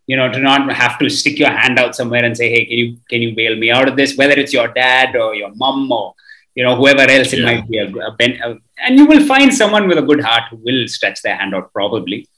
you 0.07 0.16
know 0.18 0.31
to 0.31 0.38
not 0.38 0.70
have 0.73 0.99
to 0.99 1.09
stick 1.09 1.38
your 1.38 1.51
hand 1.51 1.79
out 1.79 1.97
somewhere 1.97 2.25
and 2.27 2.37
say 2.37 2.49
hey 2.55 2.64
can 2.66 2.79
you 2.79 2.88
can 3.11 3.23
you 3.23 3.35
bail 3.35 3.57
me 3.57 3.70
out 3.70 3.88
of 3.88 3.97
this 3.97 4.18
whether 4.18 4.35
it's 4.42 4.53
your 4.53 4.68
dad 4.68 5.16
or 5.16 5.35
your 5.35 5.51
mom 5.55 5.90
or 5.90 6.14
you 6.55 6.62
know 6.62 6.77
whoever 6.77 7.05
else 7.14 7.33
it 7.33 7.38
yeah. 7.38 7.47
might 7.47 7.66
be 7.66 7.79
a, 7.79 7.87
a, 7.87 8.11
a, 8.49 8.59
and 8.85 8.99
you 8.99 9.07
will 9.07 9.25
find 9.27 9.55
someone 9.61 9.88
with 9.88 9.97
a 9.97 10.03
good 10.11 10.20
heart 10.20 10.42
who 10.51 10.57
will 10.57 10.87
stretch 10.97 11.23
their 11.23 11.37
hand 11.37 11.55
out 11.55 11.73
probably 11.73 12.29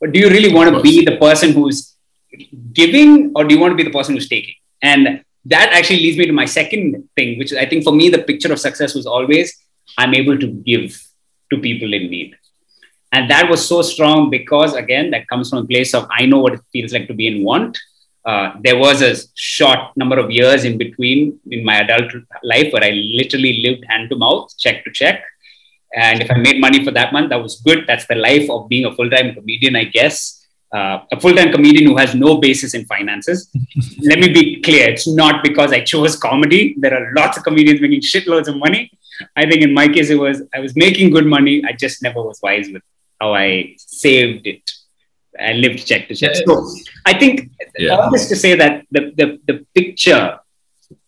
but 0.00 0.12
do 0.12 0.20
you 0.20 0.28
really 0.28 0.52
want 0.52 0.74
to 0.74 0.80
be 0.80 1.04
the 1.04 1.16
person 1.16 1.52
who's 1.52 1.96
giving 2.72 3.32
or 3.34 3.44
do 3.44 3.54
you 3.54 3.60
want 3.60 3.72
to 3.72 3.76
be 3.76 3.82
the 3.82 3.96
person 3.98 4.14
who's 4.14 4.28
taking? 4.28 4.54
And 4.82 5.24
that 5.44 5.72
actually 5.72 6.00
leads 6.00 6.18
me 6.18 6.26
to 6.26 6.32
my 6.32 6.44
second 6.44 7.08
thing 7.16 7.38
which 7.38 7.52
i 7.52 7.64
think 7.64 7.84
for 7.84 7.92
me 7.92 8.08
the 8.08 8.22
picture 8.30 8.52
of 8.52 8.60
success 8.60 8.94
was 8.94 9.06
always 9.06 9.52
i'm 9.96 10.14
able 10.14 10.38
to 10.38 10.48
give 10.70 11.02
to 11.50 11.58
people 11.58 11.94
in 11.94 12.10
need. 12.10 12.36
And 13.12 13.30
that 13.30 13.48
was 13.48 13.66
so 13.66 13.80
strong 13.80 14.28
because 14.28 14.74
again 14.74 15.10
that 15.12 15.26
comes 15.28 15.48
from 15.48 15.60
a 15.60 15.64
place 15.64 15.94
of 15.94 16.06
i 16.10 16.26
know 16.26 16.40
what 16.44 16.54
it 16.54 16.60
feels 16.72 16.92
like 16.92 17.08
to 17.08 17.14
be 17.14 17.26
in 17.26 17.42
want. 17.42 17.78
Uh, 18.24 18.52
there 18.62 18.76
was 18.76 19.00
a 19.00 19.14
short 19.34 19.96
number 19.96 20.18
of 20.18 20.30
years 20.30 20.64
in 20.64 20.76
between 20.76 21.40
in 21.50 21.64
my 21.64 21.76
adult 21.84 22.12
life 22.42 22.70
where 22.72 22.84
i 22.84 22.90
literally 23.20 23.52
lived 23.66 23.84
hand 23.88 24.10
to 24.10 24.16
mouth 24.16 24.52
check 24.58 24.84
to 24.84 24.90
check 25.00 25.24
and 25.94 26.20
if 26.22 26.30
i 26.30 26.36
made 26.36 26.60
money 26.60 26.84
for 26.84 26.90
that 26.90 27.12
month 27.12 27.30
that 27.30 27.42
was 27.42 27.60
good 27.62 27.84
that's 27.86 28.06
the 28.06 28.14
life 28.14 28.48
of 28.50 28.68
being 28.68 28.84
a 28.84 28.94
full-time 28.94 29.34
comedian 29.34 29.76
i 29.76 29.84
guess 29.84 30.34
uh, 30.76 30.98
a 31.10 31.18
full-time 31.18 31.50
comedian 31.50 31.86
who 31.86 31.96
has 31.96 32.14
no 32.14 32.36
basis 32.36 32.74
in 32.74 32.84
finances. 32.84 33.50
Let 34.02 34.18
me 34.18 34.28
be 34.28 34.60
clear: 34.60 34.90
it's 34.90 35.08
not 35.08 35.42
because 35.42 35.72
I 35.72 35.80
chose 35.80 36.14
comedy. 36.14 36.76
There 36.78 36.92
are 36.92 37.14
lots 37.14 37.38
of 37.38 37.42
comedians 37.42 37.80
making 37.80 38.02
shitloads 38.02 38.48
of 38.48 38.58
money. 38.58 38.90
I 39.34 39.48
think 39.48 39.62
in 39.62 39.72
my 39.72 39.88
case, 39.88 40.10
it 40.10 40.16
was 40.16 40.42
I 40.54 40.60
was 40.60 40.76
making 40.76 41.08
good 41.08 41.24
money. 41.24 41.62
I 41.66 41.72
just 41.72 42.02
never 42.02 42.22
was 42.22 42.38
wise 42.42 42.68
with 42.70 42.82
how 43.18 43.32
I 43.32 43.76
saved 43.78 44.46
it 44.46 44.70
I 45.40 45.52
lived 45.52 45.86
check 45.86 46.08
to 46.08 46.14
check. 46.14 46.34
Yeah. 46.34 46.42
So 46.46 46.68
I 47.06 47.18
think 47.18 47.50
yeah. 47.78 47.94
all 47.94 48.10
this 48.10 48.28
to 48.28 48.36
say 48.36 48.54
that 48.56 48.84
the, 48.90 49.12
the, 49.16 49.40
the 49.46 49.66
picture 49.74 50.38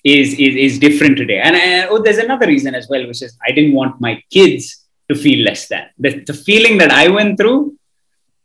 is, 0.05 0.33
is, 0.33 0.55
is 0.57 0.79
different 0.79 1.17
today. 1.17 1.41
And 1.41 1.57
I, 1.57 1.87
oh, 1.89 2.03
there's 2.03 2.19
another 2.19 2.47
reason 2.47 2.75
as 2.75 2.89
well, 2.89 3.07
which 3.07 3.23
is 3.23 3.37
I 3.47 3.53
didn't 3.53 3.75
want 3.75 4.01
my 4.01 4.23
kids 4.31 4.87
to 5.11 5.15
feel 5.15 5.45
less 5.45 5.69
than. 5.69 5.87
The, 5.99 6.21
the 6.21 6.35
feeling 6.35 6.79
that 6.79 6.91
I 6.91 7.09
went 7.09 7.39
through, 7.39 7.77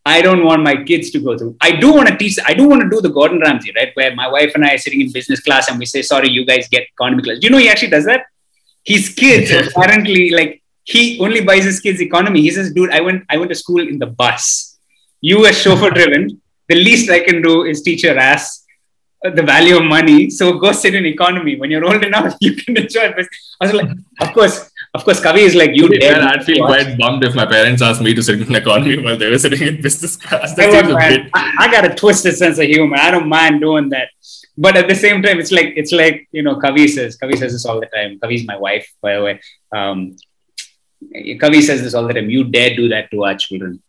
I 0.05 0.21
don't 0.21 0.43
want 0.43 0.61
my 0.61 0.83
kids 0.83 1.09
to 1.11 1.19
go 1.19 1.37
through. 1.37 1.55
I 1.61 1.71
do 1.71 1.93
want 1.93 2.09
to 2.09 2.17
teach, 2.17 2.37
I 2.45 2.53
do 2.53 2.67
want 2.67 2.81
to 2.83 2.89
do 2.89 3.01
the 3.01 3.09
Gordon 3.09 3.39
Ramsay, 3.39 3.71
right? 3.75 3.91
Where 3.95 4.13
my 4.15 4.27
wife 4.27 4.51
and 4.55 4.63
I 4.63 4.75
are 4.75 4.77
sitting 4.77 5.01
in 5.01 5.11
business 5.11 5.39
class 5.39 5.69
and 5.69 5.79
we 5.79 5.85
say, 5.85 6.01
sorry, 6.01 6.29
you 6.29 6.45
guys 6.45 6.67
get 6.67 6.83
economy 6.83 7.23
class. 7.23 7.39
Do 7.39 7.47
you 7.47 7.51
know 7.51 7.57
he 7.57 7.69
actually 7.69 7.89
does 7.89 8.05
that? 8.05 8.25
His 8.83 9.09
kids 9.09 9.51
apparently 9.75 10.29
like 10.29 10.61
he 10.83 11.19
only 11.19 11.41
buys 11.41 11.63
his 11.63 11.79
kids 11.79 12.01
economy. 12.01 12.41
He 12.41 12.51
says, 12.51 12.71
dude, 12.71 12.91
I 12.91 13.01
went, 13.01 13.23
I 13.29 13.37
went 13.37 13.49
to 13.49 13.55
school 13.55 13.81
in 13.87 13.97
the 13.97 14.05
bus. 14.05 14.77
You 15.21 15.45
are 15.45 15.53
chauffeur 15.53 15.89
driven. 15.89 16.39
The 16.69 16.75
least 16.75 17.09
I 17.09 17.21
can 17.21 17.41
do 17.41 17.63
is 17.63 17.81
teach 17.81 18.03
your 18.03 18.17
ass 18.17 18.64
the 19.31 19.43
value 19.43 19.77
of 19.77 19.83
money. 19.83 20.29
So 20.29 20.57
go 20.59 20.71
sit 20.71 20.95
in 20.95 21.05
economy. 21.05 21.55
When 21.55 21.71
you're 21.71 21.85
old 21.85 22.03
enough, 22.03 22.35
you 22.41 22.55
can 22.55 22.77
enjoy 22.77 23.01
it. 23.01 23.27
I 23.61 23.65
was 23.65 23.73
like, 23.73 23.89
of 24.21 24.33
course, 24.33 24.71
of 24.93 25.03
course, 25.03 25.19
Kavi 25.19 25.39
is 25.39 25.55
like 25.55 25.71
you. 25.73 25.89
Yeah, 25.91 26.29
I'd 26.31 26.43
feel 26.43 26.65
quite 26.65 26.97
bummed 26.97 27.23
if 27.23 27.35
my 27.35 27.45
parents 27.45 27.81
asked 27.81 28.01
me 28.01 28.13
to 28.13 28.23
sit 28.23 28.41
in 28.41 28.55
economy 28.55 28.97
while 29.03 29.17
they 29.17 29.29
were 29.29 29.39
sitting 29.39 29.67
in 29.67 29.81
business 29.81 30.15
class. 30.17 30.55
That 30.55 30.71
seems 30.71 30.93
a 30.93 30.95
bit. 30.95 31.29
I, 31.33 31.55
I 31.59 31.71
got 31.71 31.89
a 31.89 31.95
twisted 31.95 32.35
sense 32.35 32.57
of 32.59 32.65
humor. 32.65 32.97
I 32.97 33.11
don't 33.11 33.29
mind 33.29 33.61
doing 33.61 33.89
that. 33.89 34.09
But 34.57 34.77
at 34.77 34.88
the 34.88 34.95
same 34.95 35.21
time, 35.21 35.39
it's 35.39 35.51
like 35.51 35.73
it's 35.75 35.91
like 35.91 36.27
you 36.31 36.43
know, 36.43 36.55
Kavi 36.55 36.88
says. 36.89 37.17
Kavi 37.17 37.38
says 37.38 37.51
this 37.53 37.65
all 37.65 37.79
the 37.79 37.88
time. 37.88 38.19
Kavi's 38.19 38.45
my 38.45 38.57
wife, 38.57 38.88
by 39.01 39.15
the 39.15 39.23
way. 39.23 39.41
Um, 39.75 40.15
Kavi 41.13 41.61
says 41.61 41.81
this 41.81 41.93
all 41.93 42.07
the 42.07 42.13
time. 42.13 42.29
You 42.29 42.45
dare 42.45 42.75
do 42.75 42.88
that 42.89 43.11
to 43.11 43.25
our 43.25 43.35
children. 43.35 43.81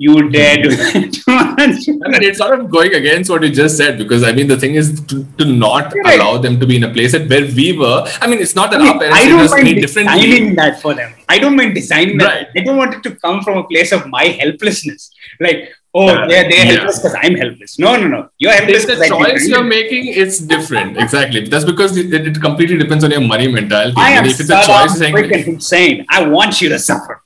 You 0.00 0.30
dare 0.30 0.62
do 0.62 0.70
that 0.76 1.12
to. 1.12 1.22
I 2.06 2.08
mean, 2.08 2.22
it's 2.22 2.38
sort 2.38 2.58
of 2.58 2.70
going 2.70 2.94
against 2.94 3.28
what 3.28 3.42
you 3.42 3.50
just 3.50 3.76
said 3.76 3.98
because 3.98 4.22
I 4.22 4.30
mean, 4.30 4.46
the 4.46 4.56
thing 4.56 4.76
is 4.76 5.00
to, 5.06 5.24
to 5.38 5.44
not 5.44 5.92
right. 5.92 6.20
allow 6.20 6.38
them 6.38 6.60
to 6.60 6.66
be 6.66 6.76
in 6.76 6.84
a 6.84 6.92
place 6.92 7.10
that 7.12 7.28
where 7.28 7.44
we 7.44 7.76
were. 7.76 8.06
I 8.20 8.28
mean, 8.28 8.38
it's 8.38 8.54
not 8.54 8.70
that 8.70 8.80
I 8.80 8.84
mean, 8.84 8.92
our 8.92 8.98
parents 9.00 9.18
I 9.18 9.28
don't 9.28 9.50
mind 9.50 9.80
designing 9.82 10.54
that 10.54 10.80
for 10.80 10.94
them. 10.94 11.12
I 11.28 11.38
don't 11.40 11.56
mind 11.56 11.74
designing 11.74 12.16
that. 12.18 12.50
I 12.56 12.60
don't 12.60 12.76
want 12.76 12.94
it 12.94 13.02
to 13.02 13.16
come 13.16 13.42
from 13.42 13.58
a 13.58 13.64
place 13.64 13.90
of 13.90 14.06
my 14.06 14.26
helplessness. 14.26 15.10
Like, 15.40 15.74
oh, 15.92 16.06
yeah. 16.06 16.28
they're, 16.28 16.48
they're 16.48 16.64
helpless 16.76 17.00
because 17.00 17.16
I'm 17.20 17.34
helpless. 17.34 17.76
No, 17.80 17.96
no, 17.96 18.06
no. 18.06 18.30
You're 18.38 18.52
helpless. 18.52 18.84
It's 18.84 19.00
the 19.00 19.08
choice 19.08 19.48
you're 19.48 19.64
making, 19.64 20.06
it's 20.14 20.38
different. 20.38 20.96
exactly. 21.06 21.48
That's 21.48 21.64
because 21.64 21.96
it, 21.96 22.14
it, 22.14 22.40
completely 22.40 22.78
depends 22.78 23.02
on 23.02 23.10
your 23.10 23.20
money 23.20 23.48
mentality. 23.48 23.94
I 23.96 24.10
am 24.12 24.24
if 24.26 24.38
it's 24.38 24.48
a 24.48 24.62
choice 24.64 25.00
freaking 25.00 25.46
insane. 25.48 26.06
I 26.08 26.28
want 26.28 26.60
you 26.60 26.68
to 26.68 26.78
suffer. 26.78 27.20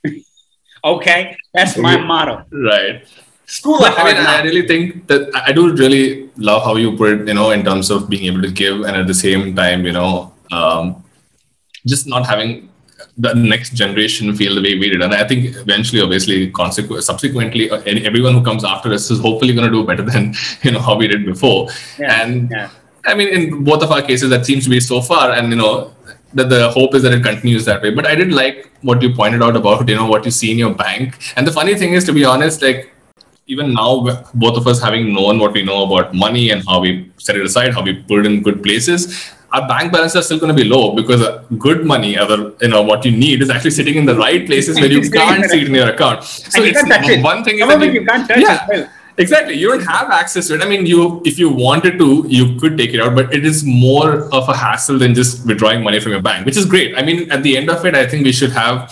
Okay? 0.83 1.35
That's 1.53 1.77
my 1.77 1.97
motto. 1.97 2.45
Right. 2.51 3.05
School 3.45 3.77
but, 3.79 3.97
I 3.99 4.03
mean, 4.05 4.17
I 4.17 4.41
really 4.41 4.67
think 4.67 5.07
that 5.07 5.29
I 5.35 5.51
do 5.51 5.73
really 5.75 6.29
love 6.37 6.63
how 6.63 6.75
you 6.75 6.95
put 6.95 7.13
it, 7.13 7.27
you 7.27 7.33
know, 7.33 7.51
in 7.51 7.63
terms 7.63 7.91
of 7.91 8.09
being 8.09 8.25
able 8.25 8.41
to 8.41 8.51
give 8.51 8.81
and 8.81 8.95
at 8.95 9.07
the 9.07 9.13
same 9.13 9.55
time, 9.55 9.85
you 9.85 9.91
know, 9.91 10.33
um, 10.51 11.03
just 11.85 12.07
not 12.07 12.25
having 12.25 12.69
the 13.17 13.33
next 13.33 13.73
generation 13.73 14.33
feel 14.35 14.55
the 14.55 14.61
way 14.61 14.77
we 14.77 14.89
did. 14.89 15.01
And 15.01 15.13
I 15.13 15.27
think 15.27 15.55
eventually, 15.55 16.01
obviously, 16.01 16.49
consequently, 16.51 17.01
subsequently, 17.01 17.69
uh, 17.69 17.81
everyone 17.85 18.33
who 18.33 18.43
comes 18.43 18.63
after 18.63 18.91
us 18.91 19.11
is 19.11 19.19
hopefully 19.19 19.53
going 19.53 19.69
to 19.69 19.73
do 19.73 19.85
better 19.85 20.01
than 20.11 20.33
you 20.63 20.71
know 20.71 20.79
how 20.79 20.95
we 20.95 21.07
did 21.07 21.25
before. 21.25 21.69
Yeah, 21.99 22.23
and 22.23 22.49
yeah. 22.49 22.69
I 23.05 23.15
mean, 23.15 23.27
in 23.27 23.63
both 23.63 23.83
of 23.83 23.91
our 23.91 24.01
cases, 24.01 24.29
that 24.29 24.45
seems 24.45 24.63
to 24.63 24.69
be 24.69 24.79
so 24.79 25.01
far. 25.01 25.31
And 25.31 25.49
you 25.49 25.57
know, 25.57 25.93
that 26.33 26.49
the 26.49 26.71
hope 26.71 26.95
is 26.95 27.03
that 27.03 27.13
it 27.13 27.23
continues 27.23 27.65
that 27.65 27.81
way. 27.81 27.91
But 27.91 28.07
I 28.07 28.15
did 28.15 28.33
like 28.33 28.71
what 28.81 29.01
you 29.01 29.13
pointed 29.13 29.41
out 29.41 29.55
about 29.55 29.87
you 29.87 29.95
know 29.95 30.07
what 30.07 30.25
you 30.25 30.31
see 30.31 30.51
in 30.51 30.57
your 30.57 30.73
bank. 30.73 31.19
And 31.35 31.47
the 31.47 31.51
funny 31.51 31.75
thing 31.75 31.93
is, 31.93 32.03
to 32.05 32.13
be 32.13 32.25
honest, 32.25 32.61
like 32.61 32.91
even 33.47 33.73
now 33.73 34.23
both 34.33 34.57
of 34.57 34.67
us 34.67 34.81
having 34.81 35.13
known 35.13 35.39
what 35.39 35.53
we 35.53 35.63
know 35.63 35.83
about 35.83 36.13
money 36.13 36.51
and 36.51 36.63
how 36.67 36.79
we 36.79 37.11
set 37.17 37.35
it 37.35 37.45
aside 37.45 37.73
how 37.73 37.81
we 37.83 37.93
put 37.93 38.19
it 38.19 38.25
in 38.25 38.41
good 38.41 38.63
places 38.63 39.33
our 39.53 39.67
bank 39.67 39.91
balances 39.93 40.15
are 40.15 40.23
still 40.23 40.39
going 40.39 40.55
to 40.55 40.63
be 40.63 40.67
low 40.67 40.95
because 40.95 41.21
uh, 41.21 41.43
good 41.57 41.85
money, 41.85 42.17
uh, 42.17 42.25
other 42.25 42.53
you 42.61 42.69
know 42.69 42.81
what 42.81 43.05
you 43.05 43.11
need, 43.11 43.41
is 43.41 43.49
actually 43.51 43.71
sitting 43.71 43.95
in 43.95 44.05
the 44.05 44.15
right 44.15 44.45
places 44.47 44.79
where 44.79 44.91
you 44.91 45.09
can't 45.17 45.45
see 45.49 45.61
it 45.61 45.67
in 45.67 45.75
your 45.75 45.89
account. 45.89 46.23
So 46.23 46.63
it's 46.63 46.81
one 47.23 47.43
thing 47.43 47.59
is 47.59 47.67
that 47.67 47.81
you, 47.81 47.91
you, 47.91 48.05
can't 48.05 48.27
touch 48.27 48.39
yeah, 48.39 48.67
it. 48.71 48.89
Exactly. 49.17 49.53
You 49.55 49.69
don't 49.69 49.85
have 49.85 50.09
access 50.09 50.47
to 50.47 50.55
it. 50.55 50.61
I 50.61 50.67
mean, 50.67 50.85
you 50.85 51.21
if 51.23 51.37
you 51.37 51.49
wanted 51.49 51.99
to, 51.99 52.25
you 52.27 52.59
could 52.59 52.77
take 52.77 52.93
it 52.93 52.99
out, 52.99 53.15
but 53.15 53.33
it 53.33 53.45
is 53.45 53.63
more 53.63 54.23
of 54.33 54.49
a 54.49 54.55
hassle 54.55 54.97
than 54.97 55.13
just 55.13 55.45
withdrawing 55.45 55.83
money 55.83 55.99
from 55.99 56.13
your 56.13 56.21
bank, 56.21 56.45
which 56.45 56.57
is 56.57 56.65
great. 56.65 56.97
I 56.97 57.03
mean, 57.03 57.31
at 57.31 57.43
the 57.43 57.57
end 57.57 57.69
of 57.69 57.85
it, 57.85 57.95
I 57.95 58.07
think 58.07 58.25
we 58.25 58.31
should 58.31 58.51
have 58.51 58.91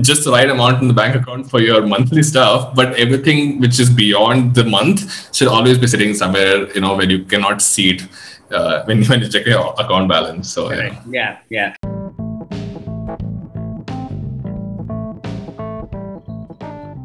just 0.00 0.24
the 0.24 0.30
right 0.30 0.48
amount 0.48 0.80
in 0.80 0.88
the 0.88 0.94
bank 0.94 1.14
account 1.14 1.48
for 1.50 1.60
your 1.60 1.86
monthly 1.94 2.22
stuff, 2.22 2.74
but 2.74 2.94
everything 2.94 3.60
which 3.60 3.78
is 3.78 3.90
beyond 3.90 4.54
the 4.54 4.64
month 4.64 5.34
should 5.34 5.48
always 5.48 5.78
be 5.78 5.86
sitting 5.86 6.14
somewhere, 6.14 6.72
you 6.72 6.80
know, 6.80 6.96
where 6.96 7.08
you 7.08 7.24
cannot 7.24 7.60
see 7.60 7.90
it 7.90 8.02
uh, 8.50 8.84
when, 8.84 9.04
when 9.04 9.20
you 9.20 9.28
check 9.34 9.46
your 9.46 9.74
account 9.78 10.08
balance. 10.08 10.50
So 10.50 10.70
right. 10.70 10.96
yeah, 11.08 11.38
yeah. 11.50 11.76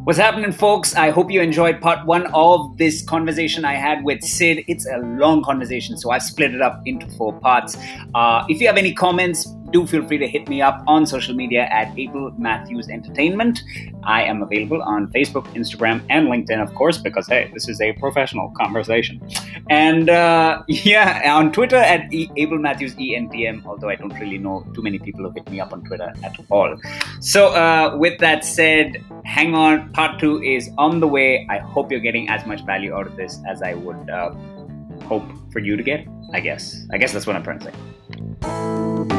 What's 0.08 0.20
happening, 0.20 0.54
folks? 0.54 0.96
I 0.96 1.10
hope 1.10 1.30
you 1.30 1.42
enjoyed 1.42 1.82
part 1.82 2.06
one 2.06 2.28
of 2.28 2.78
this 2.78 3.02
conversation 3.02 3.66
I 3.66 3.74
had 3.74 4.06
with 4.06 4.24
Sid. 4.24 4.64
It's 4.66 4.88
a 4.88 5.00
long 5.00 5.44
conversation, 5.44 5.98
so 5.98 6.12
I've 6.12 6.24
split 6.24 6.56
it 6.56 6.62
up 6.62 6.82
into 6.86 7.06
four 7.18 7.34
parts. 7.34 7.76
Uh, 8.16 8.46
if 8.48 8.62
you 8.62 8.68
have 8.68 8.78
any 8.78 8.94
comments, 8.94 9.54
do 9.72 9.86
feel 9.86 10.06
free 10.08 10.18
to 10.18 10.28
hit 10.28 10.48
me 10.48 10.62
up 10.62 10.84
on 10.88 11.06
social 11.06 11.36
media 11.36 11.64
at 11.72 11.98
Abel 11.98 12.32
Matthews 12.38 12.88
Entertainment. 12.90 13.62
I 14.04 14.24
am 14.24 14.42
available 14.42 14.82
on 14.82 15.08
Facebook, 15.12 15.46
Instagram, 15.54 16.04
and 16.10 16.28
LinkedIn, 16.28 16.62
of 16.62 16.74
course, 16.76 16.98
because 16.98 17.28
hey, 17.28 17.52
this 17.54 17.68
is 17.68 17.82
a 17.82 17.94
professional 17.94 18.52
conversation. 18.58 19.22
And 19.70 20.10
uh, 20.10 20.64
yeah, 20.68 21.34
on 21.36 21.52
Twitter 21.52 21.78
at 21.78 22.14
e- 22.14 22.32
Abel 22.38 22.58
Matthews 22.58 22.96
ENTM, 22.96 23.66
although 23.66 23.90
I 23.90 23.96
don't 23.96 24.14
really 24.20 24.38
know 24.38 24.66
too 24.74 24.82
many 24.82 25.00
people 25.00 25.24
who 25.24 25.32
hit 25.32 25.50
me 25.50 25.60
up 25.60 25.74
on 25.74 25.84
Twitter 25.84 26.14
at 26.24 26.36
all. 26.50 26.76
So, 27.20 27.50
uh, 27.50 27.96
with 27.98 28.20
that 28.20 28.46
said, 28.46 29.04
hang 29.26 29.56
on. 29.56 29.92
Part 29.94 30.20
two 30.20 30.42
is 30.42 30.70
on 30.78 31.00
the 31.00 31.08
way. 31.08 31.46
I 31.50 31.58
hope 31.60 31.92
you're 31.92 32.00
getting 32.00 32.30
as 32.30 32.46
much 32.46 32.66
value 32.66 32.94
out 32.94 33.08
of 33.08 33.16
this 33.16 33.40
as 33.48 33.62
I 33.62 33.74
would 33.74 34.10
uh, 34.10 34.34
hope 35.06 35.26
for 35.52 35.60
you 35.60 35.76
to 35.76 35.84
get. 35.84 36.08
I 36.34 36.42
guess. 36.42 36.86
I 36.92 36.98
guess 36.98 37.14
that's 37.14 37.26
what 37.26 37.36
I'm 37.36 37.44
trying 37.44 37.60
to 37.60 37.72
say. 37.72 39.17